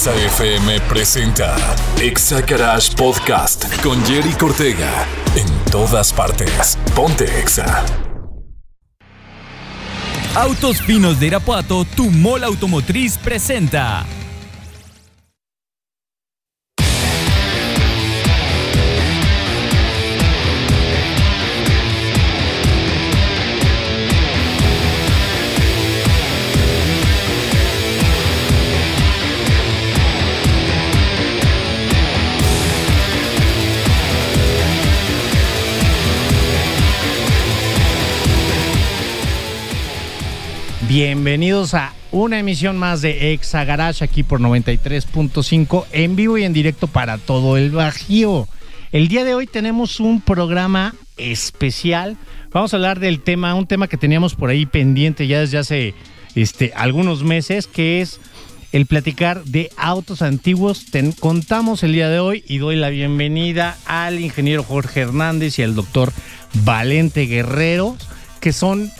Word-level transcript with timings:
Exa 0.00 0.14
FM 0.14 0.80
presenta 0.88 1.54
Exa 2.00 2.40
Garage 2.40 2.96
Podcast 2.96 3.66
con 3.82 4.02
Jerry 4.06 4.32
Cortega. 4.32 5.06
En 5.36 5.46
todas 5.70 6.10
partes. 6.10 6.78
Ponte 6.94 7.24
Exa. 7.38 7.84
Autos 10.34 10.80
Finos 10.80 11.20
de 11.20 11.26
Irapuato, 11.26 11.84
tu 11.84 12.10
mall 12.10 12.44
automotriz 12.44 13.18
presenta. 13.18 14.06
Bienvenidos 40.90 41.74
a 41.74 41.94
una 42.10 42.40
emisión 42.40 42.76
más 42.76 43.00
de 43.00 43.32
Exa 43.32 43.64
Garage 43.64 44.02
aquí 44.04 44.24
por 44.24 44.40
93.5 44.40 45.84
en 45.92 46.16
vivo 46.16 46.36
y 46.36 46.42
en 46.42 46.52
directo 46.52 46.88
para 46.88 47.16
todo 47.16 47.56
el 47.56 47.70
Bajío. 47.70 48.48
El 48.90 49.06
día 49.06 49.22
de 49.22 49.32
hoy 49.32 49.46
tenemos 49.46 50.00
un 50.00 50.20
programa 50.20 50.96
especial. 51.16 52.16
Vamos 52.50 52.74
a 52.74 52.76
hablar 52.76 52.98
del 52.98 53.20
tema, 53.20 53.54
un 53.54 53.68
tema 53.68 53.86
que 53.86 53.98
teníamos 53.98 54.34
por 54.34 54.50
ahí 54.50 54.66
pendiente 54.66 55.28
ya 55.28 55.38
desde 55.38 55.58
hace 55.58 55.94
este, 56.34 56.72
algunos 56.74 57.22
meses, 57.22 57.68
que 57.68 58.00
es 58.00 58.18
el 58.72 58.86
platicar 58.86 59.44
de 59.44 59.70
autos 59.76 60.22
antiguos. 60.22 60.86
Contamos 61.20 61.84
el 61.84 61.92
día 61.92 62.08
de 62.08 62.18
hoy 62.18 62.42
y 62.48 62.58
doy 62.58 62.74
la 62.74 62.88
bienvenida 62.88 63.78
al 63.86 64.18
ingeniero 64.18 64.64
Jorge 64.64 65.02
Hernández 65.02 65.56
y 65.60 65.62
al 65.62 65.76
doctor 65.76 66.12
Valente 66.64 67.26
Guerrero, 67.26 67.96
que 68.40 68.52
son 68.52 68.90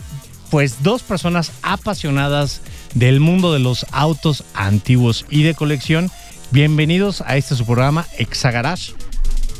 pues 0.50 0.82
dos 0.82 1.02
personas 1.02 1.52
apasionadas 1.62 2.60
del 2.94 3.20
mundo 3.20 3.52
de 3.52 3.60
los 3.60 3.86
autos 3.92 4.44
antiguos 4.54 5.24
y 5.30 5.42
de 5.42 5.54
colección. 5.54 6.10
Bienvenidos 6.50 7.20
a 7.20 7.36
este 7.36 7.54
su 7.54 7.64
programa 7.64 8.06
Exagarage. 8.18 8.92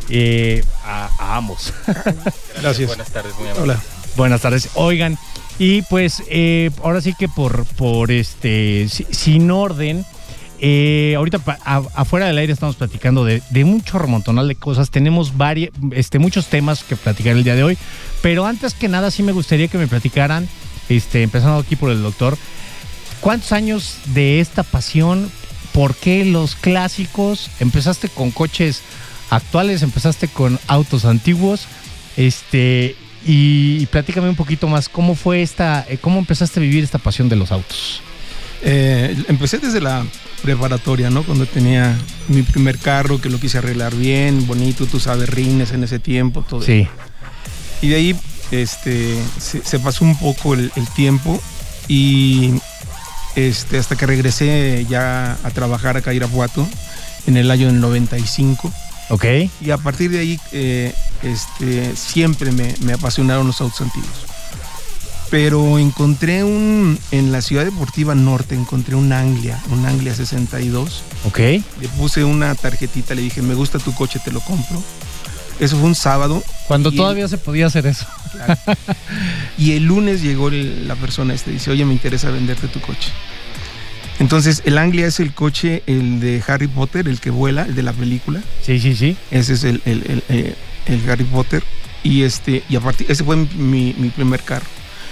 Eh, 0.08 0.64
a, 0.84 1.08
a 1.18 1.36
ambos. 1.36 1.72
Gracias. 2.60 2.88
Buenas 2.88 3.10
tardes, 3.10 3.32
muy 3.38 3.48
Hola. 3.62 3.78
Buenas 4.16 4.40
tardes. 4.40 4.70
Oigan, 4.74 5.16
y 5.60 5.82
pues 5.82 6.24
eh, 6.28 6.70
ahora 6.82 7.00
sí 7.00 7.14
que 7.16 7.28
por, 7.28 7.64
por 7.64 8.10
este, 8.10 8.88
si- 8.88 9.06
sin 9.10 9.52
orden, 9.52 10.04
eh, 10.58 11.14
ahorita 11.16 11.38
pa- 11.38 11.58
a- 11.64 11.82
afuera 11.94 12.26
del 12.26 12.38
aire 12.38 12.52
estamos 12.52 12.74
platicando 12.74 13.24
de, 13.24 13.40
de 13.50 13.64
mucho 13.64 14.00
remontonal 14.00 14.48
de 14.48 14.56
cosas. 14.56 14.90
Tenemos 14.90 15.36
varios, 15.36 15.70
este, 15.92 16.18
muchos 16.18 16.48
temas 16.48 16.82
que 16.82 16.96
platicar 16.96 17.36
el 17.36 17.44
día 17.44 17.54
de 17.54 17.62
hoy. 17.62 17.78
Pero 18.20 18.46
antes 18.46 18.74
que 18.74 18.88
nada, 18.88 19.12
sí 19.12 19.22
me 19.22 19.30
gustaría 19.30 19.68
que 19.68 19.78
me 19.78 19.86
platicaran, 19.86 20.48
este, 20.90 21.22
empezando 21.22 21.58
aquí 21.58 21.76
por 21.76 21.90
el 21.90 22.02
doctor, 22.02 22.36
¿cuántos 23.20 23.52
años 23.52 23.96
de 24.06 24.40
esta 24.40 24.62
pasión? 24.62 25.30
¿Por 25.72 25.94
qué 25.94 26.24
los 26.24 26.56
clásicos? 26.56 27.50
¿Empezaste 27.60 28.08
con 28.08 28.30
coches 28.30 28.82
actuales? 29.30 29.82
¿Empezaste 29.82 30.28
con 30.28 30.58
autos 30.66 31.04
antiguos? 31.04 31.66
Este, 32.16 32.96
y, 33.24 33.78
y 33.80 33.86
platícame 33.86 34.28
un 34.28 34.36
poquito 34.36 34.66
más, 34.66 34.88
¿cómo 34.88 35.14
fue 35.14 35.42
esta, 35.42 35.86
eh, 35.88 35.98
cómo 35.98 36.18
empezaste 36.18 36.58
a 36.60 36.62
vivir 36.62 36.82
esta 36.82 36.98
pasión 36.98 37.28
de 37.28 37.36
los 37.36 37.52
autos? 37.52 38.02
Eh, 38.62 39.16
empecé 39.28 39.58
desde 39.58 39.80
la 39.80 40.04
preparatoria, 40.42 41.10
¿no? 41.10 41.22
Cuando 41.22 41.46
tenía 41.46 41.96
mi 42.28 42.42
primer 42.42 42.78
carro, 42.78 43.20
que 43.20 43.30
lo 43.30 43.38
quise 43.38 43.58
arreglar 43.58 43.94
bien, 43.94 44.46
bonito, 44.46 44.86
tú 44.86 45.00
sabes, 45.00 45.28
rines 45.28 45.72
en 45.72 45.84
ese 45.84 45.98
tiempo, 45.98 46.44
todo. 46.46 46.62
Sí, 46.62 46.86
Y 47.80 47.88
de 47.88 47.96
ahí 47.96 48.16
este, 48.50 49.16
se, 49.38 49.64
se 49.64 49.78
pasó 49.78 50.04
un 50.04 50.16
poco 50.16 50.54
el, 50.54 50.72
el 50.76 50.88
tiempo 50.88 51.40
y 51.88 52.54
este, 53.36 53.78
hasta 53.78 53.96
que 53.96 54.06
regresé 54.06 54.86
ya 54.88 55.38
a 55.42 55.50
trabajar 55.50 55.96
acá 55.96 56.10
a 56.10 56.14
Irapuato 56.14 56.66
en 57.26 57.36
el 57.36 57.50
año 57.50 57.66
del 57.66 57.80
95. 57.80 58.72
ok, 59.10 59.24
Y 59.60 59.70
a 59.70 59.78
partir 59.78 60.10
de 60.10 60.18
ahí 60.20 60.40
eh, 60.52 60.94
este, 61.22 61.94
siempre 61.96 62.52
me, 62.52 62.74
me 62.80 62.92
apasionaron 62.94 63.46
los 63.46 63.60
autos 63.60 63.80
antiguos. 63.82 64.10
Pero 65.30 65.78
encontré 65.78 66.42
un, 66.42 66.98
en 67.12 67.30
la 67.30 67.40
ciudad 67.40 67.64
deportiva 67.64 68.16
norte, 68.16 68.56
encontré 68.56 68.96
un 68.96 69.12
Anglia, 69.12 69.62
un 69.70 69.86
Anglia 69.86 70.12
62. 70.12 71.02
ok, 71.24 71.38
Le 71.38 71.88
puse 71.96 72.24
una 72.24 72.52
tarjetita, 72.56 73.14
le 73.14 73.22
dije, 73.22 73.40
me 73.40 73.54
gusta 73.54 73.78
tu 73.78 73.94
coche, 73.94 74.20
te 74.24 74.32
lo 74.32 74.40
compro. 74.40 74.82
Eso 75.60 75.76
fue 75.76 75.86
un 75.86 75.94
sábado. 75.94 76.42
cuando 76.66 76.90
todavía 76.90 77.28
se 77.28 77.38
podía 77.38 77.66
hacer 77.66 77.86
eso. 77.86 78.06
Y 79.58 79.72
el 79.72 79.84
lunes 79.84 80.22
llegó 80.22 80.48
el- 80.48 80.86
la 80.88 80.94
persona 80.96 81.34
este, 81.34 81.50
dice, 81.50 81.70
oye, 81.70 81.84
me 81.84 81.92
interesa 81.92 82.30
venderte 82.30 82.68
tu 82.68 82.80
coche. 82.80 83.10
Entonces, 84.18 84.62
el 84.66 84.76
Anglia 84.78 85.06
es 85.06 85.18
el 85.20 85.32
coche, 85.32 85.82
el 85.86 86.20
de 86.20 86.42
Harry 86.46 86.66
Potter, 86.68 87.08
el 87.08 87.20
que 87.20 87.30
vuela, 87.30 87.62
el 87.62 87.74
de 87.74 87.82
la 87.82 87.92
película. 87.92 88.40
Sí, 88.64 88.78
sí, 88.78 88.94
sí. 88.94 89.16
Ese 89.30 89.54
es 89.54 89.64
el, 89.64 89.80
el- 89.86 90.02
el- 90.08 90.22
eh, 90.28 90.54
el 90.86 91.10
Harry 91.10 91.24
Potter. 91.24 91.62
Y 92.02 92.22
este, 92.22 92.62
y 92.68 92.76
a 92.76 92.80
partir, 92.80 93.06
ese 93.10 93.24
fue 93.24 93.36
mi, 93.36 93.94
mi 93.98 94.08
primer 94.10 94.40
carro, 94.42 94.66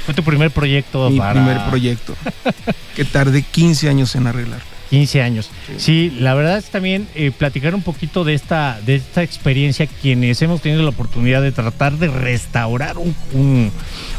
Fue 0.06 0.15
tu 0.15 0.23
primer 0.23 0.50
proyecto 0.50 1.11
mi 1.11 1.19
para 1.19 1.33
primer 1.33 1.59
proyecto. 1.69 2.15
que 2.97 3.05
tardé 3.05 3.43
15 3.43 3.89
años 3.91 4.15
en 4.15 4.27
arreglar. 4.27 4.61
15 4.91 5.22
años. 5.22 5.50
Sí, 5.76 6.16
la 6.19 6.34
verdad 6.34 6.59
es 6.59 6.71
también 6.71 7.06
eh, 7.15 7.31
platicar 7.37 7.75
un 7.75 7.82
poquito 7.82 8.25
de 8.25 8.34
esta, 8.34 8.81
de 8.87 8.97
esta 8.97 9.22
experiencia, 9.22 9.87
quienes 9.87 10.41
hemos 10.43 10.60
tenido 10.62 10.82
la 10.82 10.91
oportunidad 10.91 11.43
de 11.43 11.53
tratar 11.53 11.99
de 11.99 12.09
restaurar 12.09 12.99
un, 12.99 13.15
un- 13.34 13.71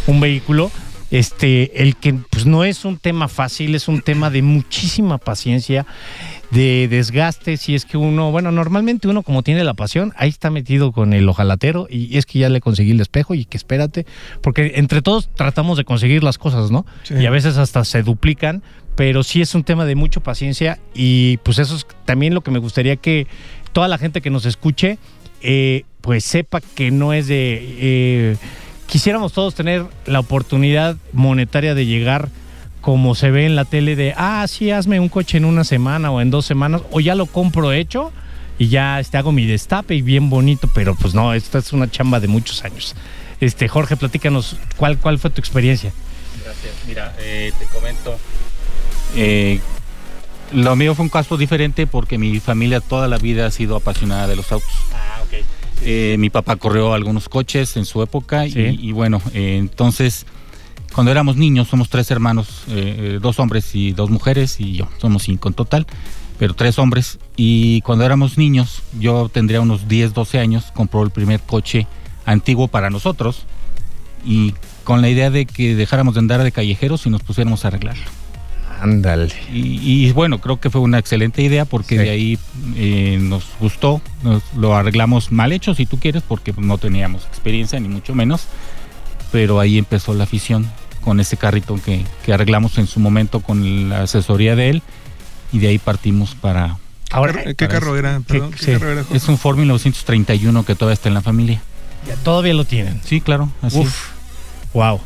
un 0.08 0.20
vehículo. 0.20 0.72
Este, 1.12 1.82
el 1.82 1.96
que 1.96 2.14
pues 2.14 2.46
no 2.46 2.64
es 2.64 2.86
un 2.86 3.00
tema 3.00 3.28
fácil, 3.28 3.74
es 3.74 3.88
un 3.88 4.02
tema 4.02 4.30
de 4.30 4.44
muchísima 4.44 5.18
paciencia, 5.18 5.88
de 6.52 6.88
desgaste, 6.88 7.58
si 7.58 7.74
es 7.74 7.86
que 7.86 7.98
uno, 7.98 8.30
bueno, 8.32 8.52
normalmente 8.52 9.08
uno 9.08 9.24
como 9.24 9.42
tiene 9.42 9.64
la 9.64 9.74
pasión, 9.74 10.14
ahí 10.18 10.30
está 10.30 10.52
metido 10.52 10.92
con 10.92 11.14
el 11.14 11.28
ojalatero 11.28 11.88
y 11.90 12.16
es 12.20 12.28
que 12.28 12.38
ya 12.38 12.50
le 12.50 12.62
conseguí 12.62 12.92
el 12.92 13.02
espejo 13.02 13.34
y 13.34 13.46
que 13.46 13.58
espérate, 13.58 14.06
porque 14.44 14.74
entre 14.76 15.02
todos 15.02 15.30
tratamos 15.36 15.78
de 15.80 15.84
conseguir 15.84 16.24
las 16.24 16.38
cosas, 16.38 16.70
¿no? 16.70 16.86
Sí. 17.02 17.16
Y 17.16 17.26
a 17.26 17.32
veces 17.32 17.58
hasta 17.58 17.84
se 17.86 18.04
duplican, 18.04 18.62
pero 19.00 19.24
sí 19.24 19.42
es 19.42 19.56
un 19.56 19.64
tema 19.64 19.86
de 19.86 19.96
mucha 19.96 20.20
paciencia 20.20 20.78
y 20.94 21.38
pues 21.38 21.58
eso 21.58 21.78
es 21.78 21.88
también 22.04 22.34
lo 22.34 22.42
que 22.42 22.52
me 22.52 22.60
gustaría 22.60 22.98
que 22.98 23.28
toda 23.72 23.88
la 23.88 23.98
gente 23.98 24.20
que 24.20 24.30
nos 24.30 24.46
escuche 24.46 24.98
eh, 25.42 25.86
pues 26.02 26.26
sepa 26.26 26.60
que 26.60 26.92
no 26.92 27.14
es 27.14 27.28
de... 27.28 27.78
eh, 27.80 28.36
quisiéramos 28.88 29.32
todos 29.32 29.56
tener 29.56 29.86
la 30.06 30.20
oportunidad 30.20 30.98
monetaria 31.14 31.76
de 31.76 31.86
llegar 31.86 32.28
como 32.82 33.16
se 33.16 33.32
ve 33.32 33.46
en 33.46 33.56
la 33.56 33.64
tele 33.64 33.96
de, 33.96 34.14
ah, 34.18 34.46
sí, 34.50 34.70
hazme 34.70 35.00
un 35.00 35.08
coche 35.08 35.38
en 35.38 35.46
una 35.46 35.64
semana 35.64 36.12
o 36.12 36.20
en 36.20 36.30
dos 36.30 36.46
semanas, 36.46 36.82
o 36.92 37.00
ya 37.00 37.16
lo 37.16 37.26
compro 37.26 37.72
hecho 37.72 38.12
y 38.58 38.68
ya 38.68 39.00
este, 39.00 39.18
hago 39.18 39.32
mi 39.32 39.46
destape 39.46 39.96
y 39.96 40.02
bien 40.02 40.30
bonito, 40.30 40.70
pero 40.76 40.94
pues 40.94 41.14
no, 41.14 41.34
esta 41.34 41.60
es 41.60 41.72
una 41.72 41.90
chamba 41.90 42.20
de 42.20 42.28
muchos 42.28 42.66
años. 42.66 42.98
Este, 43.40 43.70
Jorge, 43.70 43.96
platícanos, 43.96 44.58
¿cuál, 44.76 44.98
cuál 44.98 45.20
fue 45.20 45.30
tu 45.30 45.40
experiencia? 45.40 45.94
Gracias. 46.44 46.74
Mira, 46.86 47.16
eh, 47.20 47.54
te 47.58 47.66
comento. 47.68 48.18
Eh, 49.16 49.60
lo 50.52 50.76
mío 50.76 50.96
fue 50.96 51.04
un 51.04 51.10
caso 51.10 51.38
diferente 51.38 51.86
porque 51.88 52.18
mi 52.18 52.40
familia 52.40 52.80
toda 52.82 53.08
la 53.08 53.18
vida 53.18 53.46
ha 53.46 53.52
sido 53.52 53.76
apasionada 53.76 54.28
de 54.28 54.36
los 54.36 54.52
autos. 54.52 54.70
Ah, 54.94 55.22
ok. 55.24 55.46
Eh, 55.84 56.16
mi 56.20 56.30
papá 56.30 56.56
corrió 56.56 56.94
algunos 56.94 57.30
coches 57.30 57.78
en 57.78 57.86
su 57.86 58.02
época 58.02 58.46
y- 58.48 58.52
Sí. 58.52 58.78
y, 58.82 58.92
bueno, 58.92 59.22
eh, 59.34 59.58
entonces 59.58 60.26
cuando 60.94 61.12
éramos 61.12 61.38
niños 61.38 61.68
somos 61.68 61.88
tres 61.90 62.10
hermanos, 62.12 62.64
eh, 62.68 63.20
dos 63.22 63.38
hombres 63.40 63.76
y 63.76 63.92
dos 63.92 64.10
mujeres 64.10 64.60
y 64.60 64.74
yo, 64.74 64.90
somos 65.00 65.24
cinco 65.24 65.48
en 65.48 65.54
total, 65.54 65.86
pero 66.40 66.56
tres 66.56 66.80
hombres. 66.80 67.20
Y 67.38 67.82
cuando 67.82 68.04
éramos 68.06 68.38
niños, 68.40 68.82
yo 69.00 69.30
tendría 69.30 69.62
unos 69.62 69.88
10, 69.88 70.14
12 70.16 70.40
años, 70.40 70.66
compró 70.74 71.04
el 71.04 71.12
primer 71.12 71.42
coche 71.42 71.86
antiguo 72.26 72.68
para 72.68 72.90
nosotros 72.90 73.44
y 74.26 74.56
con 74.84 75.02
la 75.02 75.10
idea 75.10 75.30
de 75.30 75.46
que 75.46 75.76
dejáramos 75.76 76.16
de 76.16 76.22
andar 76.22 76.44
de 76.44 76.52
callejeros 76.52 77.06
y 77.06 77.12
nos 77.12 77.22
pusiéramos 77.22 77.64
a 77.64 77.68
arreglarlo. 77.70 78.04
Ándale. 78.82 79.30
Y, 79.52 80.06
y, 80.08 80.12
bueno, 80.14 80.40
creo 80.40 80.60
que 80.60 80.70
fue 80.70 80.82
una 80.82 81.00
excelente 81.00 81.42
idea 81.42 81.66
porque 81.66 81.98
Sí. 81.98 82.04
de 82.04 82.10
ahí 82.10 82.40
eh, 82.76 83.18
nos 83.22 83.44
gustó, 83.60 84.02
nos, 84.24 84.42
lo 84.56 84.76
arreglamos 84.76 85.32
mal 85.32 85.52
hecho 85.52 85.76
si 85.76 85.86
tú 85.86 86.00
quieres 86.00 86.24
porque 86.26 86.54
no 86.58 86.78
teníamos 86.78 87.26
experiencia 87.26 87.80
ni 87.80 87.88
mucho 87.90 88.16
menos, 88.16 88.44
pero 89.32 89.60
ahí 89.60 89.78
empezó 89.78 90.14
la 90.14 90.24
afición 90.24 90.70
con 91.02 91.20
ese 91.20 91.38
carrito 91.38 91.80
que, 91.84 92.04
que 92.26 92.34
arreglamos 92.34 92.78
en 92.78 92.88
su 92.88 93.00
momento 93.00 93.40
con 93.42 93.90
la 93.90 94.04
asesoría 94.04 94.56
de 94.56 94.70
él 94.70 94.82
y 95.52 95.60
de 95.60 95.68
ahí 95.70 95.78
partimos 95.78 96.36
para... 96.36 96.78
Ahora, 97.12 97.44
¿Qué, 97.44 97.56
para 97.56 97.68
carro 97.80 97.98
era? 97.98 98.18
¿Qué- 98.20 98.34
Perdón, 98.34 98.52
¿qué 98.52 98.58
sí. 98.66 98.72
carro 98.74 98.92
era? 98.92 99.04
Es 99.14 99.28
un 99.28 99.38
Ford 99.38 99.58
1931 99.58 100.64
que 100.64 100.76
todavía 100.76 100.94
está 100.94 101.08
en 101.10 101.16
la 101.16 101.22
familia. 101.22 101.62
ya 102.08 102.16
todavía 102.18 102.54
lo 102.54 102.66
tienen. 102.66 103.02
Sí, 103.04 103.20
claro, 103.20 103.50
así 103.62 103.80
es. 103.82 103.88
Uf, 103.88 104.08
wow. 104.74 105.00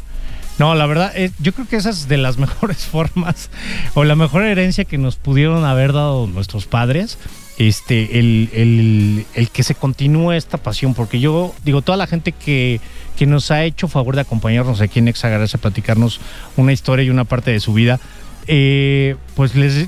No, 0.60 0.76
la 0.76 0.86
verdad, 0.86 1.12
eh, 1.16 1.32
yo 1.40 1.52
creo 1.54 1.68
que 1.68 1.76
esa 1.78 1.90
es 1.90 2.08
de 2.08 2.18
las 2.18 2.38
mejores 2.46 2.86
formas 2.86 3.50
o 3.96 4.04
la 4.04 4.16
mejor 4.16 4.44
herencia 4.44 4.86
que 4.86 4.98
nos 4.98 5.16
pudieron 5.16 5.66
haber 5.66 5.94
dado 5.94 6.28
nuestros 6.28 6.66
padres. 6.66 7.18
Este, 7.60 8.18
el, 8.20 8.50
el- 8.54 9.26
el 9.36 9.50
que 9.52 9.62
se 9.62 9.76
continúe 9.76 10.32
esta 10.32 10.58
pasión, 10.58 10.96
porque 10.96 11.20
yo 11.20 11.54
digo, 11.64 11.84
toda 11.84 11.98
la 12.00 12.08
gente 12.08 12.32
que, 12.32 12.82
que 13.16 13.28
nos 13.28 13.52
ha 13.52 13.64
hecho 13.64 13.88
favor 13.88 14.16
de 14.16 14.22
acompañarnos 14.22 14.82
aquí 14.82 14.98
en 14.98 15.08
Exagarage 15.08 15.58
a 15.58 15.62
platicarnos 15.62 16.20
una 16.58 16.74
historia 16.74 17.06
y 17.06 17.12
una 17.12 17.26
parte 17.26 17.52
de 17.52 17.60
su 17.60 17.72
vida, 17.74 18.00
eh, 18.48 19.18
pues 19.36 19.54
les 19.54 19.88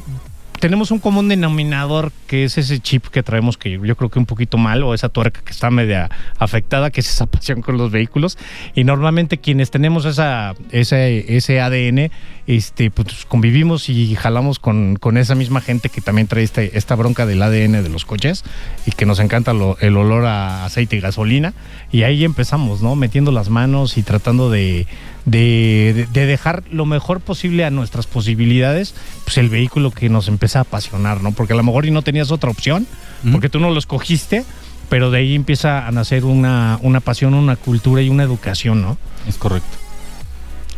tenemos 0.65 0.89
un 0.89 0.97
común 0.97 1.27
denominador 1.29 2.11
que 2.25 2.43
es 2.43 2.57
ese 2.57 2.79
chip 2.79 3.05
que 3.09 3.21
traemos 3.21 3.55
que 3.55 3.69
yo 3.79 3.95
creo 3.95 4.09
que 4.09 4.17
un 4.17 4.25
poquito 4.25 4.57
mal 4.57 4.81
o 4.81 4.95
esa 4.95 5.09
tuerca 5.09 5.41
que 5.45 5.51
está 5.51 5.69
media 5.69 6.09
afectada, 6.39 6.89
que 6.89 7.01
es 7.01 7.07
esa 7.07 7.27
pasión 7.27 7.61
con 7.61 7.77
los 7.77 7.91
vehículos. 7.91 8.35
Y 8.73 8.83
normalmente 8.83 9.37
quienes 9.37 9.69
tenemos 9.69 10.05
esa, 10.05 10.55
ese, 10.71 11.37
ese 11.37 11.61
ADN, 11.61 12.09
este, 12.47 12.89
pues 12.89 13.25
convivimos 13.27 13.89
y 13.89 14.15
jalamos 14.15 14.57
con, 14.57 14.95
con 14.95 15.17
esa 15.19 15.35
misma 15.35 15.61
gente 15.61 15.89
que 15.89 16.01
también 16.01 16.25
trae 16.25 16.41
este- 16.43 16.75
esta 16.75 16.95
bronca 16.95 17.27
del 17.27 17.43
ADN 17.43 17.83
de 17.83 17.89
los 17.89 18.03
coches 18.03 18.43
y 18.87 18.91
que 18.91 19.05
nos 19.05 19.19
encanta 19.19 19.53
lo- 19.53 19.77
el 19.81 19.95
olor 19.95 20.25
a 20.25 20.65
aceite 20.65 20.95
y 20.95 20.99
gasolina. 20.99 21.53
Y 21.91 22.01
ahí 22.01 22.25
empezamos, 22.25 22.81
¿no? 22.81 22.95
Metiendo 22.95 23.31
las 23.31 23.49
manos 23.49 23.99
y 23.99 24.01
tratando 24.01 24.49
de, 24.49 24.87
de, 25.25 25.93
de- 25.95 26.05
de 26.07 26.25
dejar 26.25 26.63
lo 26.71 26.85
mejor 26.85 27.19
posible 27.19 27.65
a 27.65 27.69
nuestras 27.71 28.05
posibilidades, 28.07 28.93
pues 29.23 29.37
el 29.37 29.49
vehículo 29.49 29.91
que 29.91 30.09
nos 30.09 30.27
empieza 30.27 30.59
a 30.59 30.61
apasionar, 30.63 31.21
¿no? 31.21 31.31
Porque 31.31 31.53
a 31.53 31.55
lo 31.55 31.63
mejor 31.63 31.85
y 31.85 31.91
no 31.91 32.01
tenías 32.01 32.31
otra 32.31 32.49
opción, 32.49 32.87
porque 33.31 33.49
tú 33.49 33.59
no 33.59 33.71
lo 33.71 33.79
escogiste, 33.79 34.45
pero 34.89 35.09
de 35.09 35.17
ahí 35.19 35.33
empieza 35.35 35.87
a 35.87 35.91
nacer 35.91 36.25
una, 36.25 36.77
una 36.83 36.99
pasión, 36.99 37.33
una 37.33 37.55
cultura 37.55 38.01
y 38.03 38.09
una 38.09 38.21
educación, 38.23 38.81
¿no? 38.83 38.97
Es 39.27 39.37
correcto. 39.37 39.77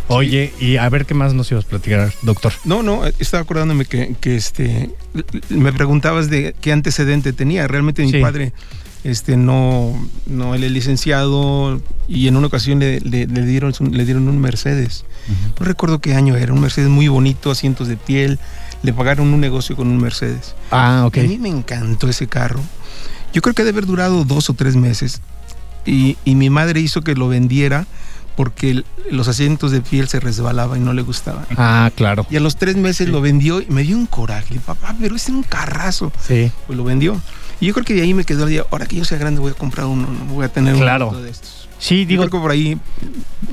Oye, 0.10 0.54
y 0.60 0.78
a 0.78 0.88
ver 0.90 1.06
qué 1.06 1.14
más 1.14 1.34
nos 1.34 1.52
ibas 1.52 1.66
a 1.66 1.68
platicar, 1.68 2.14
doctor. 2.22 2.54
No, 2.64 2.82
no, 2.82 3.06
estaba 3.20 3.44
acordándome 3.44 3.86
que, 3.86 4.16
que, 4.22 4.36
este 4.38 4.90
me 5.50 5.74
preguntabas 5.74 6.30
de 6.30 6.56
qué 6.62 6.72
antecedente 6.72 7.34
tenía. 7.34 7.68
Realmente 7.68 8.04
mi 8.04 8.12
Sí. 8.12 8.20
padre 8.22 8.54
este 9.04 9.38
no 9.38 9.94
no 10.26 10.56
él 10.56 10.64
es 10.64 10.72
licenciado 10.72 11.82
y 12.08 12.28
en 12.28 12.36
una 12.36 12.48
ocasión 12.48 12.80
le, 12.80 13.00
le- 13.02 13.28
le 13.28 13.46
dieron 13.46 13.74
le 13.92 14.06
dieron 14.06 14.28
un 14.30 14.40
Mercedes. 14.40 15.04
No 15.60 15.66
recuerdo 15.66 16.00
qué 16.00 16.16
año 16.16 16.38
era, 16.38 16.54
un 16.54 16.62
Mercedes 16.62 16.90
muy 16.90 17.10
bonito, 17.10 17.52
asientos 17.52 17.88
de 17.90 17.98
piel. 17.98 18.40
Le 18.84 18.94
pagaron 18.94 19.34
un 19.34 19.42
negocio 19.42 19.76
con 19.76 19.88
un 19.90 19.98
Mercedes. 19.98 20.56
Ah, 20.72 21.04
ok. 21.06 21.18
A 21.18 21.22
mí 21.24 21.38
me 21.38 21.50
encantó 21.50 22.08
ese 22.08 22.28
carro. 22.28 22.62
Yo 23.34 23.42
creo 23.42 23.54
que 23.54 23.64
debe 23.66 23.78
haber 23.80 23.88
durado 23.88 24.24
dos 24.24 24.50
o 24.50 24.54
tres 24.54 24.76
meses. 24.78 25.22
Y, 25.86 26.16
y 26.26 26.36
mi 26.36 26.50
madre 26.50 26.80
hizo 26.80 27.02
que 27.02 27.16
lo 27.16 27.28
vendiera 27.28 27.88
porque 28.38 28.70
el- 28.70 28.86
los 29.12 29.28
asientos 29.28 29.72
de 29.72 29.82
piel 29.82 30.08
se 30.08 30.22
resbalaban 30.22 30.80
y 30.82 30.86
no 30.86 30.94
le 30.94 31.02
gustaban. 31.02 31.46
Ah, 31.58 31.92
claro. 31.96 32.26
Y 32.30 32.38
a 32.38 32.40
los 32.40 32.56
tres 32.56 32.78
meses 32.78 33.10
lo 33.10 33.20
vendió 33.20 33.60
y 33.62 33.66
me 33.68 33.84
dio 33.84 33.98
un 33.98 34.06
coraje. 34.06 34.60
Papá, 34.66 34.96
pero 34.98 35.16
es 35.18 35.28
un 35.28 35.44
carrazo. 35.44 36.14
Sí. 36.26 36.50
Pues 36.68 36.78
lo 36.78 36.86
vendió. 36.86 37.20
Y 37.60 37.66
yo 37.66 37.74
creo 37.74 37.84
que 37.86 37.96
de 37.96 38.04
ahí 38.04 38.14
me 38.14 38.24
quedó 38.24 38.44
el 38.44 38.52
día, 38.52 38.64
ahora 38.72 38.86
que 38.86 38.96
yo 38.96 39.04
sea 39.04 39.18
grande 39.18 39.42
voy 39.42 39.52
a 39.52 39.56
comprar 39.56 39.88
uno, 39.88 40.08
no 40.08 40.34
voy 40.36 40.46
a 40.46 40.50
tener 40.50 40.76
Claro. 40.76 41.10
uno 41.10 41.22
de 41.22 41.32
estos. 41.32 41.68
Sí, 41.80 42.04
Yo 42.04 42.08
digo, 42.10 42.22
creo 42.24 42.32
que 42.40 42.44
por 42.44 42.52
ahí, 42.52 42.78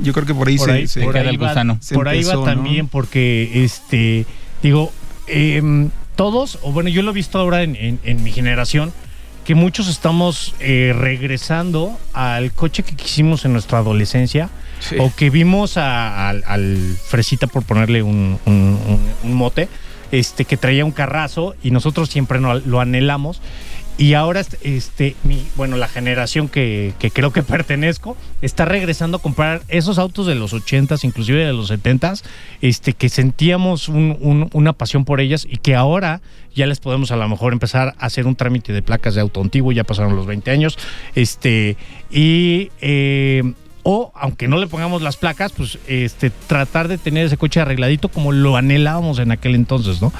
yo 0.03 0.13
creo 0.13 0.27
que 0.27 0.35
por 0.35 0.49
ahí 0.49 0.57
por 0.59 0.69
se, 0.69 0.73
ahí, 0.75 0.87
se- 0.87 1.01
por 1.03 1.17
ahí 1.17 1.37
va, 1.37 1.49
gusano. 1.49 1.79
Se 1.81 1.95
por 1.95 2.09
ahí 2.09 2.19
va 2.23 2.33
empezó, 2.33 2.41
¿no? 2.41 2.45
también 2.45 2.89
porque, 2.89 3.65
este, 3.65 4.27
digo, 4.63 4.93
em, 5.27 5.91
todos, 6.17 6.59
o 6.63 6.73
bueno, 6.73 6.91
yo 6.91 7.03
lo 7.03 7.11
he 7.11 7.15
visto 7.15 7.39
ahora 7.39 7.63
en, 7.63 7.75
en- 7.77 8.01
en 8.05 8.23
mi 8.23 8.31
generación, 8.33 8.93
que 9.45 9.55
muchos 9.55 9.89
estamos 9.89 10.55
eh, 10.61 10.95
regresando 10.97 11.99
al 12.15 12.53
coche 12.53 12.83
que 12.83 12.97
quisimos 12.97 13.45
en 13.45 13.53
nuestra 13.53 13.79
adolescencia 13.79 14.49
O 14.99 15.13
que 15.15 15.31
vimos 15.31 15.77
a- 15.77 16.29
al, 16.29 16.97
Fresita, 17.07 17.47
por 17.47 17.63
ponerle 17.65 18.03
un, 18.03 18.39
mote, 19.25 19.69
este, 20.13 20.45
que 20.45 20.57
traía 20.57 20.85
un 20.85 20.93
carrazo 20.93 21.55
y 21.63 21.71
nosotros 21.71 22.09
siempre 22.11 22.41
no- 22.41 22.55
lo 22.61 22.81
anhelamos. 22.81 23.41
Y 23.97 24.15
ahora, 24.15 24.43
este, 24.63 25.15
bueno, 25.55 25.77
la 25.77 25.87
generación 25.87 26.49
que, 26.49 26.95
creo 27.13 27.33
que 27.33 27.43
pertenezco 27.65 28.17
está 28.43 28.65
regresando 28.65 29.19
a 29.19 29.23
comprar 29.23 29.63
esos 29.69 29.99
autos 29.99 30.27
de 30.27 30.35
los 30.35 30.53
80s, 30.53 31.05
inclusive 31.05 31.45
de 31.47 31.53
los 31.53 31.71
70s, 31.71 32.25
este, 32.61 32.93
que 32.95 33.09
sentíamos 33.09 33.89
un- 33.89 34.17
un- 34.21 34.51
una 34.53 34.73
pasión 34.73 35.05
por 35.05 35.21
ellas 35.21 35.47
y 35.49 35.59
que 35.59 35.77
ahora 35.77 36.21
ya 36.57 36.67
les 36.67 36.81
podemos 36.81 37.13
a 37.13 37.17
lo 37.17 37.29
mejor 37.29 37.53
empezar 37.53 37.95
a 37.99 38.07
hacer 38.07 38.27
un 38.27 38.35
trámite 38.35 38.73
de 38.73 38.83
placas 38.83 39.15
de 39.15 39.21
auto 39.21 39.41
antiguo, 39.41 39.71
ya 39.71 39.85
pasaron 39.85 40.17
los 40.17 40.27
20 40.27 40.51
años, 40.51 40.77
este, 41.15 41.77
y... 42.11 42.71
eh, 42.81 43.45
o 43.85 44.11
aunque 44.17 44.49
no 44.49 44.59
le 44.59 44.67
pongamos 44.67 45.03
las 45.03 45.17
placas, 45.17 45.53
pues 45.53 45.79
este 45.87 46.31
tratar 46.31 46.89
de 46.89 46.99
tener 46.99 47.27
ese 47.27 47.37
coche 47.37 47.61
arregladito 47.61 48.09
como 48.09 48.33
lo 48.33 48.57
anhelábamos 48.57 49.19
en 49.21 49.31
aquel 49.31 49.55
entonces, 49.55 50.03
¿no? 50.03 50.13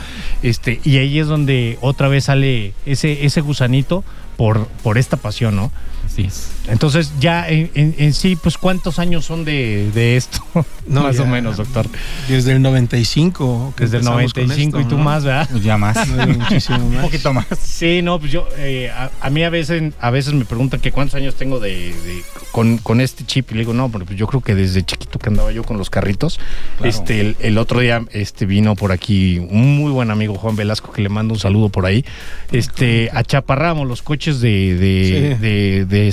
Este, 0.43 0.81
y 0.85 0.99
ahí 0.99 1.19
es 1.19 1.27
donde 1.27 1.79
otra 1.81 2.09
vez 2.09 2.25
sale 2.25 2.75
ese, 2.87 3.25
ese 3.25 3.41
gusanito 3.41 4.05
por, 4.37 4.69
por 4.83 4.99
esta 4.99 5.17
pasión, 5.17 5.57
¿no? 5.57 5.73
Así 6.05 6.23
es. 6.23 6.53
Entonces, 6.67 7.13
ya 7.21 7.49
en, 7.49 7.71
en- 7.75 7.95
en 7.99 8.15
sí, 8.15 8.37
pues, 8.37 8.57
¿cuántos 8.57 8.99
años 8.99 9.25
son 9.27 9.45
de, 9.45 9.91
de 9.95 10.17
esto? 10.17 10.41
No, 10.87 11.05
más 11.05 11.17
ya. 11.17 11.23
o 11.23 11.27
menos, 11.27 11.57
doctor. 11.57 11.87
Desde 12.29 12.53
el 12.53 12.61
95. 12.61 13.73
que 13.75 13.85
Desde 13.85 13.97
el 13.97 14.03
empezamos 14.03 14.35
con 14.35 14.43
95 14.47 14.79
y 14.79 14.83
esto, 14.83 14.91
tú 14.91 14.99
¿no? 14.99 15.05
más, 15.05 15.25
¿verdad? 15.25 15.49
Pues 15.51 15.65
ya 15.65 15.79
más. 15.79 16.07
No, 16.15 16.27
muchísimo 16.27 16.77
Un 16.79 16.95
más. 16.97 17.05
poquito 17.07 17.33
más. 17.33 17.47
Sí, 17.59 18.03
no, 18.03 18.21
pues 18.21 18.31
yo, 18.31 18.47
eh, 18.59 18.91
a, 18.91 19.11
a 19.23 19.31
mí 19.31 19.43
a 19.45 19.49
veces, 19.49 19.95
a 19.99 20.11
veces 20.11 20.35
me 20.35 20.45
preguntan 20.45 20.81
que 20.81 20.93
cuántos 20.93 21.15
años 21.15 21.37
tengo 21.37 21.59
de, 21.59 21.71
de- 21.95 22.23
con, 22.53 22.77
con 22.77 23.01
este 23.01 23.25
chip 23.25 23.51
y 23.51 23.55
le 23.55 23.61
digo, 23.61 23.73
no, 23.73 23.91
pero 23.91 24.05
pues 24.05 24.19
yo 24.19 24.27
creo 24.27 24.43
que 24.43 24.55
desde 24.55 24.83
chiquito 24.85 25.19
que 25.19 25.31
andaba 25.31 25.53
yo 25.53 25.65
con 25.65 25.79
los 25.79 25.89
carritos. 25.89 26.39
Claro. 26.77 26.91
Este, 26.91 27.21
el, 27.21 27.37
el 27.41 27.57
otro 27.57 27.81
día 27.81 28.05
este, 28.13 28.45
vino 28.45 28.77
por 28.77 28.93
aquí 28.93 29.39
un 29.39 29.79
muy 29.79 29.91
buen 29.91 30.11
amigo 30.11 30.35
Juan 30.35 30.55
Velasco 30.55 30.93
que 30.93 31.01
le 31.01 31.09
mando 31.09 31.33
un 31.33 31.41
saludo 31.41 31.71
por 31.71 31.87
ahí. 31.87 32.05
Este, 32.53 33.09
achaparramos 33.13 33.89
los 33.89 34.03
coches 34.03 34.41
de, 34.41 34.75
de, 34.77 35.05
Sí. 35.39 35.41
de- 35.43 35.85
de 35.87 36.09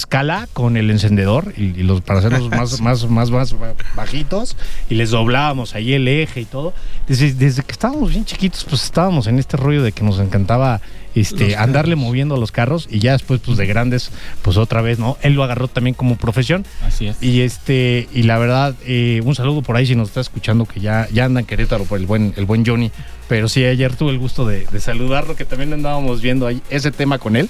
con 0.47 0.77
el 0.77 0.89
encendedor 0.91 1.53
y, 1.57 1.63
y 1.79 1.83
los 1.83 2.01
para 2.01 2.19
hacerlos 2.19 2.49
más, 2.51 2.79
más, 2.81 3.09
más, 3.09 3.31
más 3.31 3.53
ba- 3.59 3.73
bajitos 3.95 4.55
y 4.89 4.95
les 4.95 5.11
doblábamos 5.11 5.75
ahí 5.75 5.93
el 5.93 6.07
eje 6.07 6.41
y 6.41 6.45
todo. 6.45 6.73
Desde, 7.07 7.33
desde 7.33 7.63
que 7.63 7.71
estábamos 7.71 8.09
bien 8.11 8.25
chiquitos, 8.25 8.63
pues 8.65 8.83
estábamos 8.83 9.27
en 9.27 9.39
este 9.39 9.57
rollo 9.57 9.83
de 9.83 9.91
que 9.91 10.03
nos 10.03 10.19
encantaba 10.19 10.81
este, 11.13 11.57
andarle 11.57 11.97
moviendo 11.97 12.38
los 12.38 12.53
carros 12.53 12.88
y 12.89 12.99
ya 12.99 13.11
después, 13.11 13.41
pues 13.43 13.57
de 13.57 13.65
grandes, 13.65 14.11
pues 14.43 14.55
otra 14.55 14.81
vez, 14.81 14.97
¿no? 14.97 15.17
Él 15.21 15.33
lo 15.33 15.43
agarró 15.43 15.67
también 15.67 15.93
como 15.93 16.15
profesión. 16.15 16.65
Así 16.85 17.07
es. 17.07 17.21
Y 17.21 17.41
este, 17.41 18.07
y 18.13 18.23
la 18.23 18.38
verdad, 18.38 18.75
eh, 18.85 19.19
un 19.25 19.35
saludo 19.35 19.61
por 19.61 19.75
ahí 19.75 19.85
si 19.85 19.95
nos 19.95 20.07
está 20.07 20.21
escuchando, 20.21 20.63
que 20.65 20.79
ya, 20.79 21.09
ya 21.11 21.25
anda 21.25 21.41
en 21.41 21.45
Querétaro 21.45 21.83
por 21.83 21.99
el 21.99 22.05
buen, 22.05 22.33
el 22.38 22.45
buen 22.45 22.65
Johnny. 22.65 22.91
Pero 23.27 23.49
sí, 23.49 23.65
ayer 23.65 23.93
tuve 23.97 24.11
el 24.11 24.19
gusto 24.19 24.45
de, 24.47 24.65
de 24.71 24.79
saludarlo, 24.79 25.35
que 25.35 25.43
también 25.43 25.73
andábamos 25.73 26.21
viendo 26.21 26.47
ahí 26.47 26.61
ese 26.69 26.91
tema 26.91 27.17
con 27.17 27.35
él. 27.35 27.49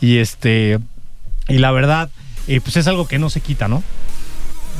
Y 0.00 0.16
este, 0.16 0.78
y 1.48 1.58
la 1.58 1.70
verdad, 1.70 2.08
eh, 2.48 2.60
pues 2.60 2.76
es 2.76 2.86
algo 2.86 3.06
que 3.06 3.18
no 3.18 3.30
se 3.30 3.40
quita, 3.40 3.68
¿no? 3.68 3.82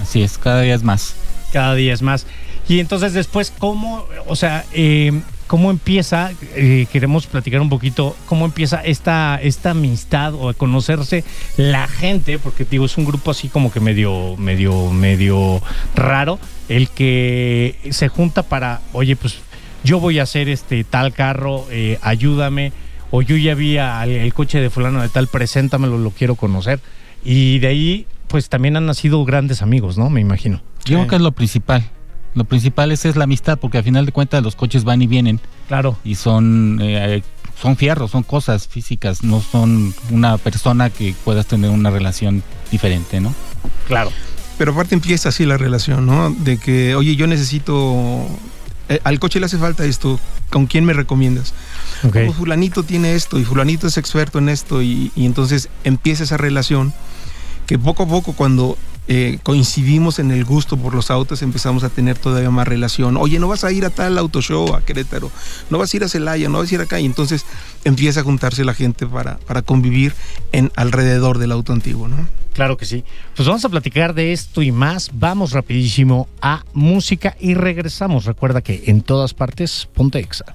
Así 0.01 0.23
es, 0.23 0.39
cada 0.39 0.63
día 0.63 0.75
es 0.75 0.83
más. 0.83 1.15
Cada 1.53 1.75
día 1.75 1.93
es 1.93 2.03
más. 2.03 2.27
Y 2.69 2.81
entonces 2.81 3.13
después, 3.13 3.53
¿cómo, 3.59 4.07
o 4.27 4.37
sea, 4.37 4.65
eh, 4.73 5.13
cómo 5.49 5.71
empieza, 5.71 6.31
eh, 6.55 6.87
queremos 6.91 7.27
platicar 7.27 7.61
un 7.61 7.69
poquito, 7.69 8.17
cómo 8.27 8.47
empieza 8.47 8.83
esta, 8.83 9.39
esta 9.43 9.71
amistad 9.73 10.33
o 10.35 10.49
a 10.49 10.55
conocerse 10.55 11.25
la 11.59 11.89
gente, 11.89 12.39
porque 12.39 12.65
digo, 12.65 12.87
es 12.87 12.97
un 12.97 13.05
grupo 13.05 13.31
así 13.33 13.49
como 13.49 13.71
que 13.71 13.81
medio, 13.81 14.37
medio, 14.39 14.91
medio 14.91 15.61
raro, 15.95 16.39
el 16.69 16.89
que 16.89 17.77
se 17.91 18.09
junta 18.09 18.45
para, 18.45 18.81
oye, 18.95 19.15
pues 19.17 19.39
yo 19.85 20.01
voy 20.01 20.21
a 20.21 20.23
hacer 20.23 20.49
este 20.49 20.85
tal 20.85 21.13
carro, 21.13 21.67
eh, 21.71 21.99
ayúdame, 22.01 22.73
o 23.11 23.21
yo 23.21 23.37
ya 23.37 23.55
vi 23.55 23.77
al- 23.77 24.09
el 24.09 24.33
coche 24.33 24.59
de 24.59 24.71
fulano 24.71 25.03
de 25.03 25.11
tal, 25.11 25.27
preséntamelo, 25.27 25.99
lo 25.99 26.13
quiero 26.13 26.35
conocer. 26.37 26.81
Y 27.25 27.59
de 27.61 27.67
ahí, 27.69 28.07
pues 28.29 28.49
también 28.49 28.77
han 28.77 28.87
nacido 28.87 29.25
grandes 29.25 29.63
amigos, 29.63 29.97
¿no? 29.99 30.11
Me 30.11 30.21
imagino. 30.21 30.61
Yo 30.85 30.97
creo 30.99 31.07
que 31.09 31.17
es 31.17 31.23
lo 31.23 31.33
principal. 31.33 31.89
Lo 32.35 32.45
principal 32.45 32.91
es, 32.93 33.05
es 33.05 33.17
la 33.17 33.25
amistad, 33.25 33.59
porque 33.59 33.79
al 33.79 33.85
final 33.85 34.07
de 34.07 34.13
cuentas 34.13 34.43
los 34.43 34.57
coches 34.57 34.85
van 34.85 35.03
y 35.03 35.07
vienen 35.07 35.39
Claro. 35.69 35.99
y 36.03 36.15
son, 36.15 36.79
eh, 36.83 37.23
son 37.61 37.77
fierros, 37.77 38.11
son 38.11 38.23
cosas 38.23 38.67
físicas, 38.67 39.23
no 39.23 39.41
son 39.43 39.95
una 40.11 40.39
persona 40.39 40.89
que 40.89 41.15
puedas 41.25 41.47
tener 41.47 41.71
una 41.71 41.91
relación 41.91 42.43
diferente, 42.71 43.21
¿no? 43.21 43.35
Claro. 43.87 44.11
Pero 44.57 44.73
aparte 44.73 44.95
empieza 44.95 45.29
así 45.29 45.45
la 45.45 45.59
relación, 45.59 46.07
¿no? 46.07 46.31
De 46.31 46.57
que, 46.57 46.95
oye, 46.95 47.17
yo 47.17 47.27
necesito. 47.27 48.27
eh, 48.89 48.99
al 49.05 49.19
coche 49.21 49.39
le 49.39 49.47
hace 49.47 49.59
falta 49.59 49.85
esto. 49.85 50.19
¿Con 50.51 50.67
quién 50.67 50.85
me 50.85 50.93
recomiendas? 50.95 51.53
Ok. 52.03 52.17
Oh, 52.29 52.33
fulanito 52.33 52.83
tiene 52.83 53.15
esto 53.15 53.39
y 53.39 53.45
fulanito 53.45 53.87
es 53.87 53.97
experto 53.99 54.39
en 54.39 54.49
esto. 54.49 54.83
Y, 54.83 55.11
y 55.17 55.25
entonces 55.27 55.69
empieza 55.85 56.25
esa 56.25 56.37
relación 56.37 56.93
poco 57.79 58.05
a 58.05 58.07
poco, 58.07 58.33
cuando 58.33 58.77
eh, 59.09 59.39
coincidimos 59.43 60.19
en 60.21 60.31
el 60.31 60.45
gusto 60.45 60.77
por 60.77 60.95
los 60.95 61.11
autos, 61.11 61.43
empezamos 61.43 61.83
a 61.83 61.89
tener 61.89 62.19
todavía 62.19 62.51
más 62.51 62.69
relación. 62.69 63.17
Oye, 63.17 63.39
no 63.39 63.49
vas 63.49 63.65
a 63.65 63.73
ir 63.73 63.85
a 63.85 63.91
tal 63.91 64.17
auto 64.17 64.41
show, 64.41 64.75
a 64.75 64.85
Querétaro, 64.85 65.31
no 65.71 65.79
vas 65.79 65.93
a 65.93 65.97
ir 65.97 66.05
a 66.05 66.09
Celaya, 66.09 66.49
no 66.49 66.59
vas 66.59 66.71
a 66.71 66.75
ir 66.75 66.81
acá. 66.81 67.01
Y 67.01 67.07
entonces 67.07 67.45
empieza 67.85 68.21
a 68.21 68.23
juntarse 68.23 68.65
la 68.65 68.75
gente 68.75 69.07
para, 69.07 69.39
para 69.39 69.63
convivir 69.63 70.15
en 70.53 70.71
alrededor 70.77 71.39
del 71.39 71.53
auto 71.53 71.73
antiguo, 71.73 72.09
¿no? 72.09 72.29
Claro 72.53 72.77
que 72.77 72.85
sí. 72.85 73.05
Pues 73.35 73.49
vamos 73.49 73.65
a 73.65 73.69
platicar 73.71 74.15
de 74.15 74.33
esto 74.33 74.63
y 74.63 74.73
más. 74.73 75.11
Vamos 75.15 75.53
rapidísimo 75.53 76.29
a 76.41 76.65
música 76.73 77.37
y 77.41 77.55
regresamos. 77.55 78.25
Recuerda 78.25 78.61
que 78.61 78.85
en 78.87 79.01
todas 79.03 79.35
partes, 79.35 79.89
ponte 79.95 80.19
Exa. 80.19 80.55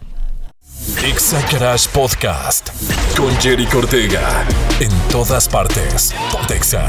Exa 1.03 1.41
Garage 1.51 1.89
Podcast 1.89 2.69
con 3.17 3.35
Jerry 3.41 3.65
Cortega. 3.65 4.45
En 4.79 4.89
todas 5.11 5.49
partes. 5.49 6.13
Pontexa. 6.31 6.87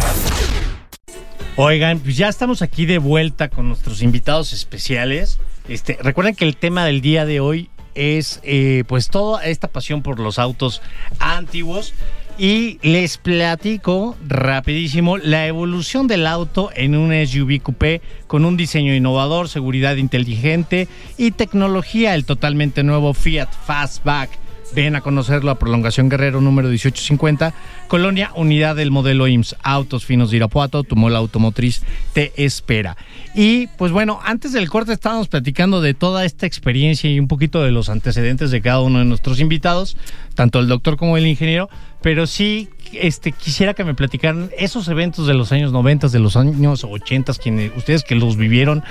Oigan, 1.57 1.99
pues 2.01 2.17
ya 2.17 2.29
estamos 2.29 2.61
aquí 2.61 2.85
de 2.85 2.99
vuelta 2.99 3.49
con 3.49 3.69
nuestros 3.69 4.03
invitados 4.03 4.53
especiales. 4.53 5.41
Este, 5.69 5.99
recuerden 6.03 6.35
que 6.35 6.45
el 6.45 6.57
tema 6.57 6.85
del 6.85 7.01
día 7.01 7.25
de 7.25 7.41
hoy 7.41 7.71
es 7.95 8.41
eh, 8.43 8.85
pues 8.87 9.09
toda 9.09 9.45
esta 9.45 9.69
pasión 9.69 10.03
por 10.03 10.21
los 10.21 10.39
autos 10.39 10.83
antiguos 11.19 11.95
y 12.39 12.79
les 12.83 13.19
platico 13.19 14.17
rapidísimo 14.27 15.19
la 15.19 15.47
evolución 15.47 16.07
del 16.07 16.27
auto 16.27 16.71
en 16.75 16.95
un 16.95 17.13
SUV 17.27 17.61
coupé 17.61 18.01
con 18.29 18.45
un 18.45 18.57
diseño 18.57 18.95
innovador, 18.95 19.49
seguridad 19.49 19.97
inteligente 19.97 20.87
y 21.17 21.33
tecnología, 21.33 22.15
el 22.15 22.25
totalmente 22.25 22.85
nuevo 22.85 23.13
Fiat 23.13 23.51
Fastback. 23.67 24.31
Ven 24.75 24.97
a 24.97 25.01
conocerlo 25.01 25.51
a 25.51 25.59
Prolongación 25.59 26.11
Guerrero 26.11 26.43
número 26.43 26.69
1850, 26.69 27.55
Colonia 27.89 28.31
Unidad 28.35 28.77
del 28.77 28.91
Modelo 28.91 29.27
IMSS, 29.27 29.57
Autos 29.63 30.05
Finos 30.05 30.31
de 30.31 30.37
Irapuato, 30.37 30.85
tu 30.85 30.95
mola 30.95 31.19
automotriz 31.19 31.83
te 32.13 32.33
espera. 32.37 32.97
Y 33.35 33.69
pues 33.79 33.93
bueno, 33.93 34.21
antes 34.23 34.53
del 34.53 34.69
corte 34.69 34.93
estábamos 34.93 35.29
platicando 35.29 35.81
de 35.81 35.95
toda 35.95 36.27
esta 36.27 36.47
experiencia 36.47 37.11
y 37.11 37.19
un 37.19 37.29
poquito 37.29 37.63
de 37.63 37.73
los 37.73 37.89
antecedentes 37.89 38.51
de 38.51 38.61
cada 38.61 38.81
uno 38.81 38.99
de 38.99 39.07
nuestros 39.07 39.41
invitados, 39.41 39.97
tanto 40.35 40.59
el 40.59 40.69
doctor 40.69 40.99
como 40.99 41.17
el 41.17 41.27
ingeniero, 41.27 41.71
pero 42.03 42.27
sí 42.27 42.69
este, 42.93 43.33
quisiera 43.33 43.75
que 43.75 43.85
me 43.85 43.95
platicaran 43.95 44.51
esos 44.57 44.89
eventos 44.89 45.27
de 45.27 45.35
los 45.35 45.53
años 45.53 45.73
90, 45.73 46.09
de 46.09 46.19
los 46.19 46.37
años 46.37 46.85
80, 46.85 47.35
quienes, 47.35 47.77
ustedes 47.77 48.05
que 48.05 48.15
los 48.15 48.37
vivieron, 48.37 48.83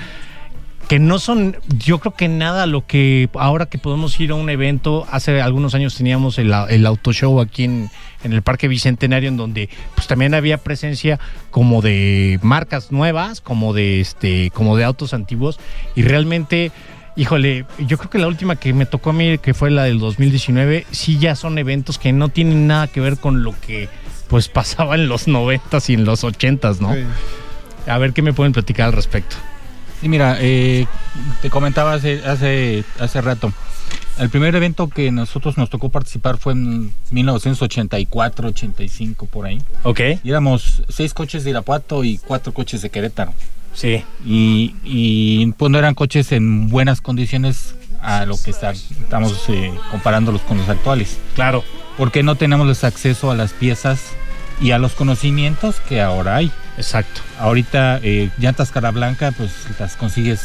que 0.88 0.98
no 0.98 1.18
son, 1.18 1.56
yo 1.68 1.98
creo 1.98 2.14
que 2.14 2.28
nada 2.28 2.66
lo 2.66 2.86
que 2.86 3.28
ahora 3.34 3.66
que 3.66 3.76
podemos 3.76 4.18
ir 4.20 4.30
a 4.30 4.34
un 4.34 4.48
evento, 4.48 5.06
hace 5.10 5.40
algunos 5.40 5.74
años 5.74 5.94
teníamos 5.94 6.38
el, 6.38 6.52
el 6.70 6.86
auto 6.86 7.12
show 7.12 7.40
aquí 7.40 7.64
en, 7.64 7.90
en, 8.24 8.32
el 8.32 8.40
Parque 8.40 8.68
Bicentenario, 8.68 9.28
en 9.28 9.36
donde 9.36 9.68
pues 9.94 10.06
también 10.06 10.32
había 10.32 10.56
presencia 10.56 11.20
como 11.50 11.82
de 11.82 12.38
marcas 12.42 12.90
nuevas, 12.90 13.42
como 13.42 13.74
de 13.74 14.00
este, 14.00 14.50
como 14.54 14.76
de 14.76 14.84
autos 14.84 15.12
antiguos, 15.14 15.60
y 15.94 16.02
realmente. 16.02 16.72
Híjole, 17.18 17.66
yo 17.80 17.98
creo 17.98 18.10
que 18.10 18.18
la 18.18 18.28
última 18.28 18.54
que 18.54 18.72
me 18.72 18.86
tocó 18.86 19.10
a 19.10 19.12
mí, 19.12 19.38
que 19.38 19.52
fue 19.52 19.72
la 19.72 19.82
del 19.82 19.98
2019, 19.98 20.86
sí 20.92 21.18
ya 21.18 21.34
son 21.34 21.58
eventos 21.58 21.98
que 21.98 22.12
no 22.12 22.28
tienen 22.28 22.68
nada 22.68 22.86
que 22.86 23.00
ver 23.00 23.18
con 23.18 23.42
lo 23.42 23.58
que 23.60 23.88
pues 24.28 24.46
pasaba 24.48 24.94
en 24.94 25.08
los 25.08 25.26
90 25.26 25.78
y 25.88 25.94
en 25.94 26.04
los 26.04 26.22
80 26.22 26.74
¿no? 26.80 26.94
Sí. 26.94 27.00
A 27.88 27.98
ver 27.98 28.12
qué 28.12 28.22
me 28.22 28.32
pueden 28.32 28.52
platicar 28.52 28.86
al 28.86 28.92
respecto. 28.92 29.34
Sí, 30.00 30.08
mira, 30.08 30.36
eh, 30.38 30.86
te 31.42 31.50
comentaba 31.50 31.94
hace, 31.94 32.24
hace, 32.24 32.84
hace 33.00 33.20
rato. 33.20 33.52
El 34.20 34.30
primer 34.30 34.54
evento 34.54 34.86
que 34.86 35.10
nosotros 35.10 35.58
nos 35.58 35.70
tocó 35.70 35.88
participar 35.88 36.38
fue 36.38 36.52
en 36.52 36.92
1984, 37.10 38.48
85, 38.48 39.26
por 39.26 39.46
ahí. 39.46 39.60
Ok. 39.82 40.00
Y 40.22 40.30
éramos 40.30 40.84
seis 40.88 41.14
coches 41.14 41.42
de 41.42 41.50
Irapuato 41.50 42.04
y 42.04 42.18
cuatro 42.18 42.54
coches 42.54 42.80
de 42.82 42.90
Querétaro. 42.90 43.32
Sí. 43.78 44.04
Y, 44.26 44.74
y 44.82 45.52
pues 45.52 45.70
no 45.70 45.78
eran 45.78 45.94
coches 45.94 46.32
en 46.32 46.68
buenas 46.68 47.00
condiciones 47.00 47.76
a 48.02 48.26
lo 48.26 48.36
que 48.36 48.50
está, 48.50 48.72
estamos 48.72 49.44
eh, 49.50 49.72
comparándolos 49.92 50.40
con 50.42 50.58
los 50.58 50.68
actuales. 50.68 51.16
Claro. 51.36 51.62
Porque 51.96 52.24
no 52.24 52.34
tenemos 52.34 52.82
acceso 52.82 53.30
a 53.30 53.36
las 53.36 53.52
piezas 53.52 54.00
y 54.60 54.72
a 54.72 54.78
los 54.78 54.94
conocimientos 54.94 55.76
que 55.88 56.00
ahora 56.00 56.34
hay. 56.34 56.50
Exacto. 56.76 57.20
Ahorita 57.38 58.00
eh, 58.02 58.30
llantas 58.38 58.72
cara 58.72 58.90
blanca, 58.90 59.30
pues 59.30 59.52
las 59.78 59.94
consigues. 59.94 60.40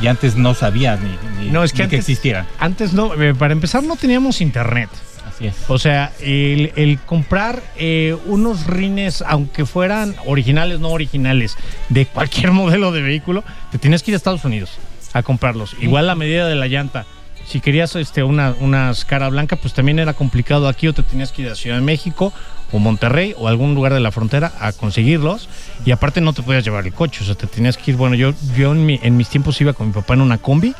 Y 0.00 0.06
antes 0.06 0.36
no 0.36 0.54
sabías 0.54 1.00
ni, 1.00 1.18
ni, 1.40 1.50
no, 1.50 1.64
es 1.64 1.72
que, 1.72 1.78
ni 1.78 1.84
antes, 1.84 1.96
que 1.96 2.00
existieran. 2.00 2.46
Antes 2.60 2.92
no, 2.92 3.20
eh, 3.20 3.34
para 3.34 3.54
empezar 3.54 3.82
no 3.82 3.96
teníamos 3.96 4.40
internet. 4.40 4.88
Así 5.34 5.46
es. 5.46 5.54
O 5.68 5.78
sea, 5.78 6.12
el, 6.20 6.72
el 6.76 6.98
comprar 6.98 7.62
eh, 7.76 8.16
unos 8.26 8.66
rines, 8.66 9.22
aunque 9.26 9.66
fueran 9.66 10.14
originales, 10.26 10.80
no 10.80 10.90
originales, 10.90 11.56
de 11.88 12.06
cualquier 12.06 12.52
modelo 12.52 12.92
de 12.92 13.02
vehículo, 13.02 13.44
te 13.70 13.78
tienes 13.78 14.02
que 14.02 14.10
ir 14.10 14.14
a 14.14 14.16
Estados 14.16 14.44
Unidos 14.44 14.78
a 15.12 15.22
comprarlos. 15.22 15.76
Igual 15.80 16.06
la 16.06 16.14
medida 16.14 16.46
de 16.46 16.54
la 16.54 16.66
llanta. 16.66 17.06
Si 17.46 17.60
querías 17.60 17.96
este, 17.96 18.22
una, 18.22 18.54
unas 18.60 19.04
cara 19.04 19.28
blanca, 19.28 19.56
pues 19.56 19.74
también 19.74 19.98
era 19.98 20.14
complicado 20.14 20.68
aquí 20.68 20.88
o 20.88 20.92
te 20.92 21.02
tenías 21.02 21.32
que 21.32 21.42
ir 21.42 21.48
a 21.48 21.54
Ciudad 21.54 21.76
de 21.76 21.82
México 21.82 22.32
o 22.70 22.78
Monterrey 22.78 23.34
o 23.36 23.48
algún 23.48 23.74
lugar 23.74 23.92
de 23.92 24.00
la 24.00 24.10
frontera 24.10 24.52
a 24.60 24.72
conseguirlos 24.72 25.48
y 25.84 25.90
aparte 25.90 26.20
no 26.20 26.32
te 26.32 26.42
podías 26.42 26.64
llevar 26.64 26.86
el 26.86 26.94
coche, 26.94 27.20
o 27.22 27.26
sea, 27.26 27.34
te 27.34 27.46
tenías 27.46 27.76
que 27.76 27.90
ir, 27.90 27.96
bueno, 27.96 28.14
yo, 28.14 28.32
yo 28.56 28.72
en, 28.72 28.86
mi, 28.86 28.98
en 29.02 29.16
mis 29.16 29.28
tiempos 29.28 29.60
iba 29.60 29.72
con 29.72 29.88
mi 29.88 29.92
papá 29.92 30.14
en 30.14 30.22
una 30.22 30.38
combi 30.38 30.74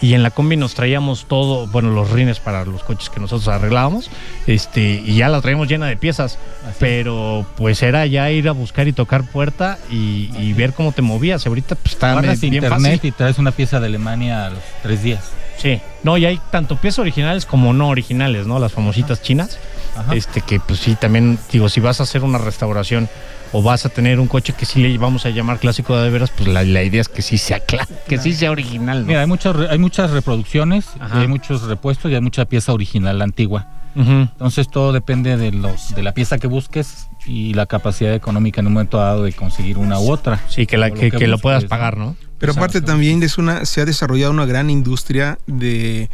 y 0.00 0.14
en 0.14 0.22
la 0.22 0.30
combi 0.30 0.56
nos 0.56 0.74
traíamos 0.74 1.26
todo, 1.26 1.66
bueno, 1.66 1.90
los 1.90 2.10
rines 2.10 2.38
para 2.40 2.64
los 2.64 2.82
coches 2.82 3.10
que 3.10 3.20
nosotros 3.20 3.48
arreglábamos, 3.48 4.10
este, 4.46 5.02
y 5.04 5.16
ya 5.16 5.28
la 5.28 5.40
traíamos 5.40 5.68
llena 5.68 5.86
de 5.86 5.96
piezas, 5.96 6.38
Así 6.64 6.76
pero 6.78 7.46
pues 7.56 7.82
era 7.82 8.06
ya 8.06 8.30
ir 8.30 8.48
a 8.48 8.52
buscar 8.52 8.88
y 8.88 8.92
tocar 8.92 9.24
puerta 9.30 9.78
y, 9.90 10.30
y 10.38 10.52
ver 10.52 10.72
cómo 10.72 10.92
te 10.92 11.02
movías. 11.02 11.46
Ahorita 11.46 11.74
pues 11.74 11.94
está 11.94 12.12
Guardas 12.12 12.40
bien 12.40 12.54
internet 12.54 12.96
fácil. 12.96 13.08
y 13.08 13.12
traes 13.12 13.38
una 13.38 13.50
pieza 13.50 13.80
de 13.80 13.86
Alemania 13.86 14.46
a 14.46 14.50
los 14.50 14.60
tres 14.82 15.02
días. 15.02 15.30
Sí, 15.58 15.80
no, 16.04 16.16
y 16.16 16.24
hay 16.24 16.40
tanto 16.52 16.76
piezas 16.76 17.00
originales 17.00 17.44
como 17.44 17.72
no 17.72 17.88
originales, 17.88 18.46
¿no? 18.46 18.60
Las 18.60 18.72
famositas 18.72 19.22
chinas. 19.22 19.58
Ajá. 19.96 20.14
Este 20.14 20.40
que 20.40 20.60
pues 20.60 20.78
sí, 20.78 20.94
también 20.94 21.38
digo, 21.50 21.68
si 21.68 21.80
vas 21.80 21.98
a 21.98 22.04
hacer 22.04 22.22
una 22.22 22.38
restauración 22.38 23.08
o 23.52 23.62
vas 23.62 23.86
a 23.86 23.88
tener 23.88 24.20
un 24.20 24.26
coche 24.28 24.52
que 24.52 24.66
sí 24.66 24.80
le 24.82 24.96
vamos 24.98 25.24
a 25.26 25.30
llamar 25.30 25.58
clásico 25.58 25.96
de 25.96 26.10
veras, 26.10 26.30
pues 26.36 26.48
la, 26.48 26.62
la 26.64 26.82
idea 26.82 27.00
es 27.00 27.08
que 27.08 27.22
sí 27.22 27.38
sea 27.38 27.60
que 27.64 28.18
sí 28.18 28.32
sea 28.34 28.50
original, 28.50 29.00
¿no? 29.02 29.06
Mira, 29.06 29.20
hay 29.22 29.26
muchas, 29.26 29.54
re- 29.56 29.68
hay 29.70 29.78
muchas 29.78 30.10
reproducciones, 30.10 30.86
Ajá. 31.00 31.20
hay 31.20 31.28
muchos 31.28 31.62
repuestos 31.62 32.10
y 32.10 32.14
hay 32.14 32.20
mucha 32.20 32.44
pieza 32.44 32.72
original 32.72 33.20
antigua. 33.22 33.66
Entonces 33.94 34.68
todo 34.70 34.92
depende 34.92 35.36
de, 35.36 35.50
los, 35.50 35.92
de 35.92 36.04
la 36.04 36.14
pieza 36.14 36.38
que 36.38 36.46
busques 36.46 37.08
y 37.26 37.54
la 37.54 37.66
capacidad 37.66 38.14
económica 38.14 38.60
en 38.60 38.68
un 38.68 38.74
momento 38.74 38.98
dado 38.98 39.24
de 39.24 39.32
conseguir 39.32 39.76
una 39.76 39.98
u 39.98 40.12
otra. 40.12 40.40
Sí, 40.48 40.66
que, 40.66 40.76
la, 40.76 40.86
O 40.86 40.90
lo 40.90 40.94
que, 40.94 41.10
que 41.10 41.16
que 41.18 41.26
lo 41.26 41.38
puedas 41.38 41.64
pagar, 41.64 41.96
¿no? 41.96 42.14
Pero 42.38 42.52
aparte 42.52 42.80
también 42.80 43.20
es 43.24 43.38
una, 43.38 43.64
se 43.64 43.80
ha 43.80 43.84
desarrollado 43.84 44.30
una 44.30 44.46
gran 44.46 44.70
industria 44.70 45.38
de 45.48 46.10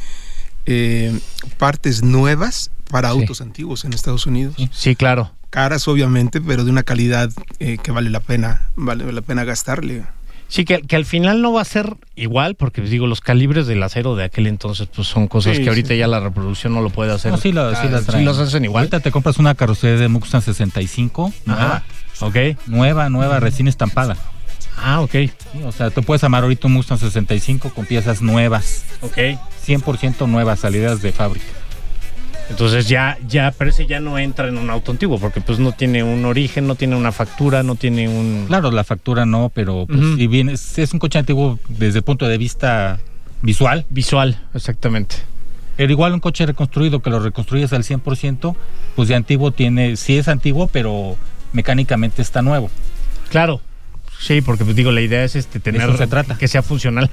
eh, 0.65 1.19
partes 1.59 2.03
nuevas 2.03 2.71
para 2.91 3.13
Sí. 3.13 3.21
autos 3.21 3.43
antiguos 3.43 3.85
en 3.85 3.93
Estados 3.93 4.25
Unidos. 4.27 4.55
Sí. 4.57 4.71
Sí, 4.73 4.97
claro. 4.97 5.33
Caras 5.55 5.87
obviamente, 5.87 6.41
pero 6.41 6.65
de 6.65 6.71
una 6.73 6.83
calidad 6.83 7.31
eh, 7.61 7.79
que 7.81 7.93
vale 7.93 8.11
la 8.11 8.19
pena, 8.19 8.63
vale 8.75 9.13
la 9.13 9.23
pena 9.23 9.45
gastarle. 9.45 10.03
Sí, 10.49 10.65
que, 10.65 10.83
que 10.83 10.97
al 10.97 11.05
final 11.05 11.43
no 11.43 11.53
va 11.53 11.63
a 11.63 11.65
ser 11.65 11.95
igual, 12.17 12.57
porque 12.57 12.81
pues, 12.81 12.91
digo, 12.91 13.07
los 13.07 13.21
calibres 13.21 13.69
del 13.69 13.81
acero 13.85 14.17
de 14.17 14.25
aquel 14.25 14.49
entonces 14.49 14.89
pues 14.93 15.07
son 15.07 15.29
cosas 15.29 15.57
Sí, 15.57 15.63
que 15.63 15.69
ahorita 15.69 15.91
sí. 15.91 15.97
ya 15.99 16.09
la 16.09 16.19
reproducción 16.19 16.75
no 16.75 16.81
lo 16.81 16.91
puede 16.91 17.13
hacer. 17.13 17.31
No, 17.31 17.39
sí, 17.39 17.53
la, 17.53 17.73
sí, 17.81 17.89
la 17.89 17.99
Ah, 17.99 18.01
sí 18.01 18.07
traen. 18.07 18.25
los 18.25 18.37
hacen 18.41 18.65
igual. 18.65 18.83
Ahorita 18.83 18.99
te 18.99 19.13
compras 19.13 19.39
una 19.39 19.55
carrocería 19.55 19.97
de 19.97 20.09
Mustang 20.09 20.43
65, 20.43 21.33
nueva, 21.47 21.63
Ajá. 21.77 21.83
Ok. 22.27 22.37
nueva, 22.67 23.09
nueva, 23.09 23.39
recién 23.39 23.69
estampada. 23.69 24.17
Ah, 24.77 25.03
ok. 25.03 25.13
Sí, 25.13 25.31
o 25.65 25.71
sea, 25.71 25.91
tú 25.91 26.03
puedes 26.03 26.25
amar 26.25 26.43
ahorita 26.43 26.67
un 26.67 26.73
Mustang 26.73 26.99
65 26.99 27.71
con 27.71 27.87
piezas 27.87 28.23
nuevas, 28.23 28.85
Ok. 29.03 29.19
100% 29.65 30.27
nuevas, 30.29 30.59
salidas 30.59 31.01
de 31.01 31.13
fábrica. 31.13 31.47
Entonces 32.51 32.89
ya, 32.89 33.19
ya, 33.27 33.53
pero 33.57 33.71
ese 33.71 33.87
ya 33.87 34.01
no 34.01 34.19
entra 34.19 34.49
en 34.49 34.59
un 34.59 34.69
auto 34.71 34.93
antiguo, 34.93 35.19
porque 35.19 35.41
pues 35.41 35.59
no 35.59 35.73
tiene 35.73 36.03
un 36.03 36.25
origen, 36.25 36.67
no 36.67 36.75
tiene 36.75 36.95
una 36.97 37.11
factura, 37.11 37.63
no 37.63 37.75
tiene 37.75 38.09
un... 38.09 38.45
Claro, 38.47 38.71
la 38.71 38.85
factura 38.85 39.25
no, 39.25 39.51
pero 39.55 39.87
pues, 39.87 40.01
si 40.17 40.27
bien 40.27 40.49
es, 40.51 40.79
es 40.79 40.93
un 40.93 40.99
coche 40.99 41.19
antiguo 41.19 41.59
desde 41.69 41.99
el 41.99 42.05
punto 42.05 42.29
de 42.29 42.37
vista 42.39 43.01
visual, 43.43 43.87
Visual, 43.89 44.39
exactamente. 44.55 45.17
pero 45.77 45.91
igual 45.91 46.13
un 46.13 46.21
coche 46.21 46.45
reconstruido 46.47 47.01
que 47.01 47.11
lo 47.11 47.19
reconstruyes 47.21 47.73
al 47.73 47.83
100%, 47.83 48.55
pues 48.95 49.09
de 49.09 49.15
antiguo 49.15 49.51
tiene, 49.51 49.97
sí 49.97 50.19
es 50.19 50.29
antiguo, 50.29 50.67
pero 50.69 51.17
mecánicamente 51.53 52.21
está 52.23 52.43
nuevo. 52.43 52.71
Claro. 53.31 53.61
Sí, 54.21 54.41
porque 54.43 54.65
pues 54.65 54.77
digo, 54.77 54.93
la 54.93 55.01
idea 55.01 55.25
es 55.25 55.35
este 55.35 55.61
tener 55.61 55.83
eso 55.83 55.97
se 55.97 56.07
trata. 56.07 56.39
que 56.39 56.47
sea 56.47 56.63
funcional 56.63 57.11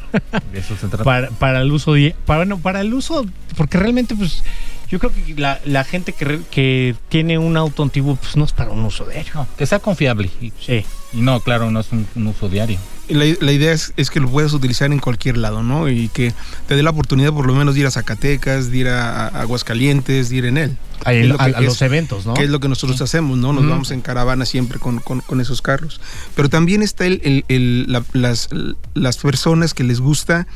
De 0.54 0.60
eso 0.60 0.76
se 0.78 0.88
trata. 0.88 1.04
para, 1.06 1.30
para 1.32 1.62
el 1.62 1.72
uso 1.72 1.94
di- 1.94 2.14
para, 2.26 2.40
bueno, 2.40 2.60
para 2.60 2.80
el 2.82 2.94
uso, 2.94 3.26
porque 3.58 3.78
realmente 3.78 4.16
pues 4.16 4.44
yo 4.92 5.00
creo 5.00 5.12
que 5.14 5.34
la, 5.36 5.60
la 5.66 5.84
gente 5.84 6.14
que, 6.14 6.26
re- 6.26 6.42
que 6.52 6.96
tiene 7.10 7.38
un 7.38 7.56
auto 7.58 7.82
antiguo 7.84 8.16
pues 8.18 8.36
no 8.36 8.46
es 8.46 8.52
para 8.52 8.72
un 8.72 8.84
uso 8.86 9.06
diario. 9.06 9.32
No, 9.34 9.48
que 9.58 9.66
sea 9.66 9.80
confiable. 9.80 10.30
Y, 10.42 10.52
Sí. 10.60 10.84
y 11.14 11.22
no, 11.22 11.40
claro, 11.40 11.72
no 11.72 11.80
es 11.80 11.92
un, 11.92 12.06
un 12.16 12.28
uso 12.28 12.50
diario. 12.50 12.78
La, 13.10 13.26
la 13.42 13.52
idea 13.52 13.74
es, 13.74 13.92
es 13.98 14.10
que 14.10 14.22
lo 14.22 14.30
puedas 14.30 14.54
utilizar 14.54 14.90
en 14.92 15.00
cualquier 15.00 15.36
lado, 15.38 15.64
¿no? 15.64 15.90
Y 15.90 16.08
que 16.10 16.34
te 16.68 16.76
dé 16.78 16.84
la 16.84 16.92
oportunidad 16.92 17.34
por 17.34 17.46
lo 17.46 17.54
menos 17.54 17.74
de 17.74 17.82
ir 17.82 17.86
a 17.88 17.92
Zacatecas, 17.92 18.72
de 18.72 18.78
ir 18.78 18.88
a, 18.88 19.28
a 19.28 19.42
Aguascalientes, 19.42 20.30
de 20.30 20.36
ir 20.38 20.46
en 20.46 20.58
él. 20.58 20.78
A, 21.04 21.12
Es 21.14 21.28
lo 21.28 21.40
a- 21.42 21.46
a 21.46 21.50
es- 21.50 21.62
los 21.62 21.82
eventos, 21.82 22.26
¿no? 22.26 22.36
que 22.36 22.44
es 22.44 22.50
lo 22.50 22.60
que 22.62 22.70
nosotros 22.70 23.02
hacemos, 23.02 23.38
¿no? 23.38 23.52
Nos 23.52 23.68
vamos 23.68 23.92
en 23.92 24.00
caravana 24.02 24.46
siempre 24.46 24.80
con, 24.80 25.00
con- 25.00 25.20
con 25.22 25.42
esos 25.42 25.62
carros. 25.62 26.00
Pero 26.36 26.48
también 26.48 26.84
está 26.84 27.06
el, 27.06 27.20
el- 27.26 27.44
el- 27.50 27.92
la- 27.92 28.04
las, 28.14 28.48
las 28.94 29.18
personas 29.18 29.74
que 29.74 29.84
les 29.84 30.00
gusta 30.00 30.48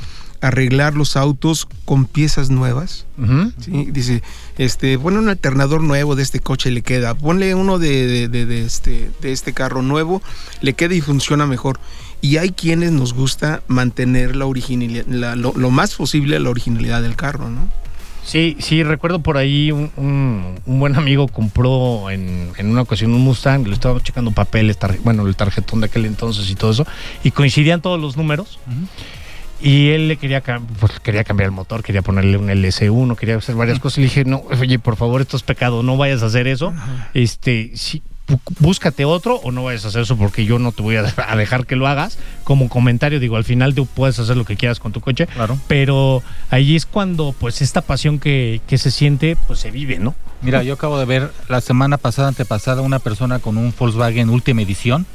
arreglar 0.41 0.93
los 0.95 1.15
autos 1.17 1.67
con 1.85 2.05
piezas 2.05 2.49
nuevas. 2.49 3.05
Dice, 3.91 4.21
este, 4.57 4.97
pone 4.99 5.17
un 5.17 5.29
alternador 5.29 5.81
nuevo 5.81 6.15
de 6.15 6.23
este 6.23 6.39
coche 6.39 6.71
le 6.71 6.81
queda, 6.81 7.13
ponle 7.15 7.55
uno 7.55 7.79
de, 7.79 8.07
de- 8.07 8.27
de- 8.27 8.45
de 8.45 8.65
este, 8.65 9.11
de 9.21 9.31
este 9.31 9.53
carro 9.53 9.81
nuevo, 9.81 10.21
le 10.61 10.73
queda 10.73 10.93
y 10.95 11.01
funciona 11.01 11.45
mejor. 11.45 11.79
Y 12.21 12.37
hay 12.37 12.51
quienes 12.51 12.91
nos 12.91 13.13
gusta 13.13 13.61
mantener 13.67 14.35
la 14.35 14.45
originalidad, 14.45 15.05
la- 15.07 15.35
lo, 15.35 15.53
lo 15.55 15.69
más 15.71 15.95
posible 15.95 16.39
la 16.39 16.49
originalidad 16.49 17.01
del 17.01 17.15
carro, 17.15 17.49
¿no? 17.49 17.67
Sí, 18.25 18.57
sí, 18.59 18.81
recuerdo 18.81 19.19
por 19.21 19.37
ahí 19.37 19.71
un, 19.71 19.91
un- 19.97 20.55
un 20.65 20.79
buen 20.79 20.95
amigo 20.95 21.27
compró 21.27 22.09
en, 22.09 22.49
en 22.57 22.69
una 22.71 22.81
ocasión 22.81 23.13
un 23.13 23.21
Mustang, 23.21 23.67
le 23.67 23.73
estaba 23.75 24.01
checando 24.01 24.31
papeles, 24.31 24.79
tar- 24.79 24.97
bueno, 25.03 25.27
el 25.27 25.35
tarjetón 25.35 25.81
de 25.81 25.85
aquel 25.85 26.05
entonces 26.05 26.49
y 26.49 26.55
todo 26.55 26.71
eso, 26.71 26.87
y 27.23 27.29
coincidían 27.29 27.81
todos 27.81 28.01
los 28.01 28.17
números. 28.17 28.57
Y 29.65 29.89
él 29.89 30.07
le 30.07 30.17
quería, 30.17 30.41
pues, 30.79 30.99
quería 30.99 31.23
cambiar 31.23 31.45
el 31.47 31.51
motor, 31.51 31.81
quería 31.81 32.03
ponerle 32.03 32.37
un 32.37 32.49
LS1, 32.49 33.15
quería 33.17 33.35
hacer 33.37 33.55
varias 33.55 33.79
cosas. 33.79 33.97
Le 33.97 34.03
dije, 34.03 34.23
no, 34.23 34.43
oye, 34.61 34.77
por 34.77 34.95
favor, 34.95 35.21
esto 35.21 35.35
es 35.37 35.41
pecado, 35.43 35.81
no 35.81 35.97
vayas 35.97 36.21
a 36.21 36.27
hacer 36.27 36.45
eso. 36.47 36.71
Este, 37.15 37.71
sí, 37.73 38.03
búscate 38.59 39.05
otro 39.05 39.37
o 39.37 39.51
no 39.51 39.63
vayas 39.63 39.83
a 39.85 39.87
hacer 39.87 40.03
eso 40.03 40.17
porque 40.17 40.45
yo 40.45 40.59
no 40.59 40.71
te 40.71 40.83
voy 40.83 40.97
a 40.97 41.13
a 41.27 41.35
dejar 41.35 41.65
que 41.65 41.75
lo 41.75 41.87
hagas. 41.87 42.19
Como 42.43 42.69
comentario, 42.69 43.19
digo, 43.19 43.37
al 43.37 43.43
final 43.43 43.73
tú 43.73 43.87
puedes 43.87 44.19
hacer 44.19 44.37
lo 44.37 44.45
que 44.45 44.55
quieras 44.55 44.79
con 44.79 44.91
tu 44.91 45.01
coche, 45.01 45.25
Claro. 45.25 45.57
pero 45.67 46.21
ahí 46.51 46.75
es 46.75 46.85
cuando 46.85 47.33
pues 47.37 47.63
esta 47.63 47.81
pasión 47.81 48.19
que, 48.19 48.61
que 48.67 48.77
se 48.77 48.91
siente 48.91 49.35
pues 49.47 49.59
se 49.61 49.71
vive, 49.71 49.97
¿no? 49.97 50.13
Mira, 50.43 50.61
yo 50.61 50.73
acabo 50.75 50.99
de 50.99 51.05
ver 51.05 51.31
la 51.49 51.59
semana 51.59 51.97
pasada, 51.97 52.27
antepasada, 52.27 52.81
una 52.83 52.99
persona 52.99 53.39
con 53.39 53.57
un 53.57 53.73
Volkswagen 53.75 54.29
última 54.29 54.61
edición, 54.61 55.07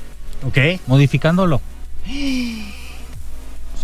Ok. 0.44 0.58
modificándolo. 0.88 1.60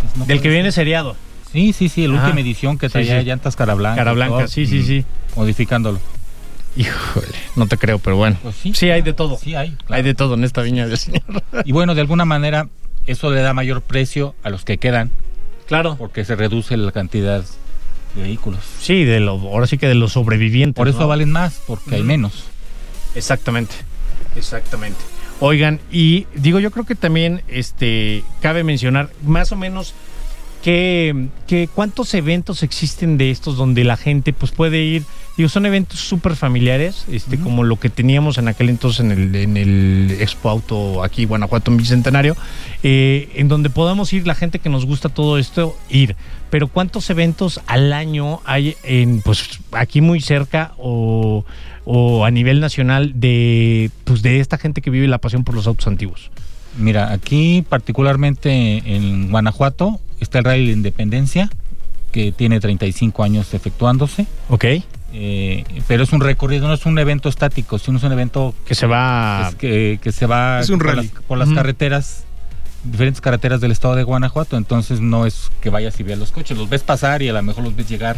Pues, 0.06 0.16
no 0.16 0.24
Del 0.26 0.40
que 0.40 0.48
viene 0.48 0.72
seriado. 0.72 1.12
ser. 1.12 1.52
Sí, 1.52 1.72
sí, 1.72 1.88
sí, 1.88 2.04
Ajá. 2.06 2.14
última 2.24 2.40
edición 2.40 2.76
que 2.78 2.88
Sí, 2.88 2.92
traía 2.94 3.20
sí. 3.20 3.26
llantas 3.26 3.56
cara 3.56 3.74
blanca. 3.74 3.96
Cara 3.96 4.12
blanca, 4.12 4.36
todo, 4.38 4.48
sí, 4.48 4.66
sí, 4.66 4.78
mm, 4.80 4.86
sí. 4.86 5.04
Modificándolo. 5.36 6.00
Híjole, 6.76 7.28
no 7.56 7.66
te 7.66 7.78
creo, 7.78 7.98
pero 7.98 8.16
bueno. 8.16 8.36
Pues 8.42 8.56
sí. 8.56 8.72
Sí, 8.74 8.90
hay 8.90 9.00
de 9.02 9.14
todo. 9.14 9.38
Sí, 9.38 9.54
hay. 9.54 9.70
claro. 9.70 9.94
Hay 9.94 10.02
de 10.02 10.14
todo 10.14 10.34
en 10.34 10.44
esta 10.44 10.60
viña 10.62 10.86
del 10.86 10.98
señor. 10.98 11.22
Y 11.64 11.72
bueno, 11.72 11.94
de 11.94 12.02
alguna 12.02 12.24
manera, 12.26 12.68
eso 13.06 13.30
le 13.30 13.40
da 13.40 13.54
mayor 13.54 13.80
precio 13.82 14.34
a 14.42 14.50
los 14.50 14.64
que 14.64 14.76
quedan, 14.76 15.10
Claro. 15.66 15.96
porque 15.96 16.24
se 16.24 16.36
reduce 16.36 16.76
la 16.76 16.92
cantidad 16.92 17.42
de 18.14 18.22
vehículos. 18.22 18.60
Sí, 18.80 19.04
de 19.04 19.20
lo, 19.20 19.32
ahora 19.32 19.66
sí 19.66 19.78
que 19.78 19.86
de 19.88 19.94
los 19.94 20.12
sobrevivientes. 20.12 20.74
Por 20.76 20.88
eso 20.88 21.00
¿no? 21.00 21.08
valen 21.08 21.30
más, 21.32 21.62
porque 21.66 21.94
hay 21.94 22.02
menos. 22.02 22.44
Exactamente, 23.14 23.74
exactamente. 24.36 24.98
Oigan, 25.40 25.80
y 25.92 26.26
digo, 26.34 26.60
yo 26.60 26.70
creo 26.70 26.86
que 26.86 26.94
también 26.94 27.42
este 27.48 28.24
cabe 28.40 28.64
mencionar 28.64 29.10
más 29.22 29.52
o 29.52 29.56
menos 29.56 29.94
que, 30.62 31.28
que 31.46 31.68
cuántos 31.72 32.12
eventos 32.14 32.62
existen 32.62 33.18
de 33.18 33.30
estos 33.30 33.56
donde 33.56 33.84
la 33.84 33.96
gente 33.96 34.32
pues 34.32 34.50
puede 34.50 34.82
ir. 34.82 35.04
Digo, 35.36 35.50
son 35.50 35.66
eventos 35.66 36.00
súper 36.00 36.34
familiares, 36.34 37.04
este, 37.12 37.38
como 37.38 37.62
lo 37.62 37.78
que 37.78 37.90
teníamos 37.90 38.38
en 38.38 38.48
aquel 38.48 38.70
entonces 38.70 39.00
en 39.00 39.10
el, 39.12 39.34
en 39.36 39.56
el 39.58 40.16
Expo 40.18 40.48
Auto 40.48 41.04
aquí, 41.04 41.26
Guanajuato, 41.26 41.70
en 41.70 41.76
Bicentenario, 41.76 42.36
eh, 42.82 43.28
en 43.34 43.48
donde 43.48 43.68
podamos 43.68 44.12
ir 44.14 44.26
la 44.26 44.34
gente 44.34 44.58
que 44.58 44.70
nos 44.70 44.86
gusta 44.86 45.10
todo 45.10 45.36
esto, 45.36 45.76
ir. 45.90 46.16
Pero 46.48 46.68
¿cuántos 46.68 47.10
eventos 47.10 47.60
al 47.66 47.92
año 47.92 48.40
hay 48.46 48.76
en, 48.82 49.20
pues, 49.20 49.60
aquí 49.72 50.00
muy 50.00 50.22
cerca 50.22 50.72
o, 50.78 51.44
o 51.86 52.24
a 52.26 52.30
nivel 52.30 52.60
nacional 52.60 53.12
de, 53.14 53.90
pues, 54.04 54.20
de 54.22 54.40
esta 54.40 54.58
gente 54.58 54.82
que 54.82 54.90
vive 54.90 55.06
la 55.08 55.18
pasión 55.18 55.44
por 55.44 55.54
los 55.54 55.66
autos 55.66 55.86
antiguos? 55.86 56.30
Mira, 56.76 57.10
aquí 57.12 57.64
particularmente 57.66 58.82
en 58.94 59.30
Guanajuato 59.30 59.98
está 60.20 60.38
el 60.40 60.44
Rally 60.44 60.66
de 60.66 60.72
Independencia, 60.72 61.48
que 62.12 62.32
tiene 62.32 62.60
35 62.60 63.22
años 63.22 63.54
efectuándose, 63.54 64.26
Ok. 64.50 64.64
eh, 65.12 65.64
pero 65.88 66.02
es 66.02 66.12
un 66.12 66.20
recorrido, 66.20 66.66
no 66.68 66.74
es 66.74 66.84
un 66.86 66.98
evento 66.98 67.28
estático, 67.28 67.78
sino 67.78 67.98
es 67.98 68.04
un 68.04 68.12
evento 68.12 68.54
Que 68.66 68.74
se 68.74 68.86
va... 68.86 69.46
es 69.50 69.54
que, 69.54 69.98
que 70.02 70.12
se 70.12 70.26
va 70.26 70.60
Es 70.60 70.68
un 70.70 70.78
por, 70.78 70.88
rally. 70.88 71.10
las, 71.12 71.22
por 71.22 71.38
las 71.38 71.50
carreteras, 71.50 72.24
diferentes 72.84 73.20
carreteras 73.20 73.60
del 73.60 73.72
estado 73.72 73.94
de 73.96 74.02
Guanajuato, 74.02 74.56
entonces 74.56 75.00
no 75.00 75.24
es 75.26 75.50
que 75.62 75.70
vayas 75.70 75.98
y 76.00 76.02
veas 76.02 76.18
los 76.18 76.30
coches, 76.32 76.56
los 76.58 76.68
ves 76.68 76.82
pasar 76.82 77.22
y 77.22 77.28
a 77.28 77.32
lo 77.32 77.42
mejor 77.42 77.64
los 77.64 77.74
ves 77.76 77.88
llegar 77.88 78.16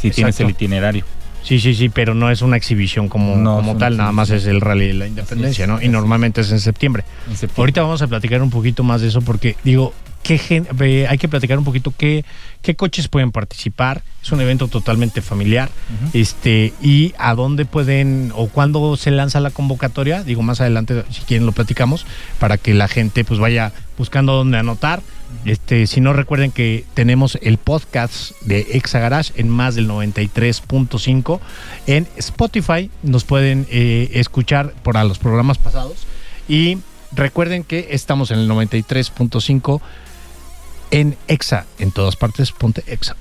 si 0.00 0.10
tienes 0.10 0.38
el 0.40 0.50
itinerario. 0.50 1.04
Sí, 1.48 1.60
sí, 1.60 1.74
sí, 1.74 1.88
pero 1.88 2.14
no 2.14 2.30
es 2.30 2.42
una 2.42 2.58
exhibición 2.58 3.08
como, 3.08 3.34
No, 3.34 3.56
como 3.56 3.78
tal, 3.78 3.96
nada 3.96 4.12
más 4.12 4.28
es 4.28 4.44
el 4.44 4.60
Rally 4.60 4.88
de 4.88 4.92
la 4.92 5.06
Independencia, 5.06 5.64
es, 5.64 5.68
¿no? 5.70 5.80
Y 5.80 5.86
es. 5.86 5.90
normalmente 5.90 6.42
es 6.42 6.52
en 6.52 6.60
septiembre. 6.60 7.04
En 7.26 7.38
septiembre. 7.38 7.62
Ahorita 7.62 7.80
vamos 7.80 8.02
a 8.02 8.06
platicar 8.06 8.42
un 8.42 8.50
poquito 8.50 8.82
más 8.84 9.00
de 9.00 9.08
eso 9.08 9.22
porque 9.22 9.56
digo, 9.64 9.94
¿qué 10.22 10.38
eh, 10.80 11.06
hay 11.08 11.16
que 11.16 11.26
platicar 11.26 11.56
un 11.56 11.64
poquito 11.64 11.94
qué, 11.96 12.22
qué 12.60 12.76
coches 12.76 13.08
pueden 13.08 13.32
participar. 13.32 14.02
Es 14.22 14.30
un 14.30 14.42
evento 14.42 14.68
totalmente 14.68 15.22
familiar. 15.22 15.70
Este, 16.12 16.74
y 16.82 17.14
a 17.16 17.34
dónde 17.34 17.64
pueden 17.64 18.30
o 18.34 18.48
cuándo 18.48 18.98
se 18.98 19.10
lanza 19.10 19.40
la 19.40 19.50
convocatoria, 19.50 20.24
digo 20.24 20.42
más 20.42 20.60
adelante 20.60 21.02
si 21.10 21.22
quieren 21.22 21.46
lo 21.46 21.52
platicamos, 21.52 22.04
para 22.38 22.58
que 22.58 22.74
la 22.74 22.88
gente 22.88 23.24
pues 23.24 23.40
vaya 23.40 23.72
buscando 23.96 24.34
dónde 24.34 24.58
anotar. 24.58 25.00
Este, 25.44 25.86
si 25.86 26.00
no 26.00 26.12
recuerden 26.12 26.50
que 26.50 26.84
tenemos 26.94 27.38
el 27.42 27.58
podcast 27.58 28.32
de 28.42 28.66
Exa 28.72 28.98
Garage 28.98 29.32
en 29.36 29.48
más 29.48 29.74
del 29.74 29.88
93.5 29.88 31.40
en 31.86 32.06
Spotify, 32.16 32.90
nos 33.02 33.24
pueden 33.24 33.66
eh, 33.70 34.10
escuchar 34.14 34.72
por 34.82 34.96
los 35.04 35.18
programas 35.18 35.58
pasados 35.58 36.06
y 36.48 36.78
recuerden 37.12 37.64
que 37.64 37.88
estamos 37.90 38.30
en 38.30 38.40
el 38.40 38.48
93.5 38.48 39.80
en 40.90 41.16
Exa, 41.28 41.66
en 41.78 41.92
todas 41.92 42.16
partes, 42.16 42.52
ponte 42.52 42.82
Exa. 42.86 43.16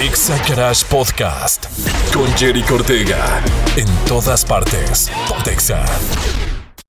Exa 0.00 0.38
Garage 0.48 0.84
Podcast 0.86 1.66
con 2.12 2.26
Jerry 2.36 2.62
Cortega. 2.62 3.42
En 3.76 3.86
todas 4.06 4.44
partes. 4.44 5.10
Pontexa. 5.28 5.84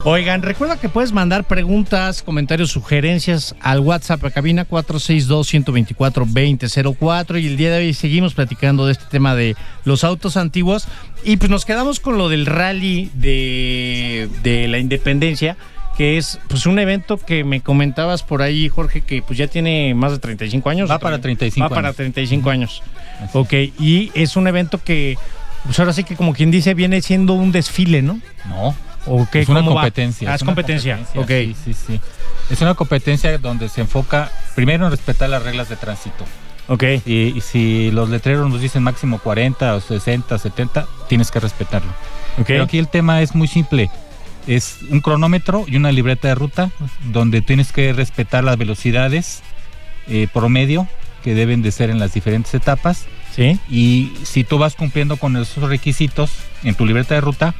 Oigan, 0.07 0.43
recuerda 0.43 0.77
que 0.77 0.87
puedes 0.87 1.13
mandar 1.13 1.45
preguntas, 1.45 2.21
comentarios, 2.21 2.69
sugerencias 2.69 3.55
al 3.59 3.79
WhatsApp 3.79 4.23
a 4.23 4.29
cabina 4.29 4.67
462-124-2004 4.69 7.41
y 7.41 7.47
el 7.47 7.57
día 7.57 7.71
de 7.71 7.79
hoy 7.79 7.95
seguimos 7.95 8.35
platicando 8.35 8.85
de 8.85 8.91
este 8.91 9.05
tema 9.09 9.33
de 9.33 9.55
los 9.83 10.03
autos 10.03 10.37
antiguos 10.37 10.87
y 11.23 11.37
pues 11.37 11.49
nos 11.49 11.65
quedamos 11.65 11.99
con 11.99 12.19
lo 12.19 12.29
del 12.29 12.45
rally 12.45 13.09
de, 13.15 14.29
de 14.43 14.67
la 14.67 14.77
independencia 14.77 15.57
que 15.97 16.17
es 16.17 16.39
pues 16.49 16.67
un 16.67 16.77
evento 16.77 17.17
que 17.17 17.43
me 17.43 17.61
comentabas 17.61 18.21
por 18.21 18.43
ahí 18.43 18.69
Jorge 18.69 19.01
que 19.01 19.23
pues 19.23 19.39
ya 19.39 19.47
tiene 19.47 19.95
más 19.95 20.11
de 20.11 20.19
35 20.19 20.69
años. 20.69 20.87
Va 20.87 20.97
¿o 20.97 20.99
para 20.99 21.15
también? 21.15 21.39
35 21.39 21.63
Va 21.63 21.69
para 21.69 21.87
años. 21.87 21.95
35 21.95 22.49
años. 22.51 22.83
Así 23.21 23.35
Ok, 23.35 23.53
y 23.79 24.11
es 24.13 24.35
un 24.35 24.47
evento 24.47 24.77
que 24.83 25.17
pues 25.63 25.79
ahora 25.79 25.93
sí 25.93 26.03
que 26.03 26.15
como 26.15 26.35
quien 26.35 26.51
dice 26.51 26.75
viene 26.75 27.01
siendo 27.01 27.33
un 27.33 27.51
desfile, 27.51 28.03
¿no? 28.03 28.19
No, 28.47 28.75
¿O 29.05 29.27
qué? 29.31 29.41
es 29.41 29.49
una 29.49 29.63
competencia. 29.63 30.31
Ah, 30.31 30.35
es 30.35 30.41
una 30.41 30.53
competencia. 30.53 30.99
Ok. 31.15 31.27
Sí, 31.27 31.55
sí, 31.63 31.73
sí. 31.73 31.99
Es 32.49 32.61
una 32.61 32.73
competencia 32.75 33.37
donde 33.37 33.69
se 33.69 33.81
enfoca 33.81 34.31
primero 34.55 34.85
en 34.85 34.91
respetar 34.91 35.29
las 35.29 35.43
reglas 35.43 35.69
de 35.69 35.75
tránsito. 35.75 36.25
Ok. 36.67 36.83
Y, 37.05 37.37
y 37.37 37.41
si 37.41 37.91
los 37.91 38.09
letreros 38.09 38.49
nos 38.49 38.61
dicen 38.61 38.83
máximo 38.83 39.19
40 39.19 39.75
o 39.75 39.81
60, 39.81 40.37
70, 40.37 40.87
tienes 41.07 41.31
que 41.31 41.39
respetarlo. 41.39 41.91
Ok. 42.39 42.47
Pero 42.47 42.63
aquí 42.63 42.77
el 42.77 42.87
tema 42.87 43.21
es 43.21 43.35
muy 43.35 43.47
simple. 43.47 43.89
Es 44.47 44.79
un 44.89 45.01
cronómetro 45.01 45.65
y 45.67 45.75
una 45.75 45.91
libreta 45.91 46.27
de 46.27 46.35
ruta 46.35 46.69
donde 47.05 47.41
tienes 47.41 47.71
que 47.71 47.93
respetar 47.93 48.43
las 48.43 48.57
velocidades 48.57 49.41
eh, 50.07 50.27
promedio 50.31 50.87
que 51.23 51.33
deben 51.33 51.63
de 51.63 51.71
ser 51.71 51.89
en 51.89 51.99
las 51.99 52.13
diferentes 52.13 52.53
etapas. 52.53 53.05
Sí. 53.35 53.59
Y 53.69 54.13
si 54.23 54.43
tú 54.43 54.59
vas 54.59 54.75
cumpliendo 54.75 55.17
con 55.17 55.35
esos 55.35 55.67
requisitos 55.67 56.31
en 56.63 56.75
tu 56.75 56.85
libreta 56.85 57.15
de 57.15 57.21
ruta, 57.21 57.55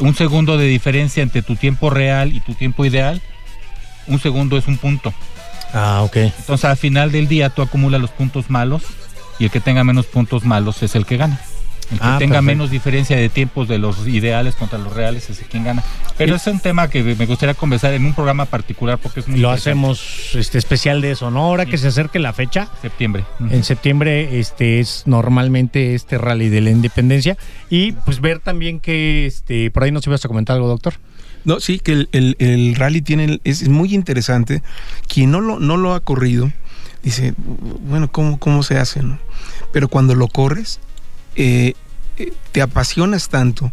un 0.00 0.14
segundo 0.14 0.56
de 0.56 0.66
diferencia 0.66 1.22
entre 1.22 1.42
tu 1.42 1.56
tiempo 1.56 1.90
real 1.90 2.34
y 2.34 2.40
tu 2.40 2.54
tiempo 2.54 2.84
ideal, 2.84 3.20
un 4.06 4.18
segundo 4.18 4.56
es 4.56 4.66
un 4.66 4.78
punto. 4.78 5.12
Ah, 5.72 6.02
ok. 6.02 6.16
Entonces 6.16 6.64
al 6.64 6.76
final 6.76 7.10
del 7.12 7.28
día 7.28 7.50
tú 7.50 7.62
acumulas 7.62 8.00
los 8.00 8.10
puntos 8.10 8.50
malos 8.50 8.82
y 9.38 9.44
el 9.44 9.50
que 9.50 9.60
tenga 9.60 9.84
menos 9.84 10.06
puntos 10.06 10.44
malos 10.44 10.82
es 10.82 10.94
el 10.94 11.06
que 11.06 11.16
gana. 11.16 11.40
El 11.90 11.98
que 11.98 12.04
Ah, 12.04 12.16
tenga 12.18 12.34
perfecto. 12.34 12.42
menos 12.42 12.70
diferencia 12.70 13.16
de 13.16 13.28
tiempos 13.28 13.68
de 13.68 13.78
los 13.78 14.06
ideales 14.08 14.54
contra 14.56 14.78
los 14.78 14.92
reales 14.92 15.28
es 15.30 15.38
quien 15.50 15.64
gana. 15.64 15.82
Pero 16.16 16.36
es 16.36 16.46
un 16.46 16.60
tema 16.60 16.88
que 16.88 17.02
me 17.02 17.26
gustaría 17.26 17.54
conversar 17.54 17.92
en 17.94 18.04
un 18.06 18.14
programa 18.14 18.46
particular 18.46 18.98
porque 18.98 19.20
es 19.20 19.28
muy 19.28 19.40
Lo 19.40 19.50
hacemos 19.50 20.30
este 20.34 20.58
especial 20.58 21.00
de 21.00 21.10
eso, 21.12 21.30
¿no? 21.30 21.40
Ahora 21.40 21.66
que 21.66 21.76
se 21.78 21.88
acerque 21.88 22.18
la 22.18 22.32
fecha, 22.32 22.68
septiembre. 22.82 23.24
en 23.50 23.64
septiembre 23.64 24.38
este 24.40 24.80
es 24.80 25.02
normalmente 25.06 25.94
este 25.94 26.18
rally 26.18 26.48
de 26.48 26.60
la 26.60 26.70
independencia 26.70 27.36
y 27.70 27.92
pues 27.92 28.20
ver 28.20 28.38
también 28.40 28.80
que 28.80 29.26
este 29.26 29.70
por 29.70 29.84
ahí 29.84 29.90
nos 29.92 30.06
ibas 30.06 30.24
a 30.24 30.28
comentar 30.28 30.56
algo, 30.56 30.68
doctor. 30.68 30.94
No, 31.44 31.60
sí, 31.60 31.78
que 31.78 31.92
el, 31.92 32.08
el- 32.12 32.36
el 32.38 32.74
rally 32.76 33.02
tiene, 33.02 33.38
es 33.44 33.68
muy 33.68 33.94
interesante. 33.94 34.62
Quien 35.06 35.30
no 35.30 35.40
lo, 35.42 35.60
no 35.60 35.76
lo 35.76 35.92
ha 35.92 36.00
corrido, 36.00 36.50
dice, 37.02 37.34
bueno, 37.36 38.10
¿cómo, 38.10 38.38
cómo 38.38 38.62
se 38.62 38.78
hace? 38.78 39.02
no? 39.02 39.18
Pero 39.70 39.88
cuando 39.88 40.14
lo 40.14 40.26
corres, 40.28 40.80
eh, 41.36 41.74
te 42.52 42.62
apasionas 42.62 43.28
tanto 43.28 43.72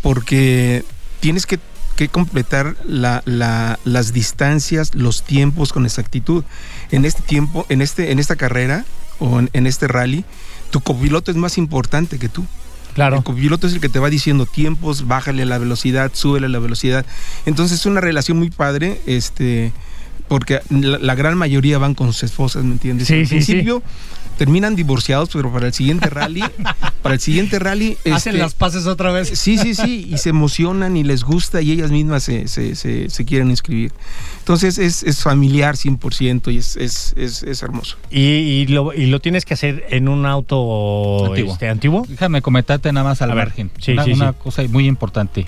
porque 0.00 0.84
tienes 1.20 1.46
que 1.46 1.58
que 1.96 2.08
completar 2.08 2.74
la- 2.86 3.22
la- 3.26 3.78
las 3.84 4.14
distancias, 4.14 4.94
los 4.94 5.22
tiempos 5.24 5.74
con 5.74 5.84
exactitud. 5.84 6.42
En 6.90 7.04
este 7.04 7.20
tiempo, 7.20 7.66
en, 7.68 7.82
este, 7.82 8.12
en 8.12 8.18
esta 8.18 8.34
carrera 8.34 8.86
o 9.18 9.38
en, 9.38 9.50
en 9.52 9.66
este 9.66 9.88
rally, 9.88 10.24
tu 10.70 10.80
copiloto 10.80 11.30
es 11.30 11.36
más 11.36 11.58
importante 11.58 12.18
que 12.18 12.30
tú. 12.30 12.46
Claro. 12.94 13.18
El 13.18 13.22
copiloto 13.22 13.66
es 13.66 13.74
el 13.74 13.80
que 13.80 13.90
te 13.90 13.98
va 13.98 14.08
diciendo 14.08 14.46
tiempos, 14.46 15.06
bájale 15.06 15.44
la 15.44 15.58
velocidad, 15.58 16.10
súbele 16.14 16.48
la 16.48 16.60
velocidad. 16.60 17.04
Entonces 17.44 17.80
es 17.80 17.86
una 17.86 18.00
relación 18.00 18.38
muy 18.38 18.48
padre, 18.50 19.02
este, 19.06 19.70
porque 20.28 20.60
la, 20.70 20.96
la 20.98 21.14
gran 21.14 21.36
mayoría 21.36 21.76
van 21.76 21.94
con 21.94 22.06
sus 22.14 22.22
esposas, 22.22 22.64
¿me 22.64 22.72
entiendes? 22.72 23.06
Sí, 23.08 23.14
Al 23.20 23.26
sí, 23.26 23.34
principio 23.34 23.82
terminan 24.38 24.74
divorciados, 24.76 25.30
pero 25.32 25.52
para 25.52 25.66
el 25.68 25.72
siguiente 25.72 26.08
rally, 26.10 26.42
para 27.02 27.14
el 27.14 27.20
siguiente 27.20 27.58
rally, 27.58 27.96
Hacen 28.12 28.34
este, 28.34 28.38
las 28.38 28.54
paces 28.54 28.86
otra 28.86 29.12
vez. 29.12 29.28
Sí, 29.38 29.58
sí, 29.58 29.74
sí, 29.74 30.08
y 30.10 30.18
se 30.18 30.30
emocionan 30.30 30.96
y 30.96 31.04
les 31.04 31.24
gusta 31.24 31.60
y 31.62 31.72
ellas 31.72 31.90
mismas 31.90 32.22
se, 32.24 32.48
se, 32.48 32.74
se- 32.74 33.08
se 33.10 33.24
quieren 33.24 33.50
inscribir. 33.50 33.92
Entonces 34.38 34.78
es, 34.78 35.02
es 35.02 35.22
familiar 35.22 35.76
100% 35.76 36.52
y 36.52 36.56
es, 36.58 36.76
es, 36.76 37.14
es, 37.16 37.42
es 37.42 37.62
hermoso. 37.62 37.96
Y, 38.10 38.20
y 38.20 38.66
lo, 38.66 38.92
y 38.92 39.06
lo 39.06 39.20
tienes 39.20 39.44
que 39.44 39.54
hacer 39.54 39.84
en 39.90 40.08
un 40.08 40.26
auto 40.26 41.26
Antiguo. 41.26 41.52
este, 41.52 41.68
antiguo. 41.68 42.04
Déjame 42.08 42.42
comentarte 42.42 42.92
nada 42.92 43.04
más 43.08 43.22
al 43.22 43.30
A 43.30 43.34
ver, 43.34 43.46
margen. 43.48 43.70
sí, 43.80 43.92
una 43.92 44.04
sí, 44.04 44.12
una 44.12 44.32
sí. 44.32 44.38
cosa 44.42 44.62
muy 44.68 44.86
importante. 44.86 45.46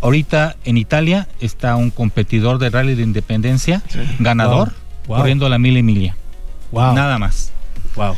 Ahorita 0.00 0.56
en 0.64 0.76
Italia 0.76 1.28
está 1.40 1.76
un 1.76 1.90
competidor 1.90 2.58
de 2.58 2.68
rally 2.70 2.94
de 2.94 3.02
independencia, 3.02 3.82
ganador, 4.18 4.72
Wow. 5.06 5.18
corriendo 5.18 5.48
la 5.50 5.58
mil 5.58 5.76
y 5.76 5.82
milia. 5.82 6.16
Wow. 6.72 6.94
Nada 6.94 7.18
más. 7.18 7.52
Wow. 7.96 8.16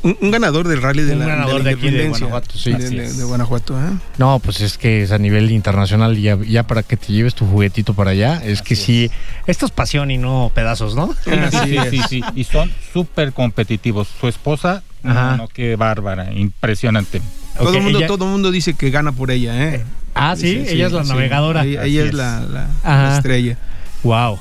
Un, 0.00 0.16
un 0.20 0.30
ganador 0.30 0.68
del 0.68 0.80
rally 0.80 1.02
de 1.02 1.14
Un 1.14 1.18
la, 1.18 1.26
ganador 1.26 1.54
de, 1.54 1.58
la 1.58 1.64
de 1.64 1.70
aquí 1.70 1.80
de 1.82 1.88
independencia. 2.04 2.26
Guanajuato, 2.28 2.56
sí. 2.58 2.72
De, 2.72 3.24
Guanajuato, 3.24 3.76
¿eh? 3.78 3.90
No, 4.18 4.38
pues 4.38 4.60
es 4.60 4.78
que 4.78 5.02
es 5.02 5.10
a 5.10 5.18
nivel 5.18 5.50
internacional 5.50 6.16
ya, 6.16 6.36
ya 6.46 6.62
para 6.62 6.84
que 6.84 6.96
te 6.96 7.12
lleves 7.12 7.34
tu 7.34 7.46
juguetito 7.46 7.94
para 7.94 8.12
allá, 8.12 8.40
es 8.44 8.62
que 8.62 8.76
sí, 8.76 9.10
esto 9.48 9.66
es 9.66 9.72
pasión 9.72 10.12
y 10.12 10.18
no 10.18 10.52
pedazos, 10.54 10.94
¿no? 10.94 11.14
Así 11.26 11.58
sí, 11.70 11.76
es. 11.76 11.90
sí, 11.90 12.00
sí. 12.08 12.22
Y 12.36 12.44
son 12.44 12.70
súper 12.92 13.32
competitivos. 13.32 14.06
Su 14.20 14.28
esposa, 14.28 14.84
Ajá. 15.02 15.30
no, 15.32 15.36
no, 15.38 15.48
qué 15.48 15.74
bárbara, 15.74 16.32
impresionante. 16.32 17.20
Todo 17.58 17.74
el 17.76 17.82
mundo, 17.82 17.98
ella- 17.98 18.06
todo 18.06 18.24
mundo 18.26 18.52
dice 18.52 18.74
que 18.74 18.90
gana 18.90 19.10
por 19.10 19.32
ella, 19.32 19.74
¿eh? 19.74 19.84
Ah, 20.14 20.36
sí, 20.36 20.64
ella 20.68 20.86
es 20.86 20.92
la 20.92 21.02
sí. 21.02 21.10
navegadora. 21.10 21.64
Ella, 21.64 21.82
ella 21.84 22.02
es 22.02 22.08
es. 22.10 22.14
la, 22.14 22.40
la- 22.42 22.68
Ajá. 22.84 23.02
la 23.08 23.16
estrella. 23.16 23.58
Wow. 24.04 24.36
No, 24.36 24.38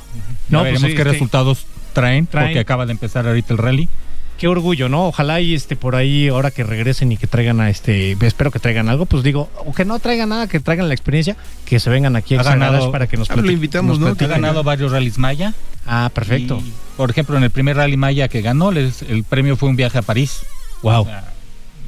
No, 0.49 0.59
pues 0.59 0.63
veremos 0.73 0.89
sí, 0.91 0.95
qué 0.95 1.03
resultados 1.03 1.65
traen, 1.93 2.27
traen. 2.27 2.49
porque 2.49 2.59
acaba 2.59 2.85
de 2.85 2.91
empezar 2.91 3.25
ahorita 3.27 3.53
el 3.53 3.57
rally. 3.57 3.89
Qué 4.37 4.47
orgullo, 4.47 4.87
¿no? 4.89 5.07
Ojalá 5.07 5.41
y 5.41 5.53
este 5.53 5.75
por 5.75 5.95
ahí 5.95 6.27
ahora 6.29 6.51
que 6.51 6.63
regresen 6.63 7.11
y 7.11 7.17
que 7.17 7.27
traigan 7.27 7.59
a 7.59 7.69
este, 7.69 8.15
espero 8.21 8.51
que 8.51 8.59
traigan 8.59 8.87
algo, 8.89 9.05
pues 9.05 9.23
digo, 9.23 9.49
o 9.65 9.73
que 9.73 9.83
no 9.85 9.99
traigan 9.99 10.29
nada, 10.29 10.47
que 10.47 10.59
traigan 10.59 10.87
la 10.87 10.93
experiencia, 10.93 11.35
que 11.65 11.79
se 11.79 11.89
vengan 11.89 12.15
aquí 12.15 12.35
a 12.35 12.37
Exagaradas 12.37 12.87
para 12.87 13.07
que 13.07 13.17
nos 13.17 13.29
Ah, 13.29 13.35
lo 13.35 13.41
platiquen- 13.41 13.53
invitamos, 13.53 13.99
nos 13.99 14.17
¿no? 14.19 14.25
Ha 14.25 14.27
ganado 14.27 14.63
varios 14.63 14.91
rallies 14.91 15.17
Maya. 15.17 15.53
Ah, 15.85 16.09
perfecto. 16.13 16.61
Y, 16.65 16.73
por 16.97 17.09
ejemplo, 17.09 17.37
en 17.37 17.43
el 17.43 17.49
primer 17.51 17.77
rally 17.77 17.97
Maya 17.97 18.27
que 18.27 18.41
ganó, 18.41 18.71
les- 18.71 19.01
el 19.03 19.23
premio 19.23 19.55
fue 19.57 19.69
un 19.69 19.75
viaje 19.75 19.97
a 19.97 20.01
París. 20.01 20.41
Wow. 20.83 21.01
O 21.01 21.05
sea, 21.05 21.23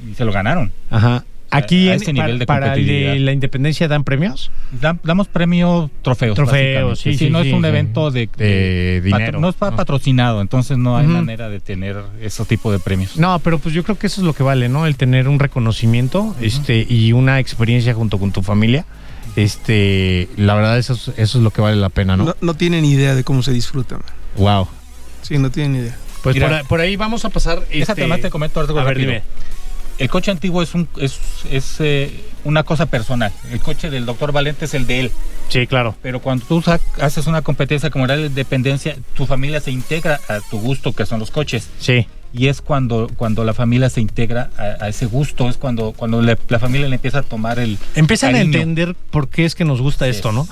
y 0.10 0.16
se 0.16 0.26
lo 0.26 0.32
ganaron. 0.32 0.72
Ajá. 0.90 1.24
Aquí 1.52 1.90
a 1.90 1.96
en- 1.96 2.00
nivel 2.14 2.46
para, 2.46 2.68
de 2.68 2.72
competitividad. 2.74 3.16
la 3.18 3.32
independencia 3.32 3.88
dan 3.88 4.04
premios. 4.04 4.52
Da- 4.72 4.98
damos 5.04 5.28
premio 5.28 5.90
trofeos. 6.02 6.36
Trofeos, 6.36 6.90
básicamente. 6.92 7.12
sí, 7.20 7.26
sí, 7.26 7.30
no 7.32 7.42
sí, 7.42 7.48
es 7.50 7.54
un 7.54 7.62
sí. 7.64 7.68
evento 7.68 8.12
de, 8.12 9.02
dinero, 9.04 9.40
no 9.40 9.50
está 9.50 9.72
¿no? 9.72 9.76
patrocinado, 9.78 10.42
entonces 10.42 10.78
no 10.78 10.98
hay 10.98 11.08
manera 11.08 11.50
de 11.50 11.60
tener 11.60 11.98
ese 12.22 12.46
tipo 12.46 12.72
de 12.72 12.80
premios. 12.80 13.18
No, 13.18 13.40
pero 13.40 13.58
pues 13.60 13.74
yo 13.74 13.84
creo 13.84 13.98
que 13.98 14.08
eso 14.08 14.22
es 14.22 14.26
lo 14.28 14.34
que 14.34 14.44
vale, 14.44 14.70
¿no? 14.70 14.86
El 14.86 14.96
tener 14.96 15.28
un 15.28 15.40
reconocimiento, 15.40 16.36
este, 16.42 16.86
y 16.88 17.14
una 17.14 17.40
experiencia 17.40 17.94
junto 17.94 18.18
con 18.20 18.32
tu 18.32 18.44
familia. 18.44 18.86
Este, 19.36 20.28
la 20.38 20.54
verdad 20.56 20.78
eso 20.78 20.94
es, 20.94 21.08
eso 21.18 21.38
es 21.38 21.44
lo 21.44 21.52
que 21.52 21.62
vale 21.62 21.78
la 21.78 21.90
pena, 21.90 22.18
¿no? 22.18 22.26
No, 22.26 22.36
no 22.42 22.54
tienen 22.56 22.84
idea 22.86 23.16
de 23.16 23.24
cómo 23.24 23.42
se 23.42 23.52
disfruta. 23.54 23.96
man. 23.96 24.06
Wow. 24.38 24.68
Sí, 25.22 25.38
no 25.38 25.50
tienen 25.50 25.76
idea. 25.82 25.98
Pues 26.24 26.36
Mira, 26.36 26.48
por, 26.48 26.58
ahí- 26.58 26.64
por 26.66 26.80
ahí 26.82 26.96
vamos 26.96 27.24
a 27.26 27.30
pasar. 27.30 27.60
Déjate 27.70 28.02
este, 28.02 28.08
más 28.08 28.20
te 28.22 28.30
comento 28.30 28.60
algo 28.60 28.78
a 28.80 28.84
ver, 28.84 28.98
dime. 28.98 29.22
El 30.00 30.10
coche 30.10 30.32
antiguo 30.32 30.62
es 30.64 30.74
un 30.74 30.88
es, 30.98 31.20
es 31.52 31.76
eh, 31.80 32.12
una 32.46 32.64
cosa 32.64 32.86
personal. 32.88 33.32
El 33.52 33.60
coche 33.60 33.90
del 33.90 34.06
doctor 34.06 34.32
Valente 34.32 34.66
es 34.66 34.74
el 34.74 34.88
de 34.88 35.02
él. 35.02 35.12
Sí, 35.50 35.68
claro. 35.68 35.96
Pero 36.02 36.22
cuando 36.22 36.46
tú 36.46 36.64
haces 37.02 37.28
una 37.28 37.42
competencia 37.42 37.90
como 37.90 38.06
era 38.06 38.16
la 38.16 38.28
independencia, 38.28 38.96
tu 39.14 39.26
familia 39.26 39.60
se 39.60 39.72
integra 39.72 40.20
a 40.30 40.40
tu 40.50 40.60
gusto, 40.60 40.94
que 40.94 41.06
son 41.06 41.20
los 41.20 41.32
coches. 41.32 41.68
Sí. 41.80 42.08
Y 42.32 42.46
es 42.48 42.62
cuando, 42.62 43.10
cuando 43.18 43.44
la 43.44 43.56
familia 43.56 43.90
se 43.90 44.02
integra 44.02 44.52
a, 44.56 44.86
a 44.86 44.90
ese 44.90 45.08
gusto, 45.08 45.50
es 45.50 45.58
cuando, 45.58 45.94
cuando 45.94 46.22
le- 46.22 46.38
la 46.48 46.60
familia 46.60 46.88
le 46.88 46.96
empieza 46.96 47.20
a 47.20 47.24
tomar 47.24 47.58
el. 47.60 47.80
Empiezan 47.96 48.36
a 48.36 48.38
cariño. 48.38 48.54
entender 48.60 48.96
por 49.10 49.30
qué 49.30 49.46
es 49.46 49.56
que 49.56 49.66
nos 49.66 49.82
gusta 49.82 50.08
esto, 50.08 50.30
es, 50.30 50.36
¿no? 50.36 50.48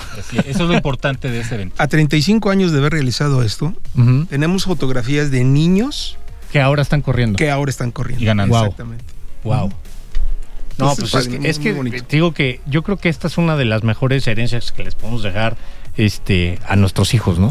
Eso 0.46 0.64
es 0.64 0.70
lo 0.70 0.74
importante 0.74 1.30
de 1.30 1.42
ese 1.42 1.54
evento. 1.56 1.76
A 1.78 1.88
35 1.88 2.50
años 2.50 2.72
de 2.72 2.80
haber 2.80 2.94
realizado 2.94 3.44
esto, 3.44 3.76
Ujú. 3.96 4.26
tenemos 4.26 4.66
fotografías 4.66 5.30
de 5.30 5.44
niños 5.44 6.18
Que 6.52 6.60
ahora 6.60 6.82
están 6.82 7.02
corriendo. 7.04 7.38
que 7.38 7.52
ahora 7.52 7.70
están 7.70 7.92
corriendo. 7.92 8.24
Y 8.24 8.26
ganando. 8.26 8.56
Wow. 8.56 8.64
Exactamente. 8.66 9.04
Wow. 9.48 9.72
No, 10.78 10.96
pues 10.96 11.14
es 11.16 11.28
que, 11.28 11.50
es 11.50 11.58
que 11.60 11.74
te 12.02 12.16
digo 12.18 12.34
que 12.34 12.62
yo 12.68 12.84
creo 12.84 12.98
que 12.98 13.10
esta 13.10 13.28
es 13.28 13.38
una 13.40 13.56
de 13.58 13.66
las 13.66 13.84
mejores 13.84 14.28
herencias 14.28 14.72
que 14.72 14.84
les 14.84 14.94
podemos 14.94 15.24
dejar 15.24 15.58
este, 15.96 16.60
a 16.68 16.76
nuestros 16.76 17.14
hijos, 17.16 17.40
¿no? 17.40 17.48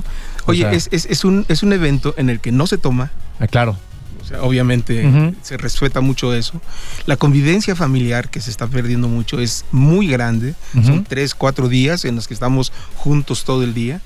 O 0.46 0.50
Oye, 0.52 0.60
sea, 0.62 0.72
es, 0.72 0.88
es- 0.92 1.06
es 1.06 1.24
un, 1.24 1.44
es 1.48 1.64
un 1.64 1.72
evento 1.72 2.14
en 2.18 2.30
el 2.30 2.38
que 2.38 2.52
no 2.52 2.68
se 2.68 2.78
toma, 2.78 3.10
ah, 3.40 3.48
claro. 3.48 3.76
o 4.22 4.24
sea, 4.24 4.42
obviamente 4.42 5.04
Ujú. 5.04 5.34
se 5.42 5.56
respeta 5.56 6.00
mucho 6.00 6.32
eso. 6.34 6.60
La 7.06 7.16
convivencia 7.16 7.74
familiar 7.74 8.28
que 8.30 8.40
se 8.40 8.50
está 8.50 8.68
perdiendo 8.68 9.08
mucho 9.08 9.40
es 9.40 9.64
muy 9.72 10.06
grande. 10.06 10.54
Ujú. 10.74 10.86
Son 10.86 11.04
tres, 11.04 11.34
cuatro 11.34 11.68
días 11.68 12.04
en 12.04 12.14
los 12.14 12.28
que 12.28 12.34
estamos 12.34 12.72
juntos 12.94 13.42
todo 13.42 13.64
el 13.64 13.74
día. 13.74 14.00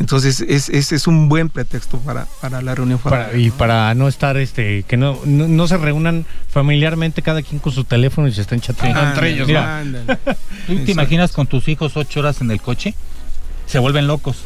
Entonces 0.00 0.40
es, 0.40 0.68
es, 0.68 0.92
es 0.92 1.06
un 1.06 1.28
buen 1.28 1.48
pretexto 1.48 1.98
para, 2.00 2.26
para 2.40 2.60
la 2.62 2.74
reunión 2.74 2.98
familiar. 2.98 3.26
Para- 3.28 3.38
y 3.38 3.46
¿no? 3.48 3.54
para 3.54 3.94
no 3.94 4.08
estar, 4.08 4.36
este, 4.36 4.82
que 4.84 4.96
no, 4.96 5.18
no, 5.24 5.46
no 5.48 5.68
se 5.68 5.76
reúnan 5.76 6.26
familiarmente 6.48 7.22
cada 7.22 7.42
quien 7.42 7.60
con 7.60 7.72
su 7.72 7.84
teléfono 7.84 8.26
y 8.28 8.32
se 8.32 8.40
estén 8.42 8.60
chateando 8.60 8.98
Ándale, 9.00 9.14
entre 9.14 9.30
ellos. 9.34 9.46
Mira. 9.48 9.82
¿Tú 10.06 10.14
te 10.66 10.72
Exacto. 10.72 10.90
imaginas 10.90 11.32
con 11.32 11.46
tus 11.46 11.68
hijos 11.68 11.96
ocho 11.96 12.20
horas 12.20 12.40
en 12.40 12.50
el 12.50 12.60
coche? 12.60 12.94
Se 13.66 13.78
vuelven 13.78 14.06
locos. 14.06 14.44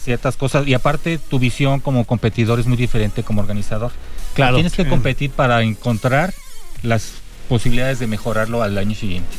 ciertas 0.01 0.37
cosas 0.37 0.67
y 0.67 0.75
aparte 0.75 1.19
tu 1.19 1.39
visión 1.39 1.81
como 1.81 2.05
competidor 2.05 2.61
es 2.61 2.67
muy 2.67 2.77
diferente 2.77 3.23
como 3.23 3.41
organizador. 3.41 3.93
Claro. 4.35 4.57
Tienes 4.57 4.73
que 4.75 4.85
Sí. 4.85 4.89
competir 4.91 5.31
para 5.31 5.63
encontrar 5.63 6.35
las 6.83 7.13
posibilidades 7.49 7.99
de 7.99 8.07
mejorarlo 8.07 8.63
al 8.63 8.77
año 8.77 8.95
siguiente. 8.95 9.37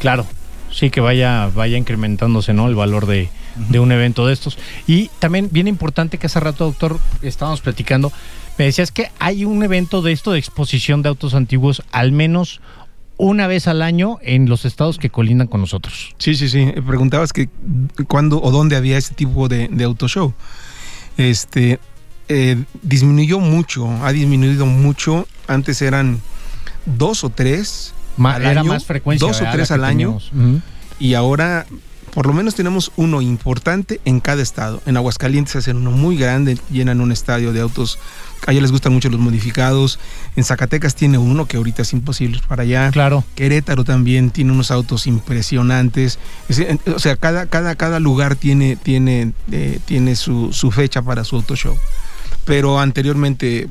Claro, 0.00 0.26
sí, 0.72 0.90
que 0.90 1.00
vaya, 1.00 1.50
vaya 1.54 1.76
incrementándose, 1.76 2.52
¿no? 2.54 2.68
El 2.68 2.74
valor 2.74 3.06
de, 3.06 3.28
de 3.70 3.78
un 3.80 3.92
evento 3.92 4.26
de 4.26 4.32
estos. 4.32 4.58
Y 4.86 5.10
también 5.18 5.48
bien 5.50 5.68
importante 5.68 6.18
que 6.18 6.26
hace 6.26 6.40
rato, 6.40 6.64
doctor, 6.64 6.98
estábamos 7.22 7.60
platicando, 7.60 8.12
me 8.58 8.64
decías 8.64 8.90
que 8.90 9.10
hay 9.18 9.44
un 9.44 9.62
evento 9.62 10.02
de 10.02 10.12
esto 10.12 10.32
de 10.32 10.38
exposición 10.38 11.02
de 11.02 11.08
autos 11.10 11.34
antiguos 11.34 11.82
al 11.92 12.12
menos 12.12 12.60
una 13.18 13.46
vez 13.46 13.66
al 13.66 13.80
año 13.80 14.18
en 14.22 14.46
los 14.48 14.64
estados 14.66 14.98
que 14.98 15.08
colindan 15.08 15.46
con 15.46 15.60
nosotros. 15.62 16.14
Sí, 16.18 16.34
sí, 16.34 16.48
sí. 16.50 16.70
Preguntabas 16.86 17.32
que 17.32 17.48
cuándo 18.08 18.42
o 18.42 18.50
dónde 18.50 18.76
había 18.76 18.98
este 18.98 19.14
tipo 19.14 19.48
de, 19.48 19.68
de 19.68 19.84
auto 19.84 20.06
show. 20.06 20.34
Este 21.16 21.78
eh, 22.28 22.62
disminuyó 22.82 23.40
mucho, 23.40 23.88
ha 24.04 24.12
disminuido 24.12 24.66
mucho. 24.66 25.26
Antes 25.48 25.80
eran 25.80 26.20
dos 26.84 27.24
o 27.24 27.30
tres 27.30 27.94
Ma- 28.16 28.34
al 28.34 28.42
era 28.42 28.60
año, 28.60 28.68
más 28.68 28.84
frecuencia. 28.84 29.26
dos 29.26 29.40
o 29.40 29.44
tres 29.50 29.70
al 29.70 29.84
año. 29.84 30.18
y 30.98 31.14
ahora 31.14 31.66
por 32.16 32.24
lo 32.26 32.32
menos 32.32 32.54
tenemos 32.54 32.92
uno 32.96 33.20
importante 33.20 34.00
en 34.06 34.20
cada 34.20 34.40
estado. 34.42 34.80
En 34.86 34.96
Aguascalientes 34.96 35.54
hacen 35.54 35.76
uno 35.76 35.90
muy 35.90 36.16
grande, 36.16 36.58
llenan 36.70 37.02
un 37.02 37.12
estadio 37.12 37.52
de 37.52 37.60
autos. 37.60 37.98
A 38.46 38.52
ellos 38.52 38.62
les 38.62 38.72
gustan 38.72 38.94
mucho 38.94 39.10
los 39.10 39.20
modificados. 39.20 39.98
En 40.34 40.42
Zacatecas 40.42 40.94
tiene 40.94 41.18
uno 41.18 41.44
que 41.44 41.58
ahorita 41.58 41.82
es 41.82 41.92
imposible 41.92 42.40
para 42.48 42.62
allá. 42.62 42.90
Claro. 42.90 43.22
Querétaro 43.34 43.84
también 43.84 44.30
tiene 44.30 44.52
unos 44.52 44.70
autos 44.70 45.06
impresionantes. 45.06 46.18
O 46.86 46.98
sea, 47.00 47.16
cada, 47.16 47.48
cada, 47.48 47.74
cada 47.74 48.00
lugar 48.00 48.34
tiene, 48.34 48.76
tiene, 48.76 49.34
eh, 49.52 49.78
tiene 49.84 50.16
su, 50.16 50.54
su 50.54 50.70
fecha 50.70 51.02
para 51.02 51.22
su 51.22 51.36
auto 51.36 51.54
show. 51.54 51.76
Pero 52.46 52.80
anteriormente 52.80 53.68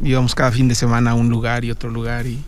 íbamos 0.00 0.36
cada 0.36 0.52
fin 0.52 0.68
de 0.68 0.76
semana 0.76 1.10
a 1.10 1.14
un 1.14 1.30
lugar 1.30 1.64
y 1.64 1.72
otro 1.72 1.90
lugar 1.90 2.28
y 2.28 2.38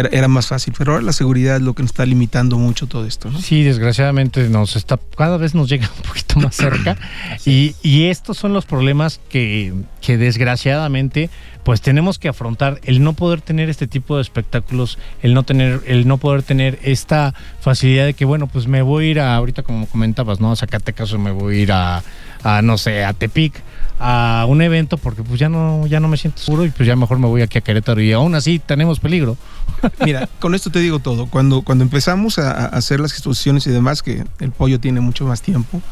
era, 0.00 0.08
era 0.10 0.28
más 0.28 0.46
fácil. 0.46 0.74
Pero 0.76 0.92
ahora 0.92 1.04
la 1.04 1.12
seguridad 1.12 1.56
es 1.56 1.62
lo 1.62 1.74
que 1.74 1.82
nos 1.82 1.90
está 1.90 2.06
limitando 2.06 2.58
mucho 2.58 2.86
todo 2.86 3.06
esto. 3.06 3.30
¿no? 3.30 3.40
Sí, 3.40 3.62
desgraciadamente 3.62 4.48
nos 4.48 4.76
está, 4.76 4.98
cada 5.16 5.36
vez 5.36 5.54
nos 5.54 5.68
llega 5.68 5.90
un 5.96 6.02
poquito 6.02 6.40
más 6.40 6.54
cerca. 6.54 6.96
y, 7.44 7.74
y 7.82 8.04
estos 8.04 8.38
son 8.38 8.52
los 8.52 8.66
problemas 8.66 9.20
que, 9.28 9.72
que 10.00 10.16
desgraciadamente 10.16 11.30
pues 11.64 11.82
tenemos 11.82 12.18
que 12.18 12.28
afrontar. 12.28 12.80
El 12.84 13.02
no 13.02 13.12
poder 13.12 13.42
tener 13.42 13.68
este 13.68 13.86
tipo 13.86 14.16
de 14.16 14.22
espectáculos, 14.22 14.98
el 15.22 15.34
no 15.34 15.42
tener, 15.42 15.82
el 15.86 16.08
no 16.08 16.16
poder 16.16 16.42
tener 16.42 16.78
esta 16.82 17.34
facilidad 17.60 18.06
de 18.06 18.14
que, 18.14 18.24
bueno, 18.24 18.46
pues 18.46 18.66
me 18.66 18.80
voy 18.80 19.06
a 19.06 19.10
ir 19.10 19.20
a, 19.20 19.36
ahorita 19.36 19.62
como 19.62 19.86
comentabas, 19.86 20.40
¿no? 20.40 20.50
A 20.50 20.56
Zacatecas 20.56 21.12
o 21.12 21.18
me 21.18 21.30
voy 21.30 21.56
a 21.56 21.60
ir 21.60 21.72
a, 21.72 22.02
a, 22.42 22.62
no 22.62 22.78
sé, 22.78 23.04
a 23.04 23.12
Tepic 23.12 23.62
a 24.00 24.44
un 24.48 24.62
evento 24.62 24.96
porque 24.96 25.22
pues 25.22 25.40
ya 25.40 25.48
no 25.48 25.86
ya 25.86 25.98
no 26.00 26.06
me 26.08 26.16
siento 26.16 26.40
seguro 26.40 26.64
y 26.64 26.70
pues 26.70 26.86
ya 26.86 26.94
mejor 26.96 27.18
me 27.18 27.26
voy 27.26 27.42
aquí 27.42 27.58
a 27.58 27.60
Querétaro 27.60 28.00
y 28.00 28.12
aún 28.12 28.34
así 28.34 28.58
tenemos 28.58 29.00
peligro. 29.00 29.36
Mira, 30.04 30.28
con 30.40 30.54
esto 30.54 30.70
te 30.70 30.78
digo 30.80 30.98
todo. 31.00 31.26
Cuando, 31.26 31.62
cuando 31.62 31.84
empezamos 31.84 32.38
a, 32.38 32.50
a 32.52 32.66
hacer 32.66 33.00
las 33.00 33.12
exposiciones 33.12 33.66
y 33.66 33.70
demás, 33.70 34.02
que 34.02 34.24
el 34.40 34.50
pollo 34.52 34.78
tiene 34.80 35.00
mucho 35.00 35.24
más 35.24 35.42
tiempo, 35.42 35.82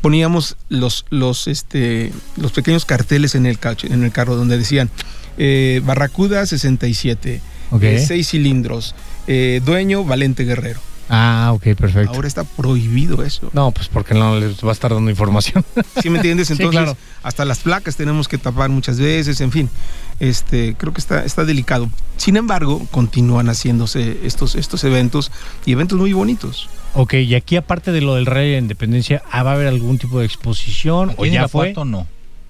poníamos 0.00 0.56
los, 0.68 1.04
los, 1.10 1.48
este, 1.48 2.12
los 2.36 2.52
pequeños 2.52 2.84
carteles 2.84 3.34
en 3.34 3.46
el, 3.46 3.58
cacho- 3.58 3.86
en 3.92 4.04
el 4.04 4.12
carro 4.12 4.36
donde 4.36 4.58
decían 4.58 4.90
eh, 5.38 5.80
Barracuda 5.84 6.44
67, 6.46 7.40
Ok. 7.70 7.82
eh, 7.82 8.04
seis 8.06 8.28
cilindros, 8.30 8.94
eh, 9.26 9.60
dueño 9.64 10.04
Valente 10.04 10.44
Guerrero. 10.44 10.80
Ah, 11.08 11.52
ok, 11.54 11.62
perfecto. 11.76 12.12
Ahora 12.14 12.26
está 12.26 12.42
prohibido 12.44 13.22
eso. 13.22 13.48
No, 13.52 13.70
pues 13.70 13.88
porque 13.88 14.12
no 14.14 14.38
les 14.40 14.64
va 14.64 14.70
a 14.70 14.72
estar 14.72 14.92
dando 14.92 15.08
información. 15.10 15.64
¿Sí 16.02 16.10
me 16.10 16.16
entiendes? 16.16 16.48
Sí, 16.48 16.54
Entonces, 16.54 16.80
claro. 16.82 16.96
hasta 17.22 17.44
las 17.44 17.60
placas 17.60 17.96
tenemos 17.96 18.26
que 18.26 18.38
tapar 18.38 18.70
muchas 18.70 18.98
veces, 18.98 19.40
en 19.40 19.52
fin. 19.52 19.70
Este, 20.18 20.74
creo 20.76 20.92
que 20.92 21.00
está, 21.00 21.24
está 21.24 21.44
delicado. 21.44 21.88
Sin 22.16 22.36
embargo, 22.36 22.86
continúan 22.90 23.48
haciéndose 23.48 24.18
estos, 24.24 24.54
estos 24.56 24.82
eventos 24.84 25.30
y 25.64 25.72
eventos 25.72 25.98
muy 25.98 26.12
bonitos. 26.12 26.68
ok, 26.94 27.14
y 27.14 27.34
aquí 27.34 27.56
aparte 27.56 27.92
de 27.92 28.00
lo 28.00 28.14
del 28.16 28.26
Rey 28.26 28.46
de 28.48 28.52
la 28.54 28.58
Independencia, 28.62 29.22
¿ah, 29.30 29.42
¿va 29.42 29.52
a 29.52 29.54
haber 29.54 29.68
algún 29.68 29.98
tipo 29.98 30.18
de 30.18 30.26
exposición? 30.26 31.12
¿O 31.18 31.26
ya 31.26 31.46
fue? 31.48 31.72
No. 31.74 31.84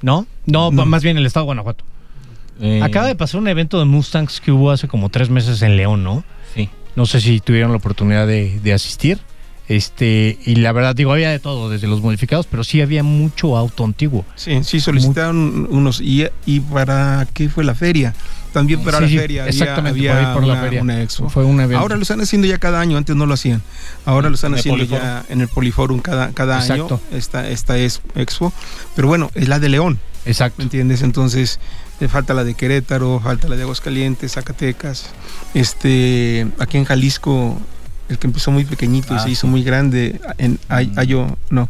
¿No? 0.00 0.26
¿No? 0.46 0.70
No. 0.70 0.86
más 0.86 1.02
bien 1.02 1.18
el 1.18 1.26
estado 1.26 1.44
de 1.44 1.48
Guanajuato. 1.48 1.84
Eh, 2.60 2.80
Acaba 2.82 3.06
de 3.06 3.16
pasar 3.16 3.40
un 3.40 3.48
evento 3.48 3.78
de 3.78 3.84
Mustangs 3.84 4.40
que 4.40 4.50
hubo 4.50 4.70
hace 4.70 4.88
como 4.88 5.10
tres 5.10 5.28
meses 5.28 5.60
en 5.60 5.76
León, 5.76 6.02
¿no? 6.04 6.24
No 6.96 7.06
sé 7.06 7.20
si 7.20 7.40
tuvieron 7.40 7.70
la 7.70 7.76
oportunidad 7.76 8.26
de, 8.26 8.58
de 8.60 8.72
asistir. 8.72 9.18
Este, 9.68 10.38
y 10.46 10.54
la 10.56 10.70
verdad, 10.70 10.94
digo, 10.94 11.12
había 11.12 11.30
de 11.30 11.40
todo, 11.40 11.68
desde 11.68 11.88
los 11.88 12.00
modificados, 12.00 12.46
pero 12.48 12.62
sí 12.62 12.80
había 12.80 13.02
mucho 13.02 13.56
auto 13.56 13.84
antiguo. 13.84 14.24
Sí, 14.36 14.62
sí, 14.62 14.78
solicitaron 14.78 15.66
unos. 15.70 16.00
Y, 16.00 16.24
¿Y 16.46 16.60
para 16.60 17.26
qué 17.34 17.48
fue 17.48 17.64
la 17.64 17.74
feria? 17.74 18.14
También 18.52 18.82
para 18.84 18.98
Sí, 18.98 19.02
la 19.04 19.10
sí, 19.10 19.18
feria 19.18 19.42
había, 19.42 19.50
exactamente, 19.50 19.98
había 19.98 20.12
por 20.12 20.18
ahí 20.28 20.34
por 20.34 20.44
la 20.44 20.52
una, 20.52 20.62
feria. 20.62 20.82
una 20.82 21.02
expo. 21.02 21.28
Fue 21.28 21.44
un 21.44 21.60
evento. 21.60 21.78
Ahora 21.80 21.96
lo 21.96 22.02
están 22.02 22.20
haciendo 22.20 22.46
ya 22.46 22.58
cada 22.58 22.80
año, 22.80 22.96
antes 22.96 23.16
no 23.16 23.26
lo 23.26 23.34
hacían. 23.34 23.60
Ahora 24.04 24.28
lo 24.28 24.36
están 24.36 24.54
haciendo 24.54 24.78
Poliforum. 24.78 25.04
ya 25.04 25.24
en 25.28 25.40
el 25.40 25.48
Poliforum 25.48 25.98
cada, 25.98 26.30
cada 26.30 26.60
Exacto. 26.60 27.00
año. 27.10 27.18
Esta, 27.18 27.48
esta 27.50 27.76
es 27.76 28.00
expo. 28.14 28.52
Pero 28.94 29.08
bueno, 29.08 29.30
es 29.34 29.48
la 29.48 29.58
de 29.58 29.68
León, 29.68 29.98
Exacto. 30.24 30.58
¿me 30.58 30.64
entiendes? 30.64 31.02
Entonces, 31.02 31.58
falta 32.08 32.34
la 32.34 32.44
de 32.44 32.54
Querétaro, 32.54 33.20
falta 33.22 33.48
la 33.48 33.56
de 33.56 33.62
Aguascalientes, 33.62 34.32
Zacatecas. 34.32 35.06
Este, 35.54 36.46
aquí 36.58 36.76
en 36.78 36.84
Jalisco, 36.84 37.58
el 38.08 38.18
que 38.18 38.26
empezó 38.26 38.50
muy 38.50 38.64
pequeñito 38.64 39.14
y 39.14 39.16
Ah, 39.16 39.20
se 39.20 39.30
hizo 39.30 39.46
muy 39.46 39.62
grande, 39.64 40.20
en 40.38 40.58
Ay- 40.68 40.88
Mm. 40.88 40.98
Ayo, 40.98 41.26
no. 41.50 41.68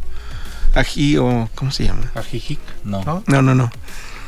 Ají 0.75 1.17
o, 1.17 1.49
¿cómo 1.55 1.71
se 1.71 1.85
llama? 1.85 2.11
Ajijic, 2.13 2.59
no. 2.83 3.03
¿No? 3.03 3.23
No, 3.25 3.41
no, 3.41 3.55
no. 3.55 3.71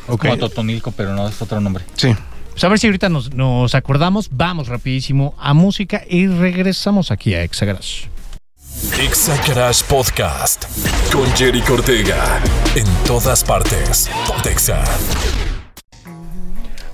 Ok. 0.08 0.22
Como 0.22 0.38
Totonilco, 0.38 0.92
pero 0.92 1.14
no 1.14 1.28
es 1.28 1.40
otro 1.42 1.60
nombre. 1.62 1.84
Sí. 1.96 2.16
Pues 2.52 2.64
a 2.64 2.68
ver 2.70 2.80
si 2.80 2.88
ahorita 2.88 3.10
nos, 3.10 3.34
nos 3.34 3.76
acordamos. 3.76 4.30
Vamos 4.32 4.68
rapidísimo 4.68 5.36
a 5.40 5.54
música 5.54 6.02
y 6.10 6.28
regresamos 6.28 7.12
aquí 7.12 7.34
a 7.36 7.44
Exagrash. 7.44 8.06
Exa 9.00 9.36
Garage 9.48 9.84
Podcast 9.88 10.66
con 11.12 11.30
Jerry 11.36 11.62
Cortega. 11.62 12.40
En 12.76 12.86
todas 13.06 13.44
partes. 13.44 14.10
Pontexa. 14.28 14.84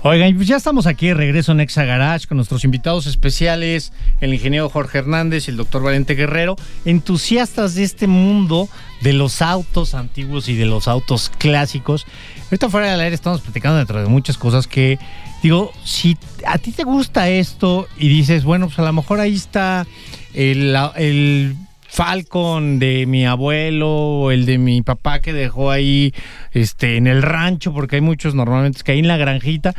Oigan, 0.08 0.36
pues 0.36 0.46
ya 0.46 0.54
estamos 0.54 0.86
aquí 0.86 1.08
de 1.08 1.14
regreso 1.14 1.50
en 1.50 1.58
Exa 1.58 1.84
Garage 1.84 2.28
con 2.28 2.36
nuestros 2.36 2.62
invitados 2.62 3.08
especiales, 3.08 3.92
el 4.20 4.32
ingeniero 4.32 4.68
Jorge 4.68 4.98
Hernández 4.98 5.48
y 5.48 5.50
el 5.50 5.56
doctor 5.56 5.82
Valente 5.82 6.14
Guerrero, 6.14 6.54
entusiastas 6.84 7.74
de 7.74 7.82
este 7.82 8.06
mundo 8.06 8.68
de 9.00 9.12
los 9.12 9.42
autos 9.42 9.94
antiguos 9.94 10.48
y 10.48 10.54
de 10.54 10.64
los 10.64 10.86
autos 10.86 11.28
clásicos. 11.38 12.06
Ahorita 12.44 12.70
fuera 12.70 12.88
del 12.92 13.00
aire 13.00 13.16
estamos 13.16 13.40
platicando 13.40 13.78
dentro 13.78 14.00
de 14.00 14.06
muchas 14.06 14.38
cosas 14.38 14.68
que, 14.68 15.00
digo, 15.42 15.72
si 15.84 16.16
a 16.46 16.58
ti 16.58 16.70
te 16.70 16.84
gusta 16.84 17.28
esto 17.28 17.88
y 17.98 18.08
dices, 18.08 18.44
bueno, 18.44 18.68
pues 18.68 18.78
a 18.78 18.82
lo 18.82 18.92
mejor 18.92 19.18
ahí 19.18 19.34
está 19.34 19.88
el, 20.34 20.76
el 20.94 21.56
Falcon 21.96 22.78
de 22.78 23.06
mi 23.06 23.24
abuelo 23.24 24.30
el 24.30 24.44
de 24.44 24.58
mi 24.58 24.82
papá 24.82 25.20
que 25.20 25.32
dejó 25.32 25.70
ahí 25.70 26.12
este 26.52 26.98
en 26.98 27.06
el 27.06 27.22
rancho 27.22 27.72
porque 27.72 27.96
hay 27.96 28.02
muchos 28.02 28.34
normalmente 28.34 28.82
que 28.84 28.92
hay 28.92 28.98
en 28.98 29.08
la 29.08 29.16
granjita. 29.16 29.74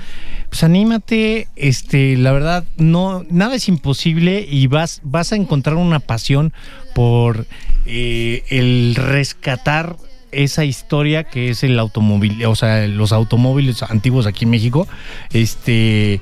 Pues 0.50 0.64
anímate 0.64 1.48
este 1.56 2.18
la 2.18 2.32
verdad 2.32 2.64
no 2.78 3.24
nada 3.30 3.54
es 3.54 3.68
imposible 3.68 4.44
y 4.50 4.66
vas 4.66 5.00
vas 5.04 5.32
a 5.32 5.36
encontrar 5.36 5.76
una 5.76 6.00
pasión 6.00 6.54
por 6.96 7.46
eh, 7.86 8.44
el 8.50 8.96
rescatar 8.96 9.96
esa 10.32 10.66
historia 10.66 11.24
que 11.24 11.50
es 11.52 11.64
el 11.64 11.78
automóvil 11.78 12.44
o 12.48 12.56
sea 12.56 12.88
los 12.88 13.12
automóviles 13.12 13.84
antiguos 13.84 14.26
aquí 14.26 14.46
en 14.46 14.50
México. 14.50 14.88
Este 15.34 16.20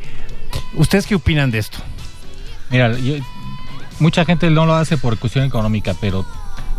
ustedes 0.74 1.08
qué 1.08 1.16
opinan 1.16 1.52
de 1.52 1.60
esto 1.60 1.78
Mira, 2.70 2.98
yo- 3.00 3.16
mucha 4.00 4.26
gente 4.26 4.50
no 4.50 4.66
lo 4.66 4.76
hace 4.76 4.98
por 4.98 5.18
cuestión 5.18 5.46
económica, 5.46 5.96
pero 6.00 6.26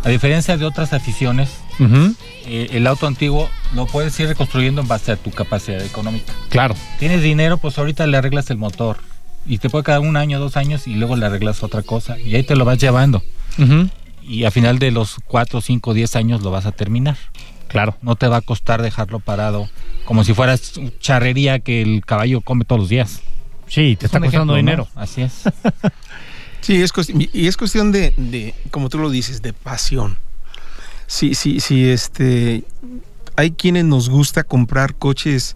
a 0.03 0.09
diferencia 0.09 0.57
de 0.57 0.65
otras 0.65 0.93
aficiones, 0.93 1.49
eh, 1.79 2.69
el 2.71 2.87
auto 2.87 3.07
antiguo 3.07 3.49
lo 3.75 3.85
puedes 3.87 4.19
ir 4.19 4.27
reconstruyendo 4.27 4.81
en 4.81 4.87
base 4.87 5.11
a 5.11 5.15
tu 5.17 5.31
capacidad 5.31 5.81
económica. 5.83 6.33
claro 6.49 6.75
Tienes 6.99 7.21
dinero, 7.21 7.57
pues 7.57 7.77
ahorita 7.77 8.07
le 8.07 8.17
arreglas 8.17 8.49
el 8.49 8.57
motor. 8.57 8.97
Y 9.45 9.59
te 9.59 9.69
puede 9.69 9.85
quedar 9.85 10.01
un 10.01 10.17
año, 10.17 10.39
dos 10.39 10.57
años 10.57 10.87
y 10.87 10.95
luego 10.95 11.15
le 11.15 11.25
arreglas 11.25 11.63
otra 11.63 11.81
cosa. 11.81 12.19
Y 12.19 12.35
ahí 12.35 12.43
te 12.43 12.55
lo 12.55 12.65
vas 12.65 12.77
llevando. 12.79 13.23
Y 14.21 14.43
a 14.43 14.51
final 14.51 14.77
de 14.77 14.91
los 14.91 15.15
cuatro, 15.25 15.61
cinco, 15.61 15.93
diez 15.93 16.15
años 16.17 16.41
lo 16.41 16.51
vas 16.51 16.65
a 16.65 16.73
terminar. 16.73 17.17
claro 17.67 17.95
No 18.01 18.15
te 18.15 18.27
va 18.27 18.37
a 18.37 18.41
costar 18.41 18.81
dejarlo 18.81 19.19
parado 19.19 19.69
como 20.05 20.23
si 20.23 20.33
fueras 20.33 20.73
charrería 20.99 21.59
que 21.59 21.81
el 21.81 22.03
caballo 22.05 22.41
come 22.41 22.65
todos 22.65 22.81
los 22.81 22.89
días. 22.89 23.21
sí 23.67 23.95
te 23.97 24.05
está 24.07 24.17
Es 24.19 24.23
costando 24.25 24.27
ejemplo, 24.27 24.53
¿no? 24.53 24.55
dinero 24.57 24.87
Así 24.95 25.21
es. 25.21 25.43
Sí, 26.67 26.81
es 26.81 26.91
y 27.33 27.47
es 27.47 27.55
cuestión 27.55 27.93
de, 27.93 28.13
de, 28.17 28.53
como 28.71 28.89
tú 28.89 28.97
lo 28.97 29.09
dices, 29.09 29.41
de 29.41 29.53
pasión. 29.53 30.17
Sí, 31.07 31.33
sí, 31.33 31.61
sí, 31.61 31.87
este, 31.89 32.65
hay 33.37 33.51
quienes 33.51 33.85
nos 33.85 34.09
gusta 34.09 34.43
comprar 34.43 34.93
coches 34.95 35.55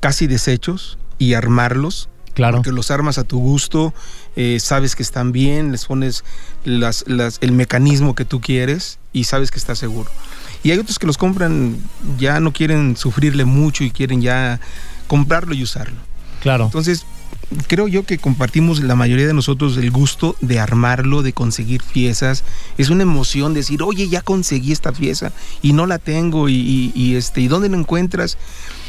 casi 0.00 0.26
deshechos 0.26 0.98
y 1.18 1.32
armarlos. 1.32 2.10
Claro. 2.34 2.56
Porque 2.58 2.70
los 2.72 2.90
armas 2.90 3.16
a 3.16 3.24
tu 3.24 3.38
gusto, 3.38 3.94
eh, 4.36 4.58
sabes 4.60 4.94
que 4.94 5.02
están 5.02 5.32
bien, 5.32 5.72
les 5.72 5.86
pones 5.86 6.22
las, 6.66 7.04
las- 7.06 7.38
el 7.40 7.52
mecanismo 7.52 8.14
que 8.14 8.26
tú 8.26 8.42
quieres 8.42 8.98
y 9.14 9.24
sabes 9.24 9.50
que 9.50 9.58
está 9.58 9.74
seguro. 9.74 10.10
Y 10.62 10.70
hay 10.70 10.78
otros 10.78 10.98
que 10.98 11.06
los 11.06 11.16
compran, 11.16 11.78
ya 12.18 12.40
no 12.40 12.52
quieren 12.52 12.96
sufrirle 12.98 13.46
mucho 13.46 13.84
y 13.84 13.90
quieren 13.90 14.20
ya 14.20 14.60
comprarlo 15.08 15.54
y 15.54 15.62
usarlo. 15.62 15.96
Claro. 16.42 16.64
Entonces, 16.66 17.06
creo 17.66 17.88
yo 17.88 18.04
que 18.04 18.18
compartimos 18.18 18.80
la 18.82 18.94
mayoría 18.94 19.26
de 19.26 19.34
nosotros 19.34 19.76
el 19.76 19.90
gusto 19.90 20.36
de 20.40 20.58
armarlo, 20.60 21.22
de 21.22 21.32
conseguir 21.32 21.82
piezas. 21.92 22.44
Es 22.78 22.90
una 22.90 23.02
emoción 23.02 23.54
decir, 23.54 23.82
oye, 23.82 24.08
ya 24.08 24.20
conseguí 24.20 24.72
esta 24.72 24.92
pieza 24.92 25.32
y 25.62 25.72
no 25.72 25.86
la 25.86 25.98
tengo 25.98 26.48
y, 26.48 26.54
y- 26.54 26.92
y, 26.94 27.14
este, 27.16 27.40
¿y 27.40 27.48
dónde 27.48 27.68
la 27.68 27.76
encuentras? 27.76 28.38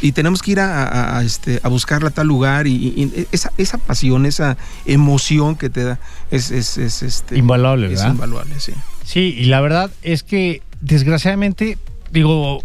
Y 0.02 0.12
tenemos 0.12 0.42
que 0.42 0.52
ir 0.52 0.60
a, 0.60 0.84
a- 0.88 1.18
a, 1.20 1.24
este, 1.24 1.60
a 1.64 1.68
buscarla 1.70 2.10
a 2.10 2.12
tal 2.12 2.28
lugar 2.28 2.68
y, 2.68 2.74
y 2.74 3.28
esa, 3.32 3.52
esa 3.58 3.78
pasión, 3.78 4.26
esa 4.26 4.58
emoción 4.86 5.56
que 5.56 5.70
te 5.70 5.84
da 5.84 6.00
es, 6.32 6.52
es, 6.52 6.78
es, 6.78 7.04
este, 7.04 7.38
Invaluable, 7.38 7.88
es 7.88 7.94
¿verdad? 8.00 8.12
invaluable, 8.14 8.60
sí. 8.60 8.74
Sí, 9.06 9.36
y 9.38 9.46
la 9.46 9.62
verdad 9.62 9.92
es 10.02 10.24
que 10.24 10.62
desgraciadamente, 10.82 11.78
digo, 12.12 12.64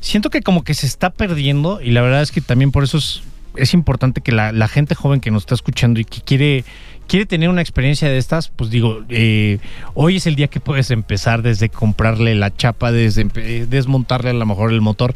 siento 0.00 0.30
que 0.30 0.42
como 0.42 0.64
que 0.64 0.74
se 0.74 0.86
está 0.86 1.10
perdiendo 1.10 1.80
y 1.82 1.90
la 1.90 2.02
verdad 2.02 2.22
es 2.22 2.30
que 2.32 2.40
también 2.40 2.70
por 2.72 2.84
eso 2.84 2.98
es, 2.98 3.22
es 3.56 3.74
importante 3.74 4.20
que 4.20 4.32
la, 4.32 4.52
la 4.52 4.68
gente 4.68 4.94
joven 4.94 5.20
que 5.20 5.30
nos 5.30 5.42
está 5.42 5.54
escuchando 5.54 6.00
y 6.00 6.04
que 6.04 6.20
quiere, 6.20 6.64
quiere 7.06 7.26
tener 7.26 7.48
una 7.48 7.60
experiencia 7.60 8.08
de 8.08 8.18
estas, 8.18 8.48
pues 8.48 8.70
digo, 8.70 9.02
eh, 9.08 9.58
hoy 9.94 10.16
es 10.16 10.26
el 10.26 10.36
día 10.36 10.48
que 10.48 10.60
puedes 10.60 10.90
empezar 10.90 11.42
desde 11.42 11.68
comprarle 11.68 12.34
la 12.34 12.54
chapa, 12.54 12.92
desde 12.92 13.26
eh, 13.34 13.66
desmontarle 13.68 14.30
a 14.30 14.34
lo 14.34 14.46
mejor 14.46 14.72
el 14.72 14.80
motor. 14.80 15.14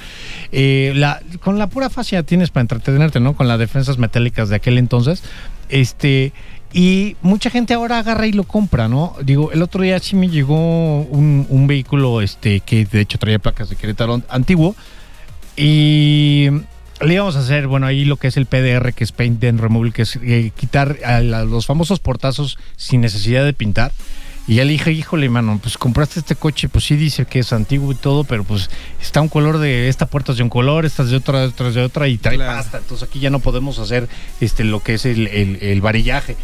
Eh, 0.52 0.92
la, 0.96 1.20
con 1.40 1.58
la 1.58 1.68
pura 1.68 1.90
fascia 1.90 2.22
tienes 2.22 2.50
para 2.50 2.62
entretenerte, 2.62 3.20
¿no? 3.20 3.34
Con 3.36 3.48
las 3.48 3.58
defensas 3.58 3.98
metálicas 3.98 4.48
de 4.48 4.56
aquel 4.56 4.78
entonces. 4.78 5.22
Este, 5.68 6.32
y 6.72 7.16
mucha 7.22 7.50
gente 7.50 7.74
ahora 7.74 8.00
agarra 8.00 8.26
y 8.26 8.32
lo 8.32 8.42
compra, 8.42 8.88
¿no? 8.88 9.14
Digo, 9.22 9.52
el 9.52 9.62
otro 9.62 9.82
día 9.82 9.98
sí 10.00 10.16
me 10.16 10.28
llegó 10.28 11.02
un, 11.02 11.46
un 11.48 11.66
vehículo 11.68 12.20
este, 12.20 12.58
que 12.58 12.84
de 12.84 13.00
hecho 13.00 13.18
traía 13.18 13.38
placas 13.38 13.70
de 13.70 13.76
Querétaro 13.76 14.20
antiguo. 14.28 14.74
Y 15.56 16.48
le 17.04 17.14
íbamos 17.14 17.36
a 17.36 17.40
hacer, 17.40 17.66
bueno, 17.66 17.86
ahí 17.86 18.04
lo 18.04 18.16
que 18.16 18.28
es 18.28 18.36
el 18.36 18.46
PDR, 18.46 18.92
que 18.92 19.04
es 19.04 19.12
Paint 19.12 19.42
and 19.44 19.60
Removal, 19.60 19.92
que 19.92 20.02
es 20.02 20.16
eh, 20.22 20.50
quitar 20.56 20.98
a 21.04 21.20
la- 21.20 21.44
los 21.44 21.66
famosos 21.66 22.00
portazos 22.00 22.58
sin 22.76 23.00
necesidad 23.00 23.44
de 23.44 23.52
pintar. 23.52 23.92
Y 24.46 24.56
ya 24.56 24.64
le 24.66 24.72
dije, 24.72 24.92
híjole, 24.92 25.30
mano, 25.30 25.58
pues 25.62 25.78
compraste 25.78 26.20
este 26.20 26.36
coche, 26.36 26.68
pues 26.68 26.84
sí 26.84 26.96
dice 26.96 27.24
que 27.24 27.38
es 27.38 27.52
antiguo 27.54 27.92
y 27.92 27.94
todo, 27.94 28.24
pero 28.24 28.44
pues 28.44 28.68
está 29.00 29.22
un 29.22 29.28
color 29.30 29.56
de, 29.56 29.88
esta 29.88 30.04
puerta 30.04 30.32
es 30.32 30.38
de 30.38 30.44
un 30.44 30.50
color, 30.50 30.84
esta 30.84 31.02
es 31.02 31.08
de 31.10 31.16
otra, 31.16 31.44
es 31.44 31.74
de 31.74 31.82
otra, 31.82 32.08
y 32.08 32.18
trae 32.18 32.36
Claro. 32.36 32.58
pasta. 32.58 32.76
Entonces 32.78 33.08
aquí 33.08 33.20
ya 33.20 33.30
no 33.30 33.38
podemos 33.38 33.78
hacer 33.78 34.06
este 34.42 34.64
lo 34.64 34.80
que 34.80 34.94
es 34.94 35.06
el, 35.06 35.28
el- 35.28 35.58
el 35.62 35.80
varillaje. 35.80 36.36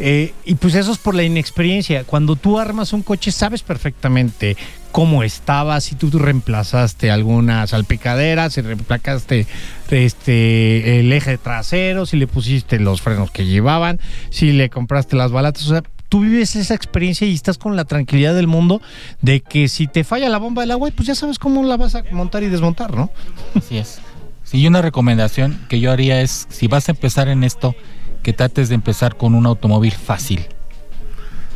Eh, 0.00 0.32
y 0.44 0.54
pues 0.54 0.76
eso 0.76 0.92
es 0.92 0.98
por 0.98 1.16
la 1.16 1.24
inexperiencia. 1.24 2.04
Cuando 2.04 2.36
tú 2.36 2.60
armas 2.60 2.92
un 2.92 3.02
coche, 3.02 3.32
sabes 3.32 3.62
perfectamente 3.64 4.56
cómo 4.98 5.22
estaba, 5.22 5.80
si 5.80 5.94
tú 5.94 6.10
reemplazaste 6.10 7.12
alguna 7.12 7.64
salpicadera, 7.68 8.50
si 8.50 8.62
reemplazaste 8.62 9.46
este, 9.92 10.98
el 10.98 11.12
eje 11.12 11.38
trasero, 11.38 12.04
si 12.04 12.16
le 12.16 12.26
pusiste 12.26 12.80
los 12.80 13.00
frenos 13.00 13.30
que 13.30 13.46
llevaban, 13.46 14.00
si 14.30 14.50
le 14.50 14.70
compraste 14.70 15.14
las 15.14 15.30
balatas. 15.30 15.64
O 15.66 15.68
sea, 15.68 15.84
tú 16.08 16.22
vives 16.22 16.56
esa 16.56 16.74
experiencia 16.74 17.28
y 17.28 17.34
estás 17.34 17.58
con 17.58 17.76
la 17.76 17.84
tranquilidad 17.84 18.34
del 18.34 18.48
mundo 18.48 18.82
de 19.22 19.38
que 19.40 19.68
si 19.68 19.86
te 19.86 20.02
falla 20.02 20.28
la 20.28 20.38
bomba 20.38 20.62
del 20.62 20.72
agua, 20.72 20.90
pues 20.90 21.06
ya 21.06 21.14
sabes 21.14 21.38
cómo 21.38 21.62
la 21.62 21.76
vas 21.76 21.94
a 21.94 22.02
montar 22.10 22.42
y 22.42 22.48
desmontar, 22.48 22.96
¿no? 22.96 23.12
Así 23.54 23.78
es. 23.78 24.00
Sí, 24.42 24.66
una 24.66 24.82
recomendación 24.82 25.64
que 25.68 25.78
yo 25.78 25.92
haría 25.92 26.22
es, 26.22 26.48
si 26.50 26.66
vas 26.66 26.88
a 26.88 26.90
empezar 26.90 27.28
en 27.28 27.44
esto, 27.44 27.76
que 28.24 28.32
trates 28.32 28.68
de 28.68 28.74
empezar 28.74 29.16
con 29.16 29.36
un 29.36 29.46
automóvil 29.46 29.92
fácil. 29.92 30.48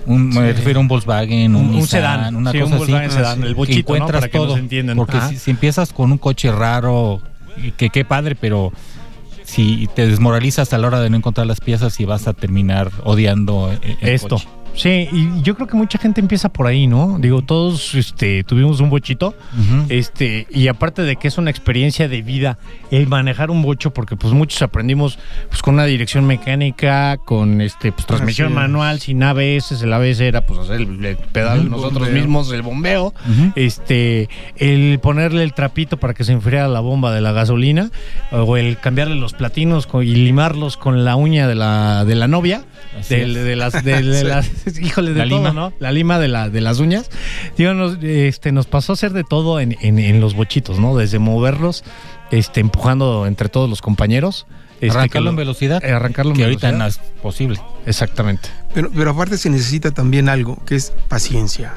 Un, 0.06 0.28
Me 0.30 0.52
refiero 0.52 0.78
a 0.78 0.82
un 0.82 0.88
Volkswagen, 0.88 1.54
un, 1.54 1.62
Un- 1.62 1.68
un 1.68 1.72
Nissan, 1.76 1.88
sedán. 1.88 2.36
una 2.36 2.50
Sí, 2.52 2.58
un 2.58 2.64
cosa 2.64 2.76
Volkswagen 2.76 3.06
así. 3.08 3.16
sedán, 3.18 3.42
el 3.42 3.48
que 3.48 3.54
bochito, 3.54 3.74
¿no? 3.76 3.80
encuentras 3.96 4.20
Para 4.20 4.30
que 4.32 4.38
nos 4.38 4.46
todo. 4.48 4.96
Porque 4.96 5.20
si, 5.28 5.36
si 5.38 5.50
empiezas 5.52 5.92
con 5.92 6.10
un 6.12 6.18
coche 6.18 6.50
raro, 6.50 7.20
y 7.56 7.70
que 7.72 7.90
qué 7.90 8.04
padre, 8.04 8.34
pero 8.34 8.72
si 9.44 9.88
te 9.94 10.06
desmoralizas 10.06 10.72
a 10.72 10.78
la 10.78 10.86
hora 10.86 11.00
de 11.00 11.10
no 11.10 11.16
encontrar 11.16 11.46
las 11.46 11.60
piezas 11.60 11.98
y 12.00 12.04
vas 12.04 12.26
a 12.26 12.32
terminar 12.32 12.90
odiando 13.04 13.72
eh, 13.82 13.96
el 14.00 14.08
Esto. 14.08 14.36
coche. 14.36 14.48
Sí, 14.74 15.06
y 15.12 15.42
yo 15.42 15.54
creo 15.54 15.66
que 15.66 15.76
mucha 15.76 15.98
gente 15.98 16.20
empieza 16.20 16.48
por 16.48 16.66
ahí, 16.66 16.86
¿no? 16.86 17.18
Digo, 17.20 17.42
todos 17.42 17.94
este, 17.94 18.42
tuvimos 18.42 18.80
un 18.80 18.88
bochito, 18.88 19.34
este, 19.90 20.46
y 20.50 20.68
aparte 20.68 21.02
de 21.02 21.16
que 21.16 21.28
es 21.28 21.36
una 21.36 21.50
experiencia 21.50 22.08
de 22.08 22.22
vida 22.22 22.58
el 22.90 23.06
manejar 23.06 23.50
un 23.50 23.60
bocho, 23.62 23.92
porque 23.92 24.16
pues 24.16 24.32
muchos 24.32 24.62
aprendimos 24.62 25.18
pues 25.50 25.60
con 25.62 25.74
una 25.74 25.84
dirección 25.84 26.26
mecánica, 26.26 27.18
con 27.18 27.60
este, 27.60 27.92
pues 27.92 28.06
transmisión 28.06 28.46
Así 28.48 28.52
es. 28.54 28.60
manual, 28.60 29.00
sin 29.00 29.22
ABS, 29.22 29.82
el 29.82 29.92
ABS 29.92 30.20
era 30.20 30.46
pues 30.46 30.60
hacer 30.60 30.80
el, 30.80 31.04
el 31.04 31.16
pedal 31.16 31.60
El 31.60 31.70
nosotros 31.70 32.04
bombeo. 32.08 32.14
mismos, 32.14 32.50
el 32.52 32.62
bombeo, 32.62 33.12
este, 33.56 34.28
el 34.56 34.98
ponerle 35.00 35.42
el 35.42 35.52
trapito 35.52 35.96
para 35.98 36.14
que 36.14 36.24
se 36.24 36.32
enfriara 36.32 36.68
la 36.68 36.80
bomba 36.80 37.12
de 37.12 37.20
la 37.20 37.32
gasolina, 37.32 37.90
o 38.30 38.56
el 38.56 38.78
cambiarle 38.78 39.16
los 39.16 39.34
platinos 39.34 39.86
con- 39.86 40.02
y 40.02 40.14
limarlos 40.14 40.76
con 40.76 41.04
la 41.04 41.16
uña 41.16 41.46
de 41.46 41.54
la, 41.54 42.04
de 42.04 42.14
la 42.14 42.26
novia. 42.28 42.64
Del- 43.08 43.34
de, 43.34 43.56
las, 43.56 43.72
de, 43.84 44.02
de 44.02 44.20
Sí. 44.20 44.24
las, 44.26 44.50
híjole, 44.80 45.12
de 45.12 45.18
La 45.20 45.28
todo, 45.28 45.38
lima. 45.38 45.52
¿no? 45.52 45.72
La 45.78 45.92
lima 45.92 46.18
de, 46.18 46.28
la, 46.28 46.48
de 46.50 46.60
las 46.60 46.78
uñas. 46.80 47.10
Digo, 47.56 47.74
nos, 47.74 47.96
este, 48.02 48.52
nos 48.52 48.66
pasó 48.66 48.92
a 48.92 48.94
hacer 48.94 49.12
de 49.12 49.24
todo 49.24 49.60
en, 49.60 49.76
en- 49.80 49.98
en 49.98 50.20
los 50.20 50.34
bochitos, 50.34 50.78
¿no? 50.78 50.96
Desde 50.96 51.18
moverlos, 51.18 51.84
este, 52.30 52.60
empujando 52.60 53.26
entre 53.26 53.48
todos 53.48 53.68
los 53.70 53.80
compañeros. 53.82 54.46
este, 54.80 54.90
Arrancarlo 54.98 55.26
lo- 55.26 55.30
en 55.30 55.36
velocidad, 55.36 55.84
eh, 55.84 55.92
arrancarlo 55.92 56.32
en 56.32 56.36
que 56.36 56.44
ahorita 56.44 56.72
no 56.72 56.78
velocidad. 56.78 57.04
es 57.16 57.20
posible. 57.22 57.60
Exactamente. 57.86 58.48
Pero, 58.74 58.90
pero 58.90 59.10
aparte 59.10 59.36
se 59.38 59.50
necesita 59.50 59.90
también 59.90 60.28
algo, 60.28 60.62
que 60.64 60.74
es 60.76 60.92
paciencia. 61.08 61.72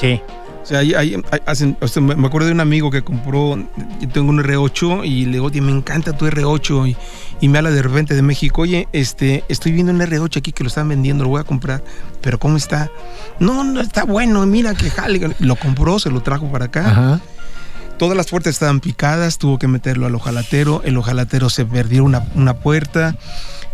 Sí. 0.00 0.20
O 0.68 0.70
sea, 0.70 0.80
hay- 0.80 0.92
hay- 0.92 1.22
hacen, 1.46 1.78
o 1.80 1.88
sea, 1.88 2.02
me 2.02 2.14
me 2.14 2.26
acuerdo 2.26 2.46
de 2.48 2.52
un 2.52 2.60
amigo 2.60 2.90
que 2.90 3.00
compró, 3.02 3.56
yo 4.00 4.08
tengo 4.12 4.28
un 4.28 4.38
R8 4.38 5.02
y 5.06 5.24
le 5.24 5.32
digo, 5.32 5.46
oye, 5.46 5.62
me 5.62 5.72
encanta 5.72 6.14
tu 6.14 6.26
R8 6.26 6.86
y, 6.90 6.96
y 7.40 7.48
me 7.48 7.56
habla 7.56 7.70
de 7.70 7.80
repente 7.80 8.14
de 8.14 8.20
México, 8.20 8.60
oye, 8.62 8.86
este, 8.92 9.44
estoy 9.48 9.72
viendo 9.72 9.92
un 9.92 10.00
R8 10.02 10.36
aquí 10.40 10.52
que 10.52 10.62
lo 10.64 10.68
están 10.68 10.86
vendiendo, 10.90 11.24
lo 11.24 11.30
voy 11.30 11.40
a 11.40 11.44
comprar, 11.44 11.82
pero 12.20 12.38
¿cómo 12.38 12.58
está? 12.58 12.90
No, 13.40 13.64
no 13.64 13.80
está 13.80 14.04
bueno, 14.04 14.44
mira 14.44 14.74
que 14.74 14.90
jale. 14.90 15.34
Lo 15.38 15.56
compró, 15.56 15.98
se 15.98 16.10
lo 16.10 16.20
trajo 16.20 16.52
para 16.52 16.66
acá. 16.66 16.90
Ajá. 16.90 17.20
Todas 17.96 18.14
las 18.16 18.26
puertas 18.26 18.52
estaban 18.52 18.80
picadas, 18.80 19.38
tuvo 19.38 19.58
que 19.58 19.68
meterlo 19.68 20.04
al 20.06 20.14
ojalatero, 20.14 20.82
el 20.84 20.98
ojalatero 20.98 21.48
se 21.48 21.64
perdió 21.64 22.04
una, 22.04 22.24
una 22.34 22.54
puerta. 22.58 23.16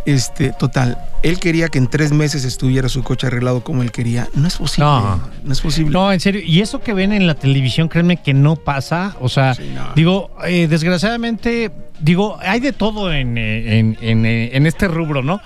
Este, 0.06 0.52
total, 0.52 0.98
él 1.22 1.40
quería 1.40 1.68
que 1.70 1.78
en 1.78 1.86
tres 1.86 2.12
meses 2.12 2.44
estuviera 2.44 2.90
su 2.90 3.02
coche 3.02 3.26
arreglado 3.28 3.64
como 3.64 3.82
él 3.82 3.90
quería. 3.90 4.28
No 4.34 4.46
es 4.46 4.56
posible. 4.58 4.84
No. 4.90 5.20
No, 5.44 5.52
es 5.52 5.60
posible. 5.62 5.92
No, 5.92 6.12
en 6.12 6.20
serio. 6.20 6.42
Y 6.44 6.60
eso 6.60 6.80
que 6.82 6.92
ven 6.92 7.12
en 7.12 7.26
la 7.26 7.34
televisión, 7.34 7.88
créanme 7.88 8.18
que 8.18 8.34
no 8.34 8.56
pasa. 8.56 9.16
O 9.20 9.30
sea, 9.30 9.54
Sí, 9.54 9.70
no. 9.74 9.92
digo, 9.94 10.30
eh, 10.46 10.66
desgraciadamente, 10.68 11.70
digo, 12.00 12.36
hay 12.42 12.60
de 12.60 12.72
todo 12.74 13.12
en, 13.14 13.38
eh, 13.38 13.78
en, 13.78 13.96
en, 14.02 14.26
eh, 14.26 14.50
en 14.52 14.66
este 14.66 14.88
rubro, 14.88 15.22
¿no? 15.22 15.40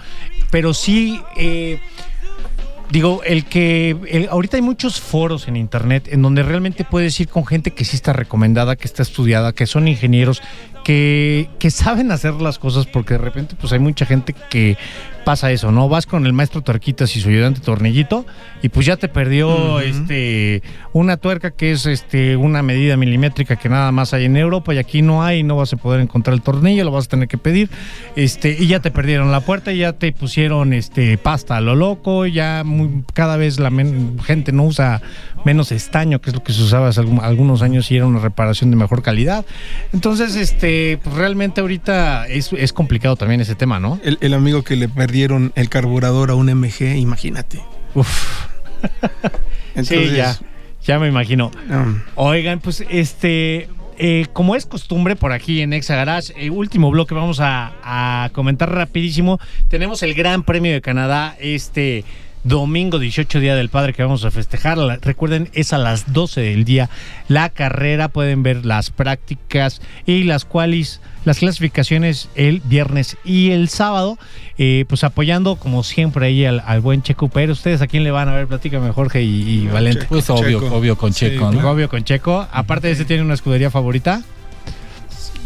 Pero 0.50 0.74
sí, 0.74 1.20
eh, 1.36 1.78
digo, 2.90 3.22
el 3.24 3.44
que 3.44 3.96
el- 4.08 4.28
ahorita 4.30 4.56
hay 4.56 4.62
muchos 4.62 5.00
foros 5.00 5.46
en 5.46 5.56
internet 5.56 6.08
en 6.10 6.22
donde 6.22 6.42
realmente 6.42 6.84
puedes 6.84 7.18
ir 7.20 7.28
con 7.28 7.46
gente 7.46 7.70
que 7.72 7.84
sí 7.84 7.94
está 7.96 8.12
recomendada, 8.12 8.74
que 8.76 8.86
está 8.88 9.02
estudiada, 9.02 9.52
que 9.52 9.66
son 9.66 9.86
ingenieros, 9.86 10.42
que, 10.88 11.50
que 11.58 11.70
saben 11.70 12.10
hacer 12.12 12.32
las 12.40 12.58
cosas, 12.58 12.86
porque 12.86 13.12
de 13.12 13.18
repente 13.18 13.54
pues 13.60 13.74
hay 13.74 13.78
mucha 13.78 14.06
gente 14.06 14.34
que 14.48 14.78
pasa 15.22 15.52
eso, 15.52 15.70
¿no? 15.70 15.86
Vas 15.90 16.06
con 16.06 16.24
el 16.24 16.32
maestro 16.32 16.62
Torquitas 16.62 17.14
y 17.14 17.20
su 17.20 17.28
ayudante 17.28 17.60
Tornillito 17.60 18.24
y 18.62 18.70
pues 18.70 18.86
ya 18.86 18.96
te 18.96 19.08
perdió 19.08 19.80
este 19.80 20.62
una 20.94 21.18
tuerca 21.18 21.50
que 21.50 21.72
es 21.72 21.84
este 21.84 22.36
una 22.36 22.62
medida 22.62 22.96
milimétrica 22.96 23.56
que 23.56 23.68
nada 23.68 23.92
más 23.92 24.14
hay 24.14 24.24
en 24.24 24.38
Europa 24.38 24.72
y 24.72 24.78
aquí 24.78 25.02
no 25.02 25.22
hay, 25.22 25.42
no 25.42 25.56
vas 25.56 25.74
a 25.74 25.76
poder 25.76 26.00
encontrar 26.00 26.32
el 26.32 26.40
tornillo, 26.40 26.82
lo 26.84 26.90
vas 26.92 27.04
a 27.04 27.08
tener 27.08 27.28
que 27.28 27.36
pedir. 27.36 27.68
Este, 28.16 28.56
y 28.58 28.66
ya 28.68 28.80
te 28.80 28.90
perdieron 28.90 29.30
la 29.30 29.40
puerta, 29.40 29.70
y 29.72 29.78
ya 29.80 29.92
te 29.92 30.10
pusieron 30.12 30.72
este 30.72 31.18
pasta 31.18 31.58
a 31.58 31.60
lo 31.60 31.76
loco, 31.76 32.24
ya 32.24 32.62
muy- 32.64 33.04
cada 33.12 33.36
vez 33.36 33.60
la 33.60 33.68
men- 33.68 34.18
gente 34.24 34.52
no 34.52 34.64
usa 34.64 35.02
menos 35.44 35.70
estaño, 35.72 36.20
que 36.22 36.30
es 36.30 36.34
lo 36.36 36.42
que 36.42 36.52
se 36.54 36.62
usaba 36.62 36.88
hace 36.88 37.00
algunos 37.00 37.60
años 37.60 37.90
y 37.90 37.96
era 37.96 38.06
una 38.06 38.18
reparación 38.20 38.70
de 38.70 38.76
mejor 38.76 39.02
calidad. 39.02 39.44
Entonces, 39.92 40.34
este, 40.36 40.77
pues 41.02 41.14
realmente 41.16 41.60
ahorita 41.60 42.26
es, 42.28 42.52
es 42.52 42.72
complicado 42.72 43.16
también 43.16 43.40
ese 43.40 43.54
tema, 43.54 43.78
¿no? 43.80 44.00
El, 44.02 44.18
el 44.20 44.34
amigo 44.34 44.62
que 44.62 44.76
le 44.76 44.88
perdieron 44.88 45.52
el 45.54 45.68
carburador 45.68 46.30
a 46.30 46.34
un 46.34 46.46
MG, 46.46 46.96
imagínate. 46.96 47.60
Uf. 47.94 48.46
Entonces, 49.74 50.10
sí, 50.10 50.16
ya, 50.16 50.36
ya 50.84 50.98
me 50.98 51.08
imagino. 51.08 51.50
um, 51.70 52.00
Oigan, 52.14 52.60
pues 52.60 52.84
este, 52.88 53.68
eh, 53.98 54.26
como 54.32 54.54
es 54.56 54.66
costumbre 54.66 55.16
por 55.16 55.32
aquí 55.32 55.60
en 55.60 55.72
Exa 55.72 55.96
Garage, 55.96 56.32
eh, 56.36 56.50
último 56.50 56.90
bloque 56.90 57.14
vamos 57.14 57.40
a, 57.40 57.72
a 57.82 58.30
comentar 58.30 58.72
rapidísimo. 58.72 59.38
Tenemos 59.68 60.02
el 60.02 60.14
Gran 60.14 60.42
Premio 60.42 60.72
de 60.72 60.80
Canadá 60.80 61.36
este 61.40 62.04
domingo 62.44 62.98
18 62.98 63.40
día 63.40 63.54
del 63.54 63.68
padre 63.68 63.92
que 63.92 64.02
vamos 64.02 64.24
a 64.24 64.30
festejar. 64.30 64.78
Recuerden, 65.02 65.50
es 65.52 65.72
a 65.72 65.78
las 65.78 66.12
12 66.12 66.40
del 66.40 66.64
día 66.64 66.88
la 67.28 67.48
carrera. 67.50 68.08
Pueden 68.08 68.42
ver 68.42 68.64
las 68.64 68.90
prácticas 68.90 69.80
y 70.06 70.24
las 70.24 70.44
cuales 70.44 71.00
las 71.24 71.38
clasificaciones 71.38 72.28
el 72.34 72.60
viernes 72.64 73.16
y 73.24 73.50
el 73.50 73.68
sábado. 73.68 74.18
Eh, 74.56 74.84
pues 74.88 75.04
apoyando 75.04 75.56
como 75.56 75.82
siempre 75.84 76.26
ahí 76.26 76.44
al, 76.44 76.60
al 76.66 76.80
buen 76.80 77.02
Checo 77.02 77.28
Pero 77.28 77.52
¿Ustedes 77.52 77.80
a 77.80 77.86
quién 77.86 78.02
le 78.02 78.10
van 78.10 78.28
a 78.28 78.34
ver? 78.34 78.48
Platícame 78.48 78.90
Jorge 78.92 79.22
y, 79.22 79.42
y 79.62 79.66
Valente. 79.66 80.00
Checo. 80.00 80.14
Pues 80.14 80.30
obvio, 80.30 80.60
Checo. 80.60 80.74
obvio 80.74 80.96
con 80.98 81.12
Sí, 81.12 81.26
Checo, 81.26 81.52
¿no? 81.52 81.70
Obvio 81.70 81.88
con 81.88 82.02
Checo. 82.04 82.46
Aparte 82.52 82.88
de 82.88 82.94
ese, 82.94 83.04
¿tiene 83.04 83.22
una 83.22 83.34
escudería 83.34 83.70
favorita? 83.70 84.22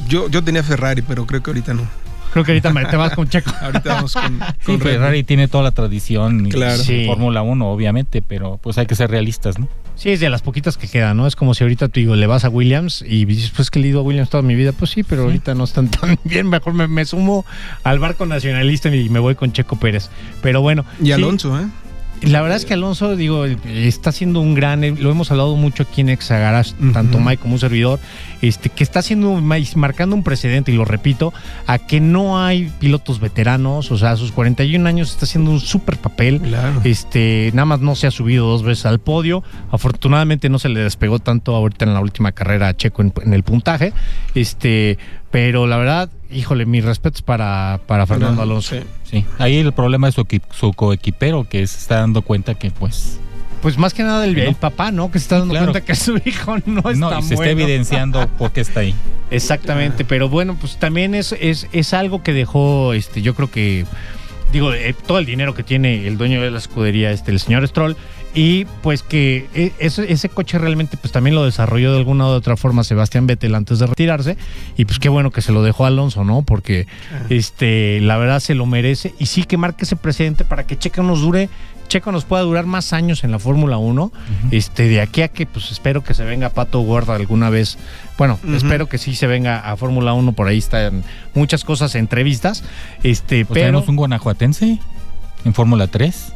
Yo, 0.09 0.29
yo 0.29 0.43
tenía 0.43 0.63
Ferrari, 0.63 1.03
pero 1.03 1.27
creo 1.27 1.43
que 1.43 1.51
ahorita 1.51 1.75
no. 1.75 2.02
Creo 2.33 2.45
que 2.45 2.53
ahorita 2.53 2.73
te 2.91 2.97
vas 2.97 3.15
con 3.15 3.29
Checo. 3.29 3.53
Ahorita 3.61 3.95
vamos 3.95 4.15
con, 4.15 4.41
con. 4.65 4.81
Ferrari 4.81 5.23
tiene 5.23 5.49
toda 5.49 5.65
la 5.65 5.71
tradición 5.71 6.49
Claro. 6.49 6.83
Sí. 6.83 7.05
Fórmula 7.07 7.43
1, 7.43 7.71
obviamente, 7.71 8.23
pero 8.23 8.59
pues 8.63 8.79
hay 8.79 8.87
que 8.87 8.95
ser 8.95 9.11
realistas, 9.11 9.59
¿no? 9.59 9.69
Sí, 9.95 10.11
es 10.11 10.21
de 10.21 10.31
las 10.31 10.41
poquitas 10.41 10.79
que 10.79 10.89
quedan, 10.89 11.19
¿no? 11.19 11.27
Es 11.27 11.37
como 11.37 11.53
si 11.55 11.63
ahorita 11.65 11.89
tú 11.89 12.01
digo, 12.01 12.17
le 12.17 12.27
vas 12.27 12.45
a 12.45 12.49
Williams 12.49 13.05
y 13.07 13.27
dices, 13.27 13.53
pues 13.55 13.71
que 13.71 13.79
le 13.79 13.87
he 13.87 13.91
ido 13.91 14.01
a 14.01 14.03
Williams 14.03 14.31
toda 14.31 14.43
mi 14.43 14.55
vida. 14.55 14.73
Pues 14.73 14.91
sí, 14.91 15.03
pero 15.03 15.25
ahorita 15.25 15.55
no 15.55 15.65
están 15.65 15.89
tan 15.91 16.19
bien. 16.25 16.49
Mejor 16.49 16.73
me, 16.73 16.89
me 16.89 17.05
sumo 17.05 17.45
al 17.85 17.99
barco 17.99 18.25
nacionalista 18.25 18.95
y 18.95 19.09
me 19.11 19.19
voy 19.19 19.35
con 19.35 19.53
Checo 19.53 19.77
Pérez. 19.77 20.09
Pero 20.41 20.63
bueno. 20.63 20.85
Y 21.01 21.07
sí, 21.07 21.13
Alonso, 21.13 21.59
¿eh? 21.61 21.67
La 22.23 22.41
verdad 22.41 22.57
es 22.57 22.65
que 22.65 22.75
Alonso, 22.75 23.17
digo, 23.17 23.45
está 23.45 24.11
haciendo 24.11 24.41
un 24.41 24.55
gran, 24.55 24.81
lo 25.03 25.11
hemos 25.11 25.31
hablado 25.31 25.57
mucho 25.57 25.83
aquí 25.83 26.03
en 26.03 26.09
Exagarage, 26.09 26.73
Ujú. 26.81 26.93
tanto 26.93 27.19
Mike 27.19 27.39
como 27.43 27.55
un 27.55 27.61
servidor, 27.61 27.99
este, 28.43 28.69
que 28.69 28.85
está 28.85 29.01
haciendo, 29.01 29.33
marcando 29.77 30.15
un 30.15 30.23
precedente, 30.23 30.71
y 30.73 30.77
lo 30.77 30.85
repito, 30.85 31.33
a 31.67 31.79
que 31.79 32.01
no 32.01 32.41
hay 32.43 32.71
pilotos 32.79 33.19
veteranos, 33.21 33.91
o 33.91 33.99
sea, 33.99 34.13
a 34.13 34.17
sus 34.17 34.31
41 34.33 34.89
años 34.89 35.11
está 35.11 35.25
haciendo 35.25 35.51
un 35.51 35.61
súper 35.61 35.97
papel. 35.97 36.41
Claro. 36.41 36.81
Este, 36.85 37.51
nada 37.55 37.67
más 37.67 37.81
no 37.81 37.95
se 37.95 38.07
ha 38.07 38.11
subido 38.11 38.47
dos 38.47 38.63
veces 38.63 38.87
al 38.87 39.01
podio. 39.01 39.43
Afortunadamente 39.71 40.49
no 40.49 40.59
se 40.59 40.69
le 40.69 40.81
despegó 40.81 41.19
tanto 41.19 41.55
ahorita 41.55 41.85
en 41.85 41.95
la 41.95 42.01
última 42.01 42.33
carrera 42.33 42.69
a 42.69 42.77
Checo 42.77 43.03
en, 43.03 43.13
en 43.25 43.33
el 43.35 43.43
puntaje. 43.43 43.93
Este, 44.35 44.99
pero 45.31 45.67
la 45.67 45.77
verdad, 45.77 46.11
híjole, 46.31 46.67
mis 46.67 46.85
respetos 46.85 47.23
para, 47.23 47.81
para 47.87 48.07
Fernando 48.07 48.43
Alonso. 48.43 48.77
sí. 48.77 48.83
Sí. 49.13 49.25
Ahí 49.39 49.59
el 49.59 49.73
problema 49.73 50.09
es 50.09 50.15
su, 50.15 50.27
su 50.51 50.73
coequipero, 50.73 51.45
que 51.49 51.65
se 51.67 51.79
está 51.79 52.01
dando 52.01 52.23
cuenta 52.23 52.55
que 52.55 52.71
pues 52.71 53.21
Pues 53.61 53.79
más 53.79 53.95
que 53.95 54.03
nada 54.03 54.25
el, 54.25 54.57
papá, 54.57 54.91
¿no? 54.91 55.13
Que 55.13 55.19
se 55.19 55.25
está 55.25 55.39
dando 55.39 55.53
Claro. 55.53 55.71
cuenta 55.71 55.87
que 55.87 55.95
su 55.95 56.17
hijo 56.25 56.57
no 56.67 56.91
es 56.91 56.99
no, 56.99 57.17
y 57.19 57.23
se 57.23 57.35
está 57.35 57.51
evidenciando 57.51 58.27
por 58.39 58.51
qué 58.53 58.63
está 58.63 58.81
ahí. 58.81 58.95
Exactamente, 59.31 60.05
pero 60.05 60.29
bueno, 60.29 60.57
pues 60.59 60.79
también 60.79 61.15
es, 61.15 61.33
es, 61.39 61.69
es 61.73 61.95
algo 61.95 62.23
que 62.23 62.33
dejó, 62.33 62.93
este, 62.95 63.23
yo 63.23 63.35
creo 63.35 63.51
que, 63.51 63.87
digo, 64.53 64.73
eh, 64.75 64.95
todo 65.07 65.19
el 65.19 65.27
dinero 65.27 65.55
que 65.55 65.63
tiene 65.63 66.07
el 66.09 66.19
dueño 66.19 66.43
de 66.43 66.51
la 66.51 66.59
escudería, 66.59 67.13
este, 67.13 67.31
el 67.31 67.39
señor 67.39 67.67
Stroll, 67.69 67.97
y 68.35 68.65
pues 68.83 69.03
que 69.03 69.49
eh, 69.55 69.73
ese, 69.79 70.11
ese 70.13 70.29
coche 70.29 70.59
realmente 70.59 70.97
pues 70.97 71.13
también 71.13 71.35
lo 71.35 71.45
desarrolló 71.45 71.93
de 71.93 71.99
alguna 71.99 72.25
u 72.27 72.29
otra 72.29 72.57
forma 72.57 72.85
Sebastián 72.85 73.27
Vettel 73.27 73.55
antes 73.55 73.79
de 73.79 73.87
retirarse, 73.87 74.37
y 74.77 74.85
pues 74.85 74.99
qué 74.99 75.09
bueno 75.09 75.31
que 75.31 75.43
se 75.43 75.53
lo 75.53 75.63
dejó 75.63 75.85
a 75.85 75.89
Alonso, 75.89 76.25
¿no? 76.25 76.43
Porque 76.43 76.87
este, 77.29 78.01
la 78.01 78.17
verdad 78.17 78.41
se 78.41 78.55
lo 78.55 78.67
merece, 78.67 79.15
y 79.19 79.27
sí 79.27 79.45
que 79.45 79.57
marque 79.57 79.85
ese 79.85 79.97
precedente 79.97 80.45
para 80.45 80.67
que 80.67 80.79
Checo 80.79 81.03
nos 81.03 81.21
dure, 81.21 81.49
Checo 81.89 82.11
nos 82.11 82.25
pueda 82.25 82.43
durar 82.43 82.65
más 82.65 82.95
años 82.95 83.23
en 83.23 83.33
la 83.33 83.39
Fórmula 83.39 83.77
1, 83.77 84.13
este, 84.51 84.89
de 84.89 85.03
aquí 85.03 85.21
a 85.21 85.29
que 85.29 85.45
pues 85.45 85.71
espero 85.71 86.03
que 86.03 86.15
se 86.15 86.25
venga 86.25 86.49
Pato 86.49 86.81
Ward 86.81 87.11
alguna 87.11 87.51
vez, 87.51 87.77
bueno, 88.17 88.39
espero 88.55 88.89
que 88.89 88.97
sí 88.97 89.15
se 89.15 89.27
venga 89.27 89.59
a 89.59 89.77
Fórmula 89.77 90.15
1, 90.15 90.33
por 90.33 90.49
ahí 90.49 90.59
están 90.59 91.05
muchas 91.35 91.65
cosas, 91.65 91.95
entrevistas, 91.95 92.65
este, 93.03 93.45
Pues 93.45 93.59
pero... 93.59 93.67
tenemos 93.67 93.89
un 93.89 93.97
guanajuatense 93.97 94.79
en 95.45 95.55
Fórmula 95.55 95.87
3, 95.87 96.33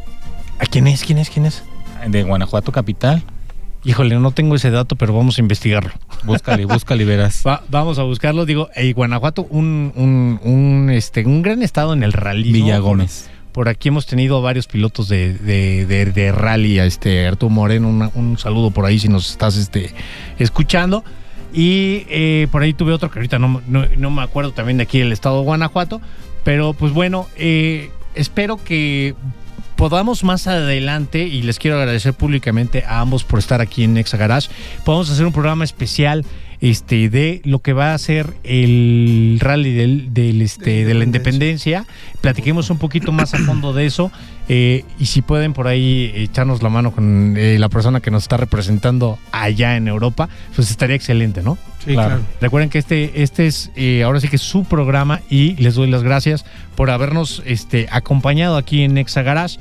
¿A 0.59 0.65
quién 0.65 0.87
es? 0.87 1.05
¿Quién 1.05 1.19
es? 1.19 1.31
¿Quién 1.31 1.47
es? 1.47 1.63
De 2.09 2.23
Guanajuato 2.23 2.73
Capital. 2.73 3.23
Híjole, 3.85 4.19
no 4.19 4.33
tengo 4.33 4.57
ese 4.57 4.71
dato, 4.71 4.97
pero 4.97 5.15
vamos 5.15 5.39
a 5.39 5.41
investigarlo. 5.41 5.93
Búscale, 6.25 6.65
búscale 6.67 7.05
y 7.05 7.07
verás. 7.07 7.43
Va- 7.47 7.63
vamos 7.69 7.99
a 7.99 8.03
buscarlo. 8.03 8.45
Digo, 8.45 8.69
eh, 8.75 8.93
Guanajuato, 8.93 9.47
un, 9.49 9.93
un, 9.95 10.41
un, 10.43 10.91
este, 10.91 11.25
un 11.25 11.43
gran 11.43 11.63
estado 11.63 11.93
en 11.93 12.03
el 12.03 12.13
rally. 12.13 12.51
Villa 12.53 12.75
Por- 12.77 12.83
Gómez. 12.83 13.31
Por, 13.53 13.69
aquí 13.69 13.89
hemos 13.89 14.05
tenido 14.07 14.43
varios 14.43 14.67
pilotos 14.67 15.09
de, 15.09 15.35
de, 15.35 15.87
de- 15.87 16.07
de 16.07 16.33
rally. 16.33 16.79
Este 16.81 17.27
Arturo 17.27 17.51
Moreno, 17.51 17.89
una- 17.89 18.11
un 18.15 18.37
saludo 18.39 18.71
por 18.73 18.87
ahí 18.87 18.99
si 18.99 19.09
nos 19.09 19.31
estás 19.31 19.57
este, 19.57 19.95
escuchando. 20.39 21.05
Y 21.53 22.05
eh, 22.11 22.49
por 22.51 22.63
ahí 22.63 22.75
tuve 22.75 22.93
otro 22.93 23.11
que 23.11 23.19
ahorita 23.21 23.39
no, 23.39 23.63
no, 23.69 23.85
no 23.97 24.11
me 24.11 24.23
acuerdo 24.23 24.51
también 24.53 24.77
de 24.79 24.83
aquí 24.83 24.99
del 24.99 25.13
estado 25.13 25.39
de 25.39 25.45
Guanajuato. 25.45 26.01
Pero 26.45 26.75
pues 26.75 26.93
bueno, 26.93 27.29
eh, 27.37 27.91
espero 28.15 28.63
que 28.63 29.15
podamos 29.77 30.25
más 30.25 30.47
adelante, 30.47 31.25
y 31.25 31.43
les 31.43 31.59
quiero 31.59 31.79
agradecer 31.79 32.15
públicamente 32.15 32.85
a 32.85 33.01
ambos 33.01 33.25
por 33.25 33.39
estar 33.39 33.61
aquí 33.61 33.85
en 33.85 33.95
Nexa 33.95 34.17
Garage, 34.17 34.49
podamos 34.85 35.11
hacer 35.11 35.27
un 35.27 35.33
programa 35.33 35.65
especial 35.65 36.25
este, 36.61 37.09
de 37.11 37.43
lo 37.45 37.59
que 37.59 37.73
va 37.73 37.93
a 37.93 37.99
ser 37.99 38.33
el 38.43 39.39
rally 39.41 39.73
del, 39.75 40.15
del, 40.15 40.41
este, 40.41 40.85
de 40.85 40.95
la 40.95 41.05
independencia. 41.05 41.85
Platiquemos 42.21 42.71
un 42.71 42.79
poquito 42.79 43.13
más 43.13 43.35
a 43.35 43.39
fondo 43.39 43.73
de 43.73 43.87
eso. 43.87 44.11
eh, 44.49 44.85
y 44.99 45.07
si 45.07 45.23
pueden 45.23 45.53
por 45.53 45.67
ahí 45.67 46.13
echarnos 46.15 46.63
la 46.63 46.69
mano 46.69 46.93
con 46.93 47.35
eh, 47.37 47.59
la 47.59 47.69
persona 47.69 48.01
que 48.01 48.11
nos 48.11 48.23
está 48.23 48.37
representando 48.37 49.19
allá 49.33 49.77
en 49.77 49.89
Europa, 49.89 50.29
pues 50.55 50.71
estaría 50.71 50.97
excelente, 50.97 51.43
¿no? 51.43 51.59
Sí, 51.87 51.93
Claro. 51.95 52.09
claro. 52.17 52.23
Recuerden 52.41 52.69
que 52.69 52.79
este, 52.79 53.23
este 53.23 53.47
es 53.47 53.71
eh, 53.77 54.03
ahora 54.03 54.21
sí 54.21 54.29
que 54.29 54.37
es 54.37 54.43
su 54.43 54.65
programa 54.65 55.21
y 55.31 55.55
les 55.57 55.77
doy 55.77 55.89
las 55.89 56.03
gracias 56.03 56.45
por 56.75 56.91
habernos 56.91 57.43
este, 57.47 57.87
acompañado 57.91 58.57
aquí 58.57 58.83
en 58.83 58.95
Nexa 58.95 59.23
Garage, 59.23 59.59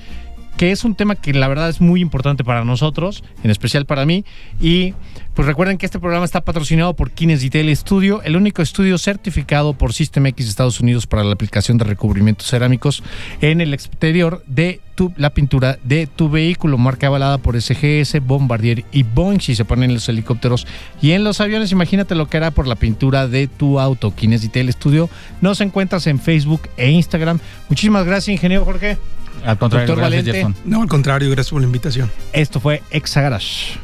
que 0.57 0.71
es 0.71 0.83
un 0.85 0.95
tema 0.95 1.15
que 1.15 1.33
la 1.33 1.47
verdad 1.47 1.69
es 1.69 1.81
muy 1.81 1.99
importante 2.01 2.43
para 2.43 2.63
nosotros, 2.63 3.23
en 3.43 3.51
especial 3.51 3.85
para 3.85 4.05
mí. 4.05 4.23
Y 4.61 4.93
pues 5.33 5.45
recuerden 5.47 5.77
que 5.77 5.85
este 5.85 5.99
programa 5.99 6.23
está 6.23 6.41
patrocinado 6.41 6.93
por 6.93 7.11
Kines 7.11 7.41
Detail 7.41 7.75
Studio, 7.75 8.21
el 8.23 8.37
único 8.37 8.61
estudio 8.61 8.97
certificado 8.97 9.73
por 9.73 9.91
System 9.93 10.27
X 10.27 10.45
de 10.45 10.49
Estados 10.49 10.79
Unidos 10.79 11.07
para 11.07 11.25
la 11.25 11.33
aplicación 11.33 11.77
de 11.77 11.83
recubrimientos 11.83 12.47
cerámicos 12.47 13.03
en 13.41 13.59
el 13.59 13.73
exterior 13.73 14.43
de 14.47 14.79
tu- 14.95 15.11
la 15.17 15.31
pintura 15.31 15.77
de 15.83 16.07
tu 16.07 16.29
vehículo, 16.29 16.77
marca 16.77 17.07
avalada 17.07 17.37
por 17.37 17.57
SGS, 17.59 18.19
Bombardier 18.21 18.85
y 18.93 19.03
Boeing. 19.03 19.41
Si 19.41 19.55
se 19.55 19.65
ponen 19.65 19.89
en 19.89 19.95
los 19.95 20.07
helicópteros 20.07 20.65
y 21.01 21.11
en 21.11 21.25
los 21.25 21.41
aviones, 21.41 21.73
imagínate 21.73 22.15
lo 22.15 22.29
que 22.29 22.37
hará 22.37 22.51
por 22.51 22.65
la 22.65 22.75
pintura 22.77 23.27
de 23.27 23.47
tu 23.47 23.77
auto. 23.81 24.15
Kines 24.15 24.41
Detail 24.41 24.71
Studio 24.71 25.09
nos 25.41 25.59
encuentras 25.59 26.07
en 26.07 26.17
Facebook 26.17 26.61
e 26.77 26.91
Instagram. 26.91 27.39
Muchísimas 27.67 28.05
gracias, 28.05 28.29
ingeniero 28.29 28.63
Jorge. 28.63 28.97
Al 29.43 29.57
contrario, 29.57 29.87
Doctor 29.87 30.09
gracias, 30.09 30.43
Valente. 30.43 30.61
No, 30.65 30.81
al 30.81 30.87
contrario, 30.87 31.29
gracias 31.29 31.51
por 31.51 31.61
la 31.61 31.67
invitación. 31.67 32.11
Esto 32.33 32.59
fue 32.59 32.81
Exagarage. 32.91 33.79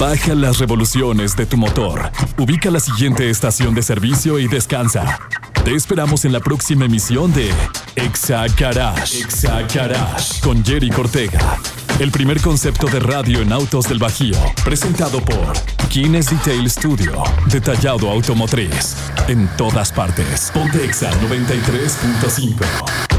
Baja 0.00 0.34
las 0.34 0.58
revoluciones 0.58 1.36
de 1.36 1.44
tu 1.44 1.58
motor. 1.58 2.10
Ubica 2.38 2.70
la 2.70 2.80
siguiente 2.80 3.28
estación 3.28 3.74
de 3.74 3.82
servicio 3.82 4.38
y 4.38 4.48
descansa. 4.48 5.18
Te 5.62 5.74
esperamos 5.74 6.24
en 6.24 6.32
la 6.32 6.40
próxima 6.40 6.86
emisión 6.86 7.34
de 7.34 7.50
Exa 7.96 8.46
Garage. 8.58 9.20
Exa 9.20 9.60
Garage 9.74 10.40
con 10.40 10.64
Jerry 10.64 10.88
Cortega. 10.88 11.58
El 11.98 12.10
primer 12.10 12.40
concepto 12.40 12.86
de 12.86 12.98
radio 12.98 13.42
en 13.42 13.52
autos 13.52 13.90
del 13.90 13.98
Bajío. 13.98 14.38
Presentado 14.64 15.20
por 15.20 15.52
Kines 15.90 16.30
Detail 16.30 16.70
Studio. 16.70 17.22
Detallado 17.52 18.10
automotriz. 18.10 18.96
En 19.28 19.48
todas 19.58 19.92
partes. 19.92 20.50
Ponte 20.54 20.82
Exa 20.82 21.10
93.5. 21.20 23.09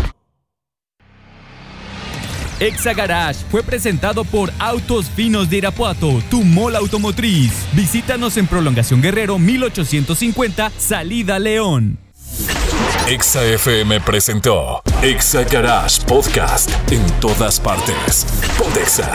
Exa 2.62 2.94
Garage 2.94 3.44
fue 3.50 3.64
presentado 3.64 4.24
por 4.24 4.54
Autos 4.60 5.10
Finos 5.10 5.50
de 5.50 5.58
Irapuato, 5.58 6.22
tu 6.30 6.44
mola 6.44 6.78
automotriz. 6.78 7.52
Visítanos 7.74 8.38
en 8.38 8.46
Prolongación 8.46 9.02
Guerrero 9.02 9.40
1850, 9.40 10.72
Salida 10.78 11.40
León. 11.40 11.98
Exa 13.08 13.44
FM 13.44 14.02
presentó 14.02 14.84
Exa 15.02 15.44
Garage 15.44 16.04
Podcast 16.06 16.70
en 16.92 17.04
todas 17.20 17.60
partes. 17.60 18.28
Ponte 18.60 18.82
Exa. 18.82 19.12